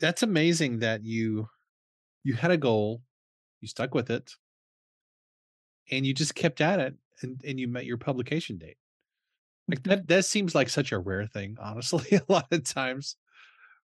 That's 0.00 0.22
amazing 0.22 0.80
that 0.80 1.04
you 1.04 1.48
you 2.24 2.34
had 2.34 2.50
a 2.50 2.56
goal, 2.56 3.02
you 3.60 3.68
stuck 3.68 3.94
with 3.94 4.10
it, 4.10 4.32
and 5.90 6.04
you 6.04 6.12
just 6.12 6.34
kept 6.34 6.60
at 6.60 6.80
it 6.80 6.94
and, 7.22 7.40
and 7.44 7.60
you 7.60 7.68
met 7.68 7.86
your 7.86 7.98
publication 7.98 8.58
date. 8.58 8.76
Like 9.68 9.80
mm-hmm. 9.80 9.90
that 9.90 10.08
that 10.08 10.24
seems 10.24 10.54
like 10.54 10.68
such 10.68 10.92
a 10.92 10.98
rare 10.98 11.26
thing, 11.26 11.56
honestly, 11.60 12.16
a 12.28 12.32
lot 12.32 12.46
of 12.50 12.64
times 12.64 13.16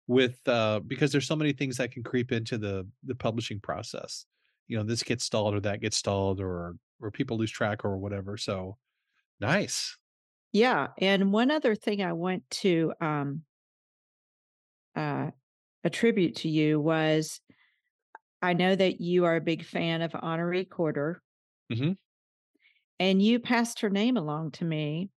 with 0.07 0.39
uh 0.47 0.79
because 0.85 1.11
there's 1.11 1.27
so 1.27 1.35
many 1.35 1.53
things 1.53 1.77
that 1.77 1.91
can 1.91 2.03
creep 2.03 2.31
into 2.31 2.57
the 2.57 2.87
the 3.03 3.15
publishing 3.15 3.59
process. 3.59 4.25
You 4.67 4.77
know, 4.77 4.83
this 4.83 5.03
gets 5.03 5.23
stalled 5.23 5.55
or 5.55 5.59
that 5.61 5.81
gets 5.81 5.97
stalled 5.97 6.39
or 6.39 6.75
or 7.01 7.11
people 7.11 7.37
lose 7.37 7.51
track 7.51 7.83
or 7.83 7.97
whatever. 7.97 8.37
So 8.37 8.77
nice. 9.39 9.97
Yeah. 10.51 10.87
And 10.97 11.31
one 11.31 11.49
other 11.49 11.75
thing 11.75 12.01
I 12.01 12.13
want 12.13 12.49
to 12.49 12.93
um 13.01 13.43
uh 14.95 15.31
attribute 15.83 16.37
to 16.37 16.49
you 16.49 16.79
was 16.79 17.39
I 18.41 18.53
know 18.53 18.75
that 18.75 18.99
you 18.99 19.25
are 19.25 19.35
a 19.35 19.41
big 19.41 19.63
fan 19.63 20.01
of 20.01 20.11
Honorée 20.13 20.67
Corder. 20.67 21.21
Mm-hmm. 21.71 21.91
And 22.99 23.21
you 23.21 23.39
passed 23.39 23.81
her 23.81 23.89
name 23.89 24.17
along 24.17 24.51
to 24.51 24.65
me. 24.65 25.09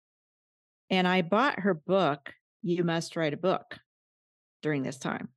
And 0.89 1.07
I 1.07 1.21
bought 1.21 1.61
her 1.61 1.73
book, 1.73 2.33
You 2.61 2.83
Must 2.83 3.15
Write 3.15 3.33
a 3.33 3.37
Book, 3.37 3.79
during 4.61 4.83
this 4.83 4.97
time. 4.97 5.29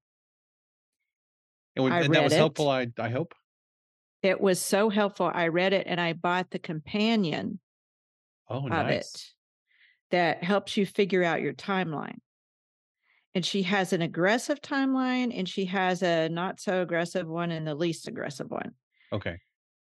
And, 1.77 1.93
and 1.93 2.14
that 2.14 2.24
was 2.24 2.33
it. 2.33 2.37
helpful, 2.37 2.68
I, 2.68 2.89
I 2.99 3.09
hope. 3.09 3.35
It 4.22 4.41
was 4.41 4.61
so 4.61 4.91
helpful. 4.91 5.31
I 5.33 5.49
read 5.49 5.72
it 5.72 5.87
and 5.87 6.01
I 6.01 6.12
bought 6.12 6.51
the 6.51 6.59
companion 6.59 7.61
oh, 8.49 8.64
of 8.64 8.70
nice. 8.70 9.14
it 9.14 9.24
that 10.11 10.43
helps 10.43 10.77
you 10.77 10.87
figure 10.87 11.22
out 11.22 11.43
your 11.43 11.53
timeline 11.53 12.18
and 13.37 13.45
she 13.45 13.64
has 13.64 13.93
an 13.93 14.01
aggressive 14.01 14.62
timeline 14.62 15.30
and 15.39 15.47
she 15.47 15.66
has 15.66 16.03
a 16.03 16.26
not 16.30 16.59
so 16.59 16.80
aggressive 16.80 17.28
one 17.28 17.51
and 17.51 17.66
the 17.66 17.74
least 17.74 18.09
aggressive 18.09 18.51
one. 18.51 18.72
Okay. 19.12 19.37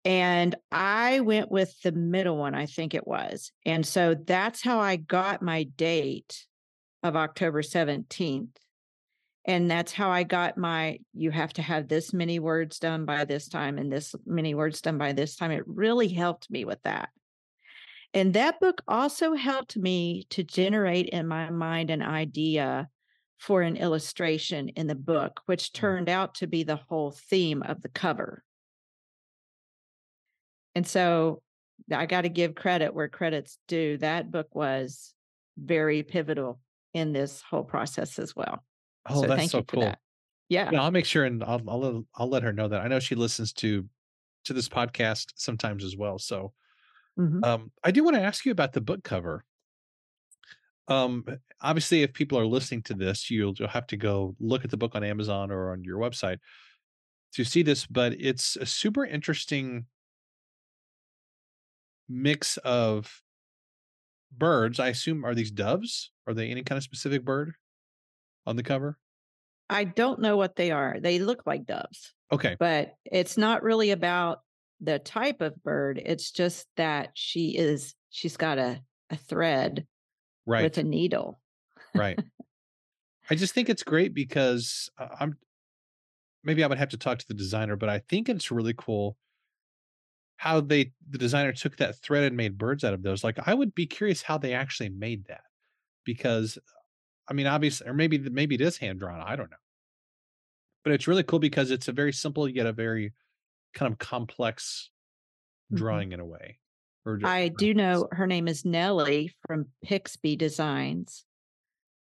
And 0.05 0.55
I 0.71 1.21
went 1.21 1.49
with 1.49 1.73
the 1.81 1.91
middle 1.91 2.37
one, 2.37 2.53
I 2.53 2.67
think 2.67 2.93
it 2.93 3.07
was. 3.07 3.51
And 3.65 3.83
so 3.83 4.13
that's 4.13 4.61
how 4.61 4.79
I 4.79 4.97
got 4.97 5.41
my 5.41 5.63
date 5.63 6.45
of 7.01 7.15
October 7.15 7.63
17th. 7.63 8.49
And 9.45 9.71
that's 9.71 9.91
how 9.91 10.11
I 10.11 10.21
got 10.21 10.55
my, 10.55 10.99
you 11.15 11.31
have 11.31 11.53
to 11.53 11.63
have 11.63 11.87
this 11.87 12.13
many 12.13 12.37
words 12.37 12.77
done 12.77 13.05
by 13.05 13.25
this 13.25 13.47
time 13.47 13.79
and 13.79 13.91
this 13.91 14.13
many 14.23 14.53
words 14.53 14.81
done 14.81 14.99
by 14.99 15.13
this 15.13 15.35
time. 15.35 15.49
It 15.49 15.63
really 15.65 16.09
helped 16.09 16.51
me 16.51 16.63
with 16.63 16.83
that. 16.83 17.09
And 18.13 18.35
that 18.35 18.59
book 18.59 18.83
also 18.87 19.33
helped 19.33 19.77
me 19.77 20.27
to 20.29 20.43
generate 20.43 21.09
in 21.09 21.25
my 21.25 21.49
mind 21.49 21.89
an 21.89 22.03
idea 22.03 22.87
for 23.41 23.63
an 23.63 23.75
illustration 23.75 24.69
in 24.69 24.85
the 24.85 24.93
book, 24.93 25.41
which 25.47 25.69
mm. 25.69 25.73
turned 25.73 26.09
out 26.09 26.35
to 26.35 26.45
be 26.45 26.61
the 26.61 26.75
whole 26.75 27.09
theme 27.09 27.63
of 27.63 27.81
the 27.81 27.89
cover. 27.89 28.43
And 30.75 30.85
so 30.85 31.41
I 31.91 32.05
got 32.05 32.21
to 32.21 32.29
give 32.29 32.53
credit 32.53 32.93
where 32.93 33.09
credit's 33.09 33.57
due. 33.67 33.97
That 33.97 34.29
book 34.29 34.53
was 34.53 35.15
very 35.57 36.03
pivotal 36.03 36.59
in 36.93 37.13
this 37.13 37.41
whole 37.41 37.63
process 37.63 38.19
as 38.19 38.35
well. 38.35 38.63
Oh, 39.09 39.21
So 39.21 39.27
that's 39.27 39.39
thank 39.39 39.51
so 39.51 39.57
you 39.57 39.63
for 39.67 39.75
cool. 39.75 39.83
that. 39.85 39.99
Yeah. 40.47 40.69
Yeah, 40.71 40.83
I'll 40.83 40.91
make 40.91 41.05
sure 41.05 41.25
and 41.25 41.43
I'll 41.43 41.61
I'll 41.67 41.79
let, 41.79 42.03
I'll 42.13 42.29
let 42.29 42.43
her 42.43 42.53
know 42.53 42.67
that. 42.67 42.81
I 42.81 42.87
know 42.87 42.99
she 42.99 43.15
listens 43.15 43.53
to 43.53 43.89
to 44.45 44.53
this 44.53 44.69
podcast 44.69 45.31
sometimes 45.35 45.83
as 45.83 45.97
well. 45.97 46.19
So, 46.19 46.53
Mhm. 47.17 47.43
um, 47.43 47.71
I 47.83 47.89
do 47.89 48.03
want 48.03 48.17
to 48.17 48.21
ask 48.21 48.45
you 48.45 48.51
about 48.51 48.73
the 48.73 48.81
book 48.81 49.03
cover. 49.03 49.45
Um, 50.91 51.25
obviously, 51.61 52.03
if 52.03 52.13
people 52.13 52.37
are 52.37 52.45
listening 52.45 52.83
to 52.83 52.93
this, 52.93 53.29
you'll 53.29 53.53
you'll 53.57 53.69
have 53.69 53.87
to 53.87 53.97
go 53.97 54.35
look 54.39 54.63
at 54.65 54.71
the 54.71 54.77
book 54.77 54.95
on 54.95 55.03
Amazon 55.03 55.51
or 55.51 55.71
on 55.71 55.83
your 55.83 55.97
website 55.97 56.39
to 57.33 57.43
see 57.43 57.63
this. 57.63 57.85
But 57.85 58.13
it's 58.19 58.55
a 58.57 58.65
super 58.65 59.05
interesting 59.05 59.85
mix 62.09 62.57
of 62.57 63.21
birds. 64.31 64.79
I 64.79 64.89
assume 64.89 65.25
are 65.25 65.35
these 65.35 65.51
doves? 65.51 66.11
Are 66.27 66.33
they 66.33 66.49
any 66.49 66.63
kind 66.63 66.77
of 66.77 66.83
specific 66.83 67.23
bird 67.23 67.53
on 68.45 68.55
the 68.55 68.63
cover? 68.63 68.97
I 69.69 69.85
don't 69.85 70.19
know 70.19 70.35
what 70.35 70.57
they 70.57 70.71
are. 70.71 70.99
They 70.99 71.19
look 71.19 71.43
like 71.45 71.65
doves, 71.65 72.13
Okay, 72.31 72.57
but 72.59 72.93
it's 73.05 73.37
not 73.37 73.63
really 73.63 73.91
about 73.91 74.39
the 74.81 74.99
type 74.99 75.41
of 75.41 75.61
bird. 75.63 76.01
It's 76.03 76.31
just 76.31 76.67
that 76.75 77.11
she 77.13 77.55
is 77.57 77.95
she's 78.09 78.35
got 78.37 78.57
a 78.57 78.81
a 79.09 79.15
thread 79.15 79.85
right, 80.45 80.71
with 80.71 80.77
a 80.77 80.83
needle. 80.83 81.41
right. 81.93 82.19
I 83.29 83.35
just 83.35 83.53
think 83.53 83.69
it's 83.69 83.83
great 83.83 84.13
because 84.13 84.89
uh, 84.97 85.07
I'm 85.19 85.37
maybe 86.43 86.63
I 86.63 86.67
would 86.67 86.77
have 86.77 86.89
to 86.89 86.97
talk 86.97 87.19
to 87.19 87.27
the 87.27 87.33
designer, 87.33 87.75
but 87.75 87.89
I 87.89 87.99
think 87.99 88.29
it's 88.29 88.51
really 88.51 88.73
cool 88.77 89.17
how 90.37 90.59
they 90.59 90.93
the 91.07 91.17
designer 91.17 91.53
took 91.53 91.77
that 91.77 91.95
thread 91.95 92.23
and 92.23 92.35
made 92.35 92.57
birds 92.57 92.83
out 92.83 92.93
of 92.93 93.03
those. 93.03 93.23
Like 93.23 93.37
I 93.47 93.53
would 93.53 93.75
be 93.75 93.85
curious 93.85 94.21
how 94.23 94.37
they 94.37 94.53
actually 94.53 94.89
made 94.89 95.25
that 95.25 95.43
because 96.05 96.57
I 97.29 97.33
mean 97.33 97.47
obviously 97.47 97.87
or 97.87 97.93
maybe 97.93 98.17
maybe 98.19 98.55
it 98.55 98.61
is 98.61 98.77
hand 98.77 98.99
drawn, 98.99 99.21
I 99.21 99.35
don't 99.35 99.51
know. 99.51 99.57
But 100.83 100.93
it's 100.93 101.07
really 101.07 101.23
cool 101.23 101.39
because 101.39 101.71
it's 101.71 101.87
a 101.87 101.91
very 101.91 102.13
simple 102.13 102.47
yet 102.47 102.65
a 102.65 102.73
very 102.73 103.13
kind 103.73 103.91
of 103.93 103.99
complex 103.99 104.91
Mhm. 105.69 105.77
drawing 105.77 106.13
in 106.13 106.21
a 106.21 106.27
way. 106.27 106.60
Or 107.05 107.17
ju- 107.17 107.25
I 107.25 107.47
do 107.47 107.73
know 107.73 108.07
her 108.11 108.27
name 108.27 108.47
is 108.47 108.65
Nellie 108.65 109.33
from 109.47 109.67
Pixby 109.83 110.35
Designs, 110.35 111.25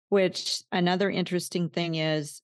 which 0.09 0.61
another 0.71 1.09
interesting 1.09 1.69
thing 1.69 1.95
is 1.95 2.41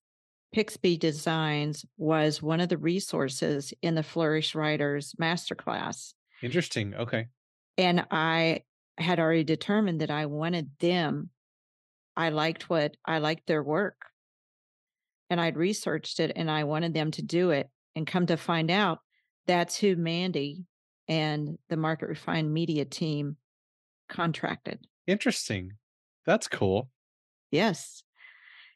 Pixby 0.53 0.97
Designs 0.97 1.85
was 1.97 2.41
one 2.41 2.59
of 2.59 2.69
the 2.69 2.77
resources 2.77 3.73
in 3.81 3.95
the 3.95 4.03
Flourish 4.03 4.55
Writers 4.55 5.13
Masterclass. 5.21 6.13
interesting. 6.41 6.95
Okay. 6.95 7.27
And 7.77 8.05
I 8.09 8.63
had 8.97 9.19
already 9.19 9.43
determined 9.43 10.01
that 10.01 10.11
I 10.11 10.25
wanted 10.25 10.71
them. 10.79 11.29
I 12.17 12.29
liked 12.29 12.69
what 12.69 12.95
I 13.05 13.19
liked 13.19 13.47
their 13.47 13.63
work. 13.63 13.97
And 15.29 15.39
I'd 15.39 15.57
researched 15.57 16.19
it 16.19 16.31
and 16.35 16.49
I 16.49 16.63
wanted 16.63 16.93
them 16.93 17.11
to 17.11 17.21
do 17.21 17.51
it. 17.51 17.69
And 17.95 18.07
come 18.07 18.25
to 18.27 18.37
find 18.37 18.71
out, 18.71 18.99
that's 19.45 19.77
who 19.77 19.95
Mandy 19.95 20.65
and 21.10 21.57
the 21.68 21.76
Market 21.78 22.07
Refined 22.07 22.53
Media 22.53 22.86
team 22.86 23.36
contracted. 24.07 24.88
Interesting. 25.07 25.74
That's 26.26 26.47
cool. 26.47 26.89
Yes. 27.51 28.03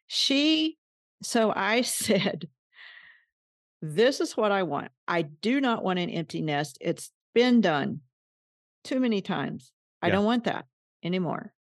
She, 0.08 0.78
so 1.22 1.54
I 1.56 1.82
said, 1.84 2.50
This 3.82 4.20
is 4.20 4.36
what 4.36 4.52
I 4.52 4.64
want. 4.64 4.92
I 5.08 5.22
do 5.22 5.62
not 5.62 5.84
want 5.84 6.00
an 6.00 6.10
empty 6.10 6.42
nest. 6.42 6.78
It's 6.82 7.12
been 7.34 7.62
done 7.62 8.02
too 8.84 9.00
many 9.00 9.22
times. 9.22 9.72
I 10.02 10.08
Yeah. 10.08 10.14
don't 10.14 10.26
want 10.26 10.46
that 10.46 10.66
anymore. 11.04 11.54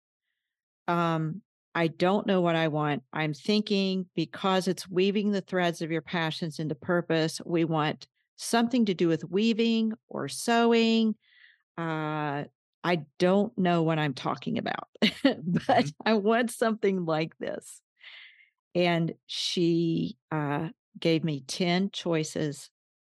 Um, 0.88 1.42
I 1.74 1.86
don't 1.86 2.26
know 2.26 2.40
what 2.40 2.56
I 2.56 2.68
want. 2.68 3.04
I'm 3.12 3.32
thinking 3.32 4.06
because 4.16 4.66
it's 4.66 4.88
weaving 4.88 5.30
the 5.30 5.40
threads 5.40 5.82
of 5.82 5.90
your 5.90 6.02
passions 6.02 6.58
into 6.58 6.74
purpose, 6.74 7.40
we 7.44 7.64
want 7.64 8.08
something 8.40 8.86
to 8.86 8.94
do 8.94 9.08
with 9.08 9.30
weaving 9.30 9.92
or 10.08 10.28
sewing. 10.28 11.14
Uh, 11.78 12.44
I 12.84 13.06
don't 13.18 13.56
know 13.58 13.82
what 13.82 13.98
I'm 13.98 14.14
talking 14.14 14.58
about, 14.58 14.88
but 15.24 15.86
Mhm. 15.86 15.94
I 16.06 16.14
want 16.14 16.50
something 16.50 17.04
like 17.06 17.36
this. 17.38 17.82
And 18.74 19.14
she 19.26 20.16
uh, 20.30 20.68
gave 20.98 21.24
me 21.24 21.42
10 21.46 21.90
choices 21.92 22.70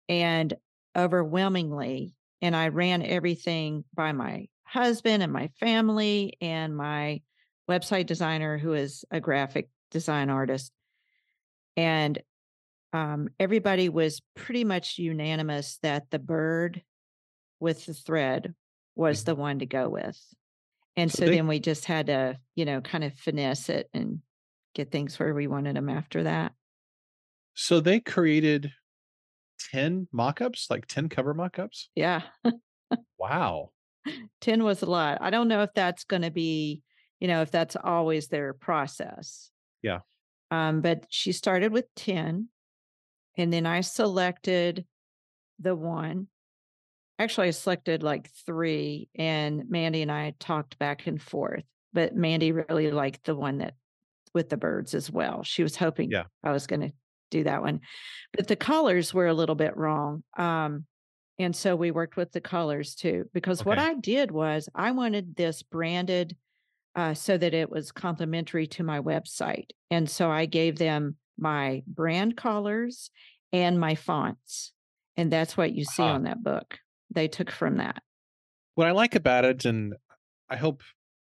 and 0.08 0.54
overwhelmingly, 0.96 2.14
and 2.42 2.56
I 2.56 2.68
ran 2.68 3.02
everything 3.02 3.84
by 3.94 4.12
my 4.12 4.48
husband 4.64 5.22
and 5.22 5.32
my 5.32 5.48
family 5.60 6.36
and 6.40 6.76
my 6.76 7.22
website 7.70 8.06
designer, 8.06 8.58
who 8.58 8.74
is 8.74 9.04
a 9.10 9.20
graphic 9.20 9.70
design 9.90 10.30
artist. 10.30 10.72
And 11.76 12.22
um, 12.92 13.28
everybody 13.40 13.88
was 13.88 14.20
pretty 14.34 14.64
much 14.64 14.98
unanimous 14.98 15.78
that 15.82 16.10
the 16.10 16.18
bird 16.18 16.82
with 17.60 17.86
the 17.86 17.94
thread 17.94 18.54
was 18.96 19.24
Mhm. 19.24 19.26
the 19.26 19.34
one 19.36 19.58
to 19.60 19.66
go 19.66 19.88
with. 19.88 20.20
And 20.96 21.12
So 21.12 21.22
so 21.24 21.28
they 21.28 21.30
then 21.30 21.46
we 21.48 21.60
just 21.60 21.86
had 21.86 22.06
to, 22.08 22.38
you 22.56 22.64
know, 22.66 22.80
kind 22.82 23.04
of 23.04 23.14
finesse 23.14 23.68
it 23.70 23.90
and 23.94 24.22
get 24.74 24.90
things 24.92 25.18
where 25.18 25.34
we 25.34 25.46
wanted 25.48 25.76
them 25.76 25.88
after 25.90 26.24
that. 26.24 26.54
so 27.54 27.80
they 27.80 28.00
created 28.00 28.72
10 29.72 30.08
mock-ups, 30.12 30.68
like 30.70 30.86
10 30.86 31.08
cover 31.08 31.34
mock-ups? 31.34 31.90
Yeah. 31.94 32.22
Wow. 33.18 33.72
10 34.40 34.64
was 34.64 34.82
a 34.82 34.86
lot. 34.86 35.18
I 35.20 35.30
don't 35.30 35.48
know 35.48 35.62
if 35.62 35.70
that's 35.74 36.04
going 36.04 36.22
to 36.22 36.30
be, 36.30 36.82
you 37.20 37.28
know, 37.28 37.42
if 37.42 37.50
that's 37.50 37.76
always 37.76 38.28
their 38.28 38.54
process. 38.54 39.50
Yeah. 39.82 40.00
Um, 40.50 40.80
but 40.82 41.06
she 41.10 41.32
started 41.32 41.72
with 41.72 41.86
10 41.96 42.48
and 43.36 43.52
then 43.52 43.66
I 43.66 43.80
selected 43.80 44.84
the 45.58 45.74
one. 45.74 46.28
Actually, 47.18 47.48
I 47.48 47.52
selected 47.52 48.02
like 48.02 48.30
three 48.46 49.08
and 49.14 49.68
Mandy 49.68 50.02
and 50.02 50.10
I 50.10 50.34
talked 50.38 50.78
back 50.78 51.06
and 51.06 51.20
forth, 51.20 51.64
but 51.92 52.16
Mandy 52.16 52.52
really 52.52 52.90
liked 52.90 53.24
the 53.24 53.36
one 53.36 53.58
that 53.58 53.74
with 54.34 54.48
the 54.48 54.56
birds 54.56 54.94
as 54.94 55.10
well. 55.10 55.42
She 55.42 55.62
was 55.62 55.76
hoping 55.76 56.10
Yeah. 56.10 56.24
I 56.42 56.52
was 56.52 56.66
going 56.66 56.80
to 56.80 56.92
do 57.30 57.44
that 57.44 57.62
one, 57.62 57.80
but 58.32 58.48
the 58.48 58.56
colors 58.56 59.14
were 59.14 59.26
a 59.26 59.34
little 59.34 59.54
bit 59.54 59.76
wrong. 59.76 60.24
Um, 60.36 60.86
and 61.38 61.54
so 61.54 61.76
we 61.76 61.90
worked 61.90 62.16
with 62.16 62.32
the 62.32 62.40
colors 62.40 62.94
too, 62.94 63.28
because 63.32 63.64
what 63.64 63.78
I 63.78 63.94
did 63.94 64.30
was 64.30 64.68
I 64.74 64.90
wanted 64.90 65.36
this 65.36 65.62
branded 65.62 66.36
uh, 66.94 67.14
so 67.14 67.38
that 67.38 67.54
it 67.54 67.70
was 67.70 67.90
complementary 67.90 68.66
to 68.68 68.82
my 68.82 69.00
website. 69.00 69.70
And 69.90 70.08
so 70.08 70.30
I 70.30 70.46
gave 70.46 70.76
them 70.76 71.16
my 71.42 71.82
brand 71.86 72.36
colors 72.36 73.10
and 73.52 73.78
my 73.78 73.94
fonts. 73.94 74.72
And 75.16 75.30
that's 75.30 75.56
what 75.56 75.72
you 75.74 75.84
see 75.84 76.02
Ah. 76.02 76.14
on 76.14 76.22
that 76.22 76.42
book. 76.42 76.78
They 77.10 77.28
took 77.28 77.50
from 77.50 77.76
that. 77.76 78.02
What 78.76 78.86
I 78.86 78.92
like 78.92 79.14
about 79.14 79.44
it, 79.44 79.66
and 79.66 79.94
I 80.48 80.56
hope 80.56 80.82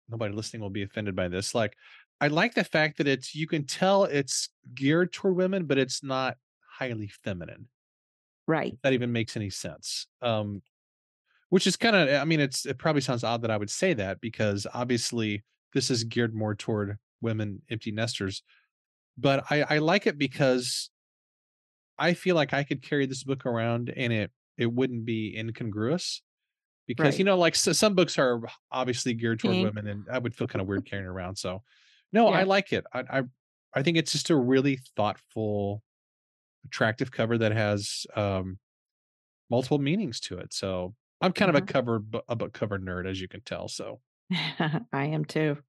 nobody 0.08 0.34
listening 0.34 0.62
will 0.62 0.70
be 0.70 0.84
offended 0.84 1.16
by 1.16 1.28
this, 1.28 1.54
like 1.54 1.76
I 2.22 2.28
like 2.28 2.54
the 2.54 2.64
fact 2.64 2.98
that 3.00 3.08
it's 3.08 3.36
you 3.36 3.48
can 3.48 3.66
tell 3.66 4.06
it's 4.06 4.48
geared 4.74 5.12
toward 5.12 5.36
women, 5.36 5.66
but 5.66 5.78
it's 5.78 6.02
not 6.04 6.38
highly 6.80 7.10
feminine. 7.24 7.68
Right. 8.48 8.74
If 8.74 8.82
that 8.84 8.94
even 8.94 9.12
makes 9.12 9.36
any 9.36 9.50
sense. 9.50 10.08
Um, 10.22 10.62
which 11.50 11.68
is 11.68 11.76
kind 11.76 11.96
of, 11.96 12.10
I 12.10 12.24
mean, 12.24 12.40
it's 12.40 12.66
it 12.66 12.78
probably 12.78 13.02
sounds 13.02 13.24
odd 13.26 13.42
that 13.42 13.52
I 13.52 13.58
would 13.58 13.70
say 13.70 13.94
that 13.96 14.22
because 14.22 14.66
obviously 14.74 15.44
this 15.74 15.92
is 15.92 16.04
geared 16.06 16.34
more 16.34 16.56
toward 16.56 16.98
women 17.22 17.62
empty 17.70 17.92
nesters. 17.92 18.42
But 19.18 19.46
I, 19.52 19.64
I 19.64 19.78
like 19.80 20.08
it 20.08 20.18
because 20.18 20.90
I 21.98 22.14
feel 22.14 22.36
like 22.36 22.54
I 22.54 22.64
could 22.64 22.82
carry 22.82 23.06
this 23.06 23.24
book 23.24 23.46
around 23.46 23.90
and 23.96 24.12
it 24.12 24.32
it 24.58 24.72
wouldn't 24.72 25.06
be 25.06 25.36
incongruous 25.38 26.22
because 26.88 27.20
you 27.20 27.26
know 27.26 27.38
like 27.38 27.56
so, 27.56 27.74
some 27.74 27.96
books 27.96 28.20
are 28.20 28.42
obviously 28.72 29.14
geared 29.16 29.40
toward 29.40 29.60
Pink. 29.60 29.60
women 29.60 29.88
and 29.88 30.08
I 30.10 30.20
would 30.20 30.36
feel 30.36 30.48
kind 30.48 30.62
of 30.62 30.68
weird 30.68 30.86
carrying 30.86 31.08
around. 31.08 31.38
So 31.38 31.64
no, 32.14 32.30
I 32.30 32.44
like 32.44 32.74
it. 32.74 32.86
I, 32.94 33.20
I 33.20 33.24
I 33.76 33.84
think 33.84 33.98
it's 33.98 34.14
just 34.14 34.30
a 34.32 34.38
really 34.38 34.78
thoughtful, 34.98 35.84
attractive 36.66 37.12
cover 37.12 37.38
that 37.40 37.54
has 37.54 38.06
um 38.16 38.60
multiple 39.50 39.80
meanings 39.80 40.20
to 40.22 40.38
it. 40.40 40.54
So 40.54 40.96
I'm 41.22 41.34
kind 41.34 41.50
of 41.50 41.56
a 41.56 41.62
Mhm. 41.62 41.64
cover 41.64 42.02
a 42.30 42.36
book 42.38 42.54
cover 42.54 42.80
nerd, 42.80 43.08
as 43.10 43.22
you 43.22 43.28
can 43.30 43.42
tell. 43.44 43.68
So 43.70 44.02
I 44.92 45.06
am 45.06 45.26
too. 45.26 45.64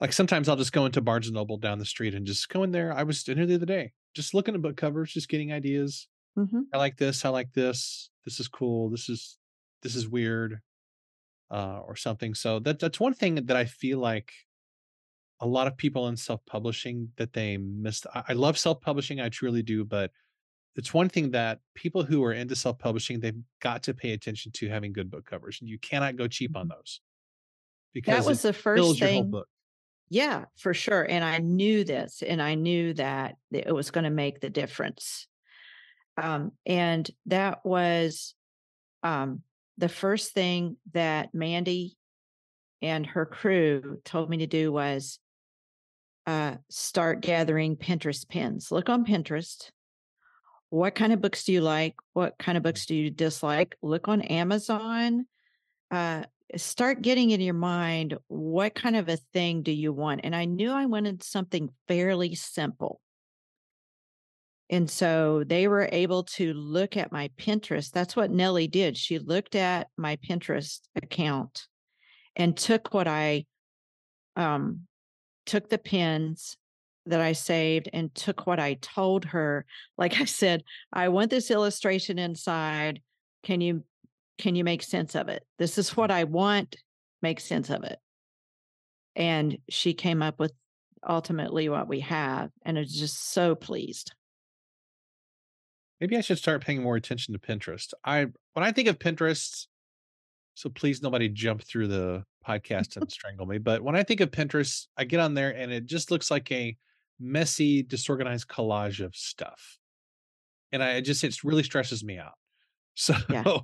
Like 0.00 0.12
sometimes 0.12 0.48
I'll 0.48 0.56
just 0.56 0.72
go 0.72 0.86
into 0.86 1.00
Barnes 1.00 1.26
and 1.28 1.34
Noble 1.34 1.56
down 1.56 1.78
the 1.78 1.84
street 1.86 2.14
and 2.14 2.26
just 2.26 2.48
go 2.48 2.62
in 2.62 2.72
there. 2.72 2.92
I 2.92 3.02
was 3.04 3.26
in 3.28 3.36
here 3.38 3.46
the 3.46 3.54
other 3.54 3.66
day, 3.66 3.92
just 4.14 4.34
looking 4.34 4.54
at 4.54 4.62
book 4.62 4.76
covers, 4.76 5.12
just 5.12 5.28
getting 5.28 5.52
ideas. 5.52 6.08
hmm 6.36 6.74
I 6.74 6.78
like 6.78 6.96
this. 6.98 7.24
I 7.24 7.30
like 7.30 7.52
this. 7.52 8.10
This 8.24 8.40
is 8.40 8.48
cool. 8.48 8.90
This 8.90 9.08
is 9.08 9.38
this 9.82 9.96
is 9.96 10.08
weird, 10.08 10.60
uh, 11.50 11.80
or 11.80 11.96
something. 11.96 12.34
So 12.34 12.60
that 12.60 12.78
that's 12.80 13.00
one 13.00 13.14
thing 13.14 13.36
that 13.36 13.56
I 13.56 13.66
feel 13.66 13.98
like 13.98 14.32
a 15.40 15.46
lot 15.46 15.66
of 15.66 15.76
people 15.76 16.08
in 16.08 16.16
self 16.16 16.44
publishing 16.46 17.12
that 17.16 17.32
they 17.32 17.56
missed. 17.56 18.06
I, 18.14 18.24
I 18.28 18.32
love 18.34 18.58
self 18.58 18.80
publishing. 18.80 19.20
I 19.20 19.28
truly 19.28 19.62
do, 19.62 19.84
but 19.84 20.12
it's 20.76 20.94
one 20.94 21.08
thing 21.08 21.32
that 21.32 21.60
people 21.74 22.04
who 22.04 22.24
are 22.24 22.32
into 22.32 22.56
self-publishing, 22.56 23.20
they've 23.20 23.40
got 23.60 23.82
to 23.84 23.94
pay 23.94 24.12
attention 24.12 24.52
to 24.52 24.68
having 24.68 24.92
good 24.92 25.10
book 25.10 25.26
covers, 25.26 25.58
and 25.60 25.68
you 25.70 25.78
cannot 25.78 26.16
go 26.16 26.28
cheap 26.28 26.56
on 26.56 26.66
Mhm. 26.66 26.70
those 26.70 27.00
because 27.92 28.24
that 28.24 28.24
was 28.24 28.42
the 28.42 28.52
first 28.52 28.76
fills 28.76 29.00
your 29.00 29.10
whole 29.10 29.24
thing 29.24 29.30
book. 29.30 29.48
Yeah, 30.14 30.44
for 30.56 30.72
sure, 30.74 31.02
and 31.02 31.24
I 31.24 31.38
knew 31.38 31.82
this, 31.82 32.22
and 32.22 32.40
I 32.40 32.54
knew 32.54 32.94
that 32.94 33.34
it 33.50 33.74
was 33.74 33.90
gonna 33.90 34.12
make 34.12 34.38
the 34.38 34.48
difference. 34.48 35.26
Um, 36.16 36.52
and 36.64 37.10
that 37.26 37.66
was, 37.66 38.36
um, 39.02 39.42
the 39.76 39.88
first 39.88 40.32
thing 40.32 40.76
that 40.92 41.34
Mandy 41.34 41.96
and 42.80 43.04
her 43.06 43.26
crew 43.26 44.00
told 44.04 44.30
me 44.30 44.36
to 44.36 44.46
do 44.46 44.70
was, 44.70 45.18
uh, 46.28 46.58
start 46.70 47.20
gathering 47.20 47.76
Pinterest 47.76 48.28
pins. 48.28 48.70
Look 48.70 48.88
on 48.88 49.04
Pinterest. 49.04 49.72
What 50.70 50.94
kind 50.94 51.12
of 51.12 51.22
books 51.22 51.42
do 51.42 51.52
you 51.52 51.60
like? 51.60 51.96
What 52.12 52.38
kind 52.38 52.56
of 52.56 52.62
books 52.62 52.86
do 52.86 52.94
you 52.94 53.10
dislike? 53.10 53.76
Look 53.82 54.06
on 54.06 54.22
Amazon. 54.22 55.26
Uh, 55.90 56.22
start 56.56 57.02
getting 57.02 57.30
in 57.30 57.40
your 57.40 57.54
mind 57.54 58.16
what 58.28 58.74
kind 58.74 58.96
of 58.96 59.08
a 59.08 59.18
thing 59.32 59.62
do 59.62 59.72
you 59.72 59.92
want? 59.92 60.20
And 60.24 60.34
I 60.34 60.44
knew 60.44 60.70
I 60.70 60.86
wanted 60.86 61.22
something 61.22 61.70
fairly 61.88 62.34
simple. 62.34 63.00
And 64.70 64.90
so 64.90 65.44
they 65.46 65.68
were 65.68 65.88
able 65.92 66.24
to 66.24 66.52
look 66.54 66.96
at 66.96 67.12
my 67.12 67.30
Pinterest. 67.38 67.90
That's 67.90 68.16
what 68.16 68.30
Nellie 68.30 68.68
did. 68.68 68.96
She 68.96 69.18
looked 69.18 69.54
at 69.54 69.88
my 69.96 70.16
Pinterest 70.16 70.80
account 70.96 71.66
and 72.34 72.56
took 72.56 72.92
what 72.94 73.06
I 73.06 73.44
um 74.36 74.80
took 75.46 75.68
the 75.68 75.78
pins 75.78 76.56
that 77.06 77.20
I 77.20 77.32
saved 77.32 77.88
and 77.92 78.14
took 78.14 78.46
what 78.46 78.58
I 78.58 78.74
told 78.74 79.26
her. 79.26 79.66
Like 79.98 80.20
I 80.20 80.24
said, 80.24 80.64
I 80.92 81.08
want 81.10 81.30
this 81.30 81.50
illustration 81.50 82.18
inside. 82.18 83.02
Can 83.42 83.60
you 83.60 83.84
can 84.38 84.54
you 84.54 84.64
make 84.64 84.82
sense 84.82 85.14
of 85.14 85.28
it? 85.28 85.44
This 85.58 85.78
is 85.78 85.96
what 85.96 86.10
I 86.10 86.24
want. 86.24 86.76
Make 87.22 87.40
sense 87.40 87.70
of 87.70 87.84
it. 87.84 87.98
And 89.16 89.58
she 89.68 89.94
came 89.94 90.22
up 90.22 90.38
with 90.38 90.52
ultimately 91.06 91.68
what 91.68 91.88
we 91.88 92.00
have 92.00 92.50
and 92.64 92.78
is 92.78 92.94
just 92.94 93.32
so 93.32 93.54
pleased. 93.54 94.12
Maybe 96.00 96.16
I 96.16 96.20
should 96.20 96.38
start 96.38 96.64
paying 96.64 96.82
more 96.82 96.96
attention 96.96 97.32
to 97.34 97.40
Pinterest. 97.40 97.92
I 98.04 98.26
when 98.52 98.64
I 98.64 98.72
think 98.72 98.88
of 98.88 98.98
Pinterest, 98.98 99.66
so 100.54 100.68
please 100.68 101.02
nobody 101.02 101.28
jump 101.28 101.62
through 101.62 101.88
the 101.88 102.24
podcast 102.46 102.96
and 102.96 103.10
strangle 103.10 103.46
me. 103.46 103.58
But 103.58 103.82
when 103.82 103.96
I 103.96 104.02
think 104.02 104.20
of 104.20 104.30
Pinterest, 104.30 104.86
I 104.96 105.04
get 105.04 105.20
on 105.20 105.34
there 105.34 105.50
and 105.50 105.72
it 105.72 105.86
just 105.86 106.10
looks 106.10 106.30
like 106.30 106.50
a 106.50 106.76
messy, 107.20 107.82
disorganized 107.82 108.48
collage 108.48 109.04
of 109.04 109.14
stuff. 109.14 109.78
And 110.72 110.82
I 110.82 111.00
just 111.00 111.22
it 111.22 111.44
really 111.44 111.62
stresses 111.62 112.02
me 112.04 112.18
out. 112.18 112.34
So 112.96 113.14
Yeah. 113.28 113.58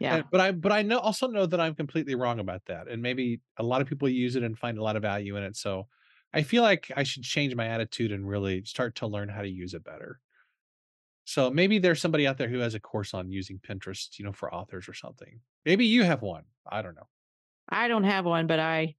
Yeah. 0.00 0.16
and, 0.16 0.24
but 0.30 0.40
I 0.40 0.52
but 0.52 0.72
I 0.72 0.82
know 0.82 0.98
also 0.98 1.26
know 1.28 1.46
that 1.46 1.60
I'm 1.60 1.74
completely 1.74 2.14
wrong 2.14 2.40
about 2.40 2.64
that. 2.66 2.88
And 2.88 3.02
maybe 3.02 3.40
a 3.56 3.62
lot 3.62 3.80
of 3.80 3.88
people 3.88 4.08
use 4.08 4.36
it 4.36 4.42
and 4.42 4.58
find 4.58 4.78
a 4.78 4.82
lot 4.82 4.96
of 4.96 5.02
value 5.02 5.36
in 5.36 5.42
it. 5.42 5.56
So 5.56 5.88
I 6.32 6.42
feel 6.42 6.62
like 6.62 6.90
I 6.96 7.04
should 7.04 7.22
change 7.22 7.54
my 7.54 7.66
attitude 7.66 8.10
and 8.12 8.28
really 8.28 8.64
start 8.64 8.96
to 8.96 9.06
learn 9.06 9.28
how 9.28 9.42
to 9.42 9.48
use 9.48 9.72
it 9.74 9.84
better. 9.84 10.20
So 11.24 11.50
maybe 11.50 11.78
there's 11.78 12.00
somebody 12.00 12.26
out 12.26 12.38
there 12.38 12.48
who 12.48 12.58
has 12.58 12.74
a 12.74 12.80
course 12.80 13.14
on 13.14 13.30
using 13.30 13.58
Pinterest, 13.58 14.18
you 14.18 14.24
know, 14.24 14.32
for 14.32 14.52
authors 14.52 14.88
or 14.88 14.94
something. 14.94 15.40
Maybe 15.64 15.86
you 15.86 16.02
have 16.02 16.22
one. 16.22 16.44
I 16.70 16.82
don't 16.82 16.94
know. 16.94 17.08
I 17.68 17.88
don't 17.88 18.04
have 18.04 18.26
one, 18.26 18.46
but 18.46 18.60
I 18.60 18.96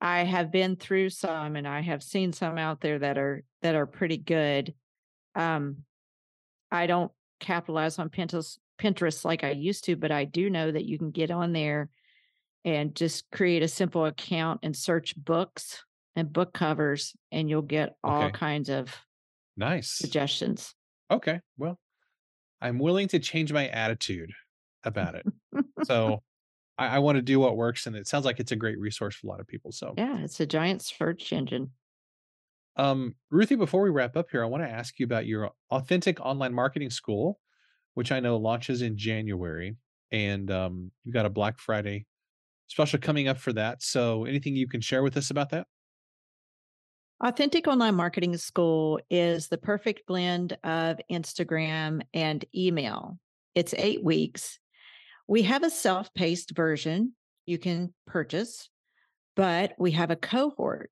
I 0.00 0.24
have 0.24 0.50
been 0.50 0.76
through 0.76 1.10
some 1.10 1.56
and 1.56 1.68
I 1.68 1.80
have 1.80 2.02
seen 2.02 2.32
some 2.32 2.58
out 2.58 2.80
there 2.80 2.98
that 2.98 3.18
are 3.18 3.44
that 3.62 3.74
are 3.74 3.86
pretty 3.86 4.18
good. 4.18 4.74
Um 5.34 5.84
I 6.70 6.86
don't 6.86 7.12
capitalize 7.40 7.98
on 7.98 8.10
Pinterest 8.10 8.58
Pinterest 8.80 9.24
like 9.24 9.44
I 9.44 9.50
used 9.52 9.84
to, 9.84 9.96
but 9.96 10.10
I 10.12 10.24
do 10.24 10.50
know 10.50 10.72
that 10.72 10.86
you 10.86 10.98
can 10.98 11.10
get 11.10 11.30
on 11.30 11.52
there 11.52 11.90
and 12.64 12.94
just 12.96 13.30
create 13.32 13.62
a 13.62 13.68
simple 13.68 14.06
account 14.06 14.60
and 14.62 14.76
search 14.76 15.16
books 15.16 15.84
and 16.16 16.32
book 16.32 16.54
covers 16.54 17.16
and 17.32 17.50
you'll 17.50 17.62
get 17.62 17.96
all 18.04 18.28
Okay. 18.28 18.30
kinds 18.30 18.70
of 18.70 18.96
Nice. 19.56 20.18
suggestions. 20.18 20.74
Okay. 21.10 21.40
Well, 21.58 21.80
I'm 22.60 22.78
willing 22.78 23.08
to 23.10 23.18
change 23.18 23.52
my 23.52 23.68
attitude 23.68 24.32
about 24.84 25.14
it. 25.14 25.26
So 25.80 26.22
I, 26.78 26.96
I 26.96 27.00
want 27.00 27.16
to 27.16 27.22
do 27.22 27.40
what 27.40 27.56
works, 27.56 27.86
and 27.86 27.96
it 27.96 28.08
sounds 28.08 28.24
like 28.26 28.40
it's 28.40 28.52
a 28.52 28.56
great 28.56 28.78
resource 28.80 29.16
for 29.16 29.26
a 29.28 29.30
lot 29.30 29.40
of 29.40 29.48
people. 29.48 29.72
So, 29.72 29.96
Yeah, 29.96 30.18
it's 30.18 30.40
a 30.40 30.46
giant 30.46 30.82
search 30.82 31.32
engine. 31.32 31.74
um, 32.76 33.16
Ruthie, 33.30 33.56
before 33.56 33.82
we 33.82 33.90
wrap 33.90 34.16
up 34.16 34.30
here, 34.30 34.42
I 34.42 34.46
want 34.46 34.62
to 34.62 34.70
ask 34.70 34.98
you 34.98 35.04
about 35.04 35.26
your 35.26 35.50
authentic 35.70 36.20
online 36.20 36.54
marketing 36.54 36.90
school, 36.90 37.40
which 37.94 38.12
I 38.12 38.20
know 38.20 38.36
launches 38.36 38.82
in 38.82 38.96
January, 38.96 39.76
and 40.10 40.50
um, 40.50 40.90
you've 41.04 41.14
got 41.14 41.26
a 41.26 41.30
Black 41.30 41.58
Friday 41.58 42.06
special 42.68 42.98
coming 42.98 43.28
up 43.28 43.38
for 43.38 43.52
that. 43.52 43.82
So, 43.82 44.24
anything 44.24 44.56
you 44.56 44.68
can 44.68 44.80
share 44.80 45.02
with 45.02 45.16
us 45.16 45.30
about 45.30 45.50
that? 45.50 45.66
Authentic 47.22 47.66
Online 47.66 47.94
Marketing 47.94 48.36
School 48.38 48.98
is 49.10 49.48
the 49.48 49.58
perfect 49.58 50.06
blend 50.06 50.56
of 50.64 50.98
Instagram 51.10 52.00
and 52.14 52.44
email. 52.54 53.18
It's 53.54 53.74
eight 53.76 54.02
weeks. 54.02 54.58
We 55.28 55.42
have 55.42 55.62
a 55.62 55.70
self 55.70 56.12
paced 56.14 56.56
version 56.56 57.12
you 57.44 57.58
can 57.58 57.92
purchase, 58.06 58.70
but 59.36 59.74
we 59.78 59.90
have 59.92 60.10
a 60.10 60.16
cohort 60.16 60.90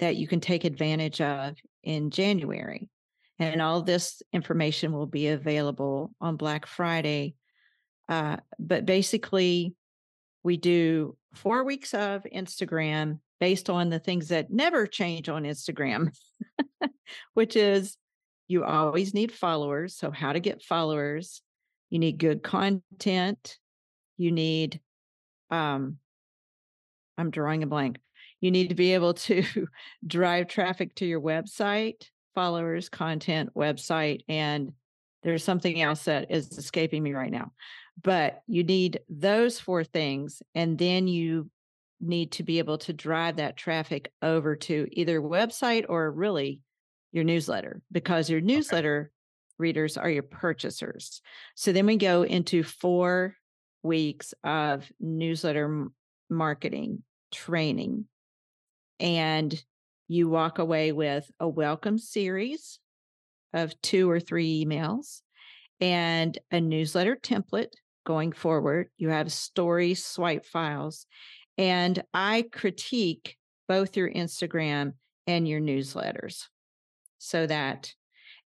that 0.00 0.16
you 0.16 0.26
can 0.26 0.40
take 0.40 0.64
advantage 0.64 1.20
of 1.20 1.56
in 1.82 2.10
January. 2.10 2.88
And 3.38 3.60
all 3.60 3.82
this 3.82 4.22
information 4.32 4.92
will 4.92 5.06
be 5.06 5.28
available 5.28 6.12
on 6.20 6.36
Black 6.36 6.66
Friday. 6.66 7.34
Uh, 8.08 8.36
but 8.58 8.86
basically, 8.86 9.74
we 10.42 10.56
do 10.56 11.16
four 11.34 11.64
weeks 11.64 11.94
of 11.94 12.24
Instagram 12.32 13.18
based 13.40 13.68
on 13.68 13.90
the 13.90 13.98
things 13.98 14.28
that 14.28 14.50
never 14.50 14.86
change 14.86 15.28
on 15.28 15.42
Instagram, 15.42 16.14
which 17.34 17.56
is 17.56 17.96
you 18.46 18.64
always 18.64 19.14
need 19.14 19.32
followers. 19.32 19.96
So, 19.96 20.10
how 20.10 20.32
to 20.32 20.40
get 20.40 20.62
followers, 20.62 21.42
you 21.90 21.98
need 21.98 22.18
good 22.18 22.42
content, 22.42 23.58
you 24.16 24.30
need, 24.30 24.80
um, 25.50 25.98
I'm 27.18 27.30
drawing 27.30 27.62
a 27.62 27.66
blank. 27.66 27.98
You 28.40 28.50
need 28.50 28.68
to 28.68 28.74
be 28.74 28.94
able 28.94 29.14
to 29.14 29.44
drive 30.06 30.48
traffic 30.48 30.94
to 30.96 31.06
your 31.06 31.20
website, 31.20 32.08
followers, 32.34 32.88
content, 32.88 33.54
website, 33.54 34.22
and 34.28 34.72
there's 35.22 35.44
something 35.44 35.80
else 35.80 36.04
that 36.04 36.30
is 36.30 36.58
escaping 36.58 37.02
me 37.02 37.12
right 37.12 37.30
now. 37.30 37.52
But 38.02 38.42
you 38.46 38.64
need 38.64 39.00
those 39.08 39.60
four 39.60 39.84
things, 39.84 40.42
and 40.54 40.76
then 40.76 41.06
you 41.06 41.50
need 42.00 42.32
to 42.32 42.42
be 42.42 42.58
able 42.58 42.78
to 42.78 42.92
drive 42.92 43.36
that 43.36 43.56
traffic 43.56 44.12
over 44.20 44.56
to 44.56 44.86
either 44.92 45.20
website 45.20 45.86
or 45.88 46.10
really 46.10 46.60
your 47.12 47.24
newsletter 47.24 47.80
because 47.92 48.28
your 48.28 48.40
newsletter 48.40 49.10
readers 49.58 49.96
are 49.96 50.10
your 50.10 50.24
purchasers. 50.24 51.22
So 51.54 51.72
then 51.72 51.86
we 51.86 51.96
go 51.96 52.22
into 52.22 52.64
four 52.64 53.36
weeks 53.82 54.34
of 54.42 54.90
newsletter 54.98 55.86
marketing 56.28 57.02
training, 57.32 58.06
and 58.98 59.62
you 60.08 60.28
walk 60.28 60.58
away 60.58 60.92
with 60.92 61.30
a 61.40 61.48
welcome 61.48 61.98
series 61.98 62.78
of 63.52 63.80
two 63.82 64.10
or 64.10 64.20
three 64.20 64.64
emails 64.64 65.22
and 65.80 66.38
a 66.52 66.60
newsletter 66.60 67.16
template 67.16 67.74
going 68.06 68.32
forward. 68.32 68.90
You 68.98 69.10
have 69.10 69.32
story 69.32 69.94
swipe 69.94 70.46
files, 70.46 71.06
and 71.58 72.02
I 72.14 72.46
critique 72.52 73.38
both 73.68 73.96
your 73.96 74.10
Instagram 74.10 74.94
and 75.26 75.48
your 75.48 75.60
newsletters 75.60 76.48
so 77.18 77.46
that 77.46 77.94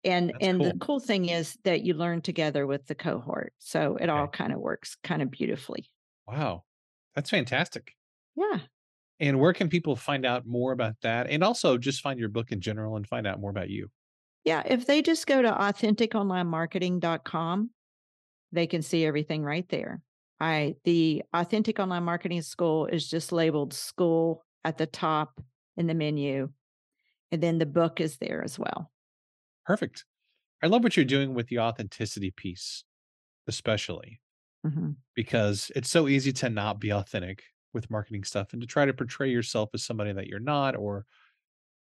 and 0.04 0.34
That's 0.34 0.48
and 0.48 0.64
the 0.64 0.74
cool. 0.74 0.80
cool 0.80 1.00
thing 1.00 1.30
is 1.30 1.58
that 1.64 1.84
you 1.84 1.94
learn 1.94 2.22
together 2.22 2.68
with 2.68 2.88
the 2.88 2.96
cohort 2.96 3.54
so 3.60 3.98
it 3.98 4.10
all 4.10 4.28
kind 4.28 4.54
of 4.54 4.60
works 4.60 4.96
kind 5.04 5.22
of 5.22 5.32
beautifully 5.32 5.90
Wow. 6.28 6.66
That's 7.16 7.30
fantastic. 7.32 7.96
yeah 8.36 8.60
And 9.20 9.40
where 9.40 9.54
can 9.54 9.70
people 9.70 9.96
find 9.96 10.26
out 10.26 10.46
more 10.46 10.72
about 10.72 10.96
that? 11.02 11.30
And 11.30 11.44
also 11.44 11.78
just 11.78 12.02
find 12.02 12.20
your 12.20 12.30
book 12.30 12.52
in 12.52 12.62
general 12.62 12.96
and 12.96 13.08
find 13.08 13.28
out 13.28 13.40
more 13.40 13.50
about 13.52 13.70
you. 13.70 13.90
yeah 14.44 14.64
if 14.66 14.86
they 14.86 15.02
just 15.02 15.26
go 15.28 15.42
to 15.42 15.50
authenticonlinemarketing.com 15.52 17.70
they 18.52 18.68
can 18.68 18.82
see 18.82 19.06
everything 19.06 19.44
right 19.44 19.68
there 19.70 20.02
i 20.40 20.76
the 20.86 21.24
authentic 21.34 21.80
online 21.80 22.04
marketing 22.04 22.42
school 22.42 22.86
is 22.88 23.08
just 23.10 23.32
labeled 23.32 23.74
school 23.74 24.46
at 24.64 24.78
the 24.78 24.86
top 24.88 25.42
in 25.78 25.88
the 25.88 25.94
menu 25.96 26.52
and 27.32 27.42
then 27.44 27.58
the 27.60 27.66
book 27.66 28.00
is 28.02 28.18
there 28.20 28.44
as 28.44 28.58
well 28.60 28.92
Perfect. 29.66 30.06
I 30.64 30.68
love 30.68 30.84
what 30.84 30.96
you're 30.98 31.06
doing 31.06 31.34
with 31.34 31.48
the 31.48 31.60
authenticity 31.60 32.32
piece, 32.32 32.84
especially 33.48 34.22
Mhm. 34.64 34.98
because 35.16 35.72
it's 35.76 35.90
so 35.90 36.08
easy 36.08 36.32
to 36.34 36.50
not 36.50 36.80
be 36.80 36.92
authentic 36.94 37.44
with 37.74 37.90
marketing 37.90 38.24
stuff 38.24 38.54
and 38.54 38.62
to 38.62 38.68
try 38.68 38.86
to 38.86 38.94
portray 38.94 39.30
yourself 39.30 39.70
as 39.74 39.84
somebody 39.84 40.12
that 40.14 40.28
you're 40.28 40.40
not 40.40 40.76
or 40.76 41.06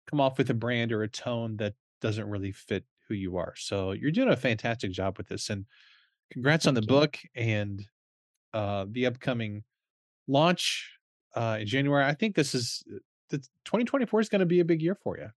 come 0.08 0.20
off 0.20 0.38
with 0.38 0.50
a 0.50 0.54
brand 0.54 0.92
or 0.92 1.02
a 1.02 1.08
tone 1.08 1.56
that 1.56 1.74
doesn't 2.00 2.28
really 2.28 2.52
fit 2.52 2.84
who 3.08 3.14
you 3.14 3.36
are. 3.36 3.54
So 3.56 3.92
you're 3.92 4.10
doing 4.10 4.28
a 4.28 4.36
fantastic 4.36 4.92
job 4.92 5.18
with 5.18 5.28
this, 5.28 5.50
and 5.50 5.66
congrats 6.30 6.66
on 6.66 6.74
the 6.74 6.80
you. 6.80 6.86
book 6.86 7.18
and 7.34 7.82
uh, 8.52 8.86
the 8.90 9.06
upcoming 9.06 9.64
launch 10.28 10.98
uh, 11.34 11.58
in 11.60 11.66
January. 11.66 12.04
I 12.04 12.14
think 12.14 12.34
this 12.34 12.54
is 12.54 12.82
uh, 12.92 12.98
the 13.30 13.38
2024 13.64 14.20
is 14.20 14.28
going 14.28 14.40
to 14.40 14.46
be 14.46 14.60
a 14.60 14.64
big 14.64 14.82
year 14.82 14.94
for 14.94 15.18
you. 15.18 15.28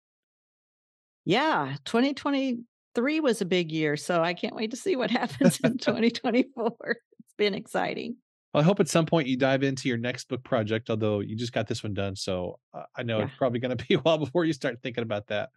Yeah, 1.25 1.75
2023 1.85 3.19
was 3.19 3.41
a 3.41 3.45
big 3.45 3.71
year, 3.71 3.97
so 3.97 4.21
I 4.21 4.33
can't 4.33 4.55
wait 4.55 4.71
to 4.71 4.77
see 4.77 4.95
what 4.95 5.11
happens 5.11 5.59
in 5.63 5.77
2024. 5.77 6.75
It's 6.79 7.33
been 7.37 7.53
exciting. 7.53 8.17
Well, 8.55 8.61
I 8.63 8.65
hope 8.65 8.79
at 8.79 8.87
some 8.87 9.05
point 9.05 9.27
you 9.27 9.35
dive 9.35 9.63
into 9.63 9.89
your 9.89 9.97
next 9.97 10.29
book 10.29 10.41
project, 10.41 10.89
although 10.89 11.19
you 11.19 11.35
just 11.35 11.51
got 11.51 11.67
this 11.67 11.83
one 11.83 11.93
done. 11.93 12.15
So 12.15 12.57
uh, 12.73 12.83
I 12.95 13.03
know 13.03 13.17
Yeah. 13.19 13.25
it's 13.25 13.33
probably 13.37 13.59
going 13.59 13.75
to 13.77 13.85
be 13.85 13.95
a 13.95 13.99
while 13.99 14.17
before 14.17 14.45
you 14.45 14.53
start 14.53 14.79
thinking 14.81 15.01
about 15.01 15.27
that. 15.27 15.49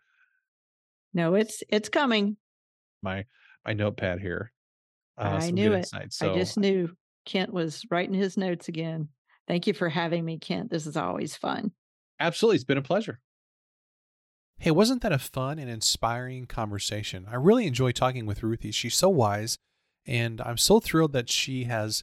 No, 1.15 1.35
it's 1.37 1.63
it's 1.69 1.89
coming. 1.89 2.37
My 3.01 3.25
my 3.65 3.73
notepad 3.73 4.19
here. 4.21 4.53
Uh, 5.17 5.39
I 5.43 5.51
knew 5.53 5.69
good 5.69 5.75
it. 5.75 5.79
insights. 5.79 6.21
I 6.23 6.35
just 6.35 6.59
knew 6.59 6.91
Kent 7.25 7.53
was 7.53 7.85
writing 7.89 8.15
his 8.15 8.37
notes 8.37 8.67
again. 8.67 9.11
Thank 9.47 9.69
you 9.69 9.75
for 9.75 9.89
having 9.89 10.25
me, 10.25 10.39
Kent. 10.41 10.69
This 10.69 10.85
is 10.89 10.97
always 10.97 11.37
fun. 11.37 11.71
absolutely, 12.19 12.57
it's 12.57 12.65
been 12.65 12.79
a 12.79 12.83
pleasure. 12.83 13.21
Hey, 14.59 14.73
wasn't 14.73 15.03
that 15.03 15.13
a 15.13 15.19
fun 15.21 15.61
and 15.61 15.71
inspiring 15.71 16.47
conversation? 16.47 17.27
I 17.31 17.37
really 17.37 17.69
enjoy 17.69 17.93
talking 17.93 18.27
with 18.27 18.43
Ruthie. 18.43 18.73
She's 18.73 18.97
so 18.97 19.09
wise, 19.09 19.57
and 20.05 20.41
I'm 20.41 20.57
so 20.59 20.81
thrilled 20.81 21.13
that 21.13 21.31
she 21.31 21.65
has 21.65 22.03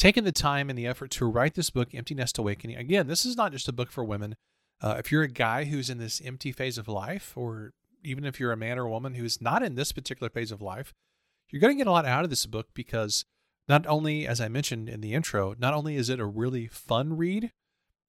taken 0.00 0.24
the 0.24 0.32
time 0.32 0.70
and 0.70 0.78
the 0.78 0.86
effort 0.86 1.10
to 1.10 1.26
write 1.26 1.54
this 1.54 1.68
book, 1.68 1.94
Empty 1.94 2.14
Nest 2.14 2.38
Awakening. 2.38 2.76
Again, 2.76 3.06
this 3.06 3.26
is 3.26 3.36
not 3.36 3.52
just 3.52 3.68
a 3.68 3.72
book 3.72 3.90
for 3.90 4.02
women. 4.02 4.34
Uh, 4.80 4.96
if 4.98 5.12
you're 5.12 5.22
a 5.22 5.28
guy 5.28 5.64
who's 5.64 5.90
in 5.90 5.98
this 5.98 6.22
empty 6.24 6.52
phase 6.52 6.78
of 6.78 6.88
life, 6.88 7.34
or 7.36 7.74
even 8.02 8.24
if 8.24 8.40
you're 8.40 8.50
a 8.50 8.56
man 8.56 8.78
or 8.78 8.86
a 8.86 8.90
woman 8.90 9.14
who's 9.14 9.42
not 9.42 9.62
in 9.62 9.74
this 9.74 9.92
particular 9.92 10.30
phase 10.30 10.50
of 10.50 10.62
life, 10.62 10.94
you're 11.50 11.60
going 11.60 11.74
to 11.74 11.78
get 11.78 11.86
a 11.86 11.92
lot 11.92 12.06
out 12.06 12.24
of 12.24 12.30
this 12.30 12.46
book 12.46 12.68
because 12.72 13.26
not 13.68 13.86
only, 13.86 14.26
as 14.26 14.40
I 14.40 14.48
mentioned 14.48 14.88
in 14.88 15.02
the 15.02 15.12
intro, 15.12 15.54
not 15.58 15.74
only 15.74 15.96
is 15.96 16.08
it 16.08 16.18
a 16.18 16.24
really 16.24 16.66
fun 16.66 17.18
read, 17.18 17.52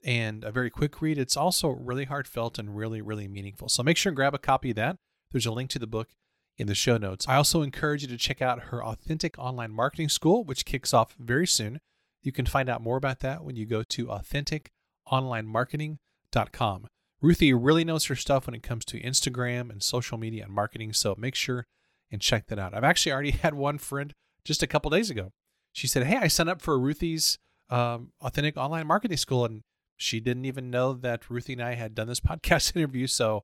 and 0.03 0.43
a 0.45 0.51
very 0.51 0.69
quick 0.69 1.01
read. 1.01 1.17
It's 1.17 1.37
also 1.37 1.67
really 1.67 2.05
heartfelt 2.05 2.57
and 2.57 2.75
really, 2.75 3.01
really 3.01 3.27
meaningful. 3.27 3.69
So 3.69 3.83
make 3.83 3.97
sure 3.97 4.09
and 4.09 4.15
grab 4.15 4.33
a 4.33 4.39
copy 4.39 4.71
of 4.71 4.75
that. 4.77 4.97
There's 5.31 5.45
a 5.45 5.51
link 5.51 5.69
to 5.71 5.79
the 5.79 5.87
book 5.87 6.09
in 6.57 6.67
the 6.67 6.75
show 6.75 6.97
notes. 6.97 7.25
I 7.27 7.35
also 7.35 7.61
encourage 7.61 8.01
you 8.01 8.09
to 8.09 8.17
check 8.17 8.41
out 8.41 8.63
her 8.65 8.83
Authentic 8.83 9.39
Online 9.39 9.71
Marketing 9.71 10.09
School, 10.09 10.43
which 10.43 10.65
kicks 10.65 10.93
off 10.93 11.15
very 11.19 11.47
soon. 11.47 11.79
You 12.21 12.31
can 12.31 12.45
find 12.45 12.69
out 12.69 12.81
more 12.81 12.97
about 12.97 13.21
that 13.21 13.43
when 13.43 13.55
you 13.55 13.65
go 13.65 13.81
to 13.83 14.05
AuthenticOnlineMarketing.com. 14.07 16.87
Ruthie 17.21 17.53
really 17.53 17.83
knows 17.83 18.05
her 18.05 18.15
stuff 18.15 18.47
when 18.47 18.55
it 18.55 18.63
comes 18.63 18.85
to 18.85 18.99
Instagram 18.99 19.69
and 19.69 19.83
social 19.83 20.17
media 20.17 20.45
and 20.45 20.53
marketing, 20.53 20.93
so 20.93 21.13
make 21.17 21.35
sure 21.35 21.65
and 22.11 22.21
check 22.21 22.47
that 22.47 22.59
out. 22.59 22.73
I've 22.73 22.83
actually 22.83 23.13
already 23.13 23.31
had 23.31 23.53
one 23.53 23.77
friend 23.77 24.13
just 24.43 24.63
a 24.63 24.67
couple 24.67 24.91
days 24.91 25.09
ago. 25.09 25.31
She 25.71 25.87
said, 25.87 26.05
Hey, 26.05 26.17
I 26.17 26.27
signed 26.27 26.49
up 26.49 26.61
for 26.61 26.77
Ruthie's 26.77 27.37
um, 27.69 28.11
Authentic 28.21 28.57
Online 28.57 28.85
Marketing 28.85 29.17
School, 29.17 29.45
and 29.45 29.61
she 29.95 30.19
didn't 30.19 30.45
even 30.45 30.69
know 30.69 30.93
that 30.93 31.29
Ruthie 31.29 31.53
and 31.53 31.61
I 31.61 31.75
had 31.75 31.95
done 31.95 32.07
this 32.07 32.19
podcast 32.19 32.75
interview. 32.75 33.07
So, 33.07 33.43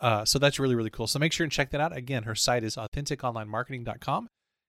uh, 0.00 0.24
so 0.24 0.38
that's 0.38 0.58
really, 0.58 0.74
really 0.74 0.90
cool. 0.90 1.06
So 1.06 1.18
make 1.18 1.32
sure 1.32 1.44
and 1.44 1.52
check 1.52 1.70
that 1.70 1.80
out. 1.80 1.96
Again, 1.96 2.24
her 2.24 2.34
site 2.34 2.64
is 2.64 2.76
AuthenticOnlineMarketing.com. 2.76 4.28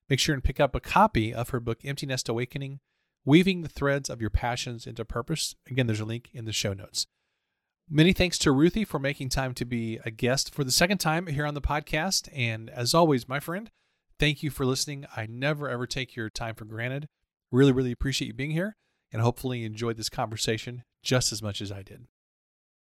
Make 0.09 0.19
sure 0.19 0.33
and 0.33 0.43
pick 0.43 0.59
up 0.59 0.73
a 0.73 0.79
copy 0.79 1.33
of 1.33 1.49
her 1.49 1.59
book, 1.59 1.79
Empty 1.83 2.07
Nest 2.07 2.29
Awakening 2.29 2.79
Weaving 3.25 3.61
the 3.61 3.69
Threads 3.69 4.09
of 4.09 4.21
Your 4.21 4.29
Passions 4.29 4.87
into 4.87 5.05
Purpose. 5.05 5.55
Again, 5.69 5.87
there's 5.87 5.99
a 5.99 6.05
link 6.05 6.29
in 6.33 6.45
the 6.45 6.53
show 6.53 6.73
notes. 6.73 7.05
Many 7.87 8.13
thanks 8.13 8.37
to 8.39 8.51
Ruthie 8.51 8.85
for 8.85 8.99
making 8.99 9.29
time 9.29 9.53
to 9.55 9.65
be 9.65 9.99
a 10.05 10.11
guest 10.11 10.53
for 10.53 10.63
the 10.63 10.71
second 10.71 10.99
time 10.99 11.27
here 11.27 11.45
on 11.45 11.53
the 11.53 11.61
podcast. 11.61 12.29
And 12.33 12.69
as 12.69 12.93
always, 12.93 13.27
my 13.27 13.39
friend, 13.39 13.69
thank 14.19 14.41
you 14.41 14.49
for 14.49 14.65
listening. 14.65 15.05
I 15.15 15.25
never 15.27 15.69
ever 15.69 15.85
take 15.85 16.15
your 16.15 16.29
time 16.29 16.55
for 16.55 16.65
granted. 16.65 17.07
Really, 17.51 17.71
really 17.71 17.91
appreciate 17.91 18.27
you 18.27 18.33
being 18.33 18.51
here 18.51 18.77
and 19.11 19.21
hopefully 19.21 19.59
you 19.59 19.65
enjoyed 19.65 19.97
this 19.97 20.09
conversation 20.09 20.83
just 21.03 21.31
as 21.31 21.41
much 21.41 21.61
as 21.61 21.71
I 21.71 21.81
did. 21.81 22.07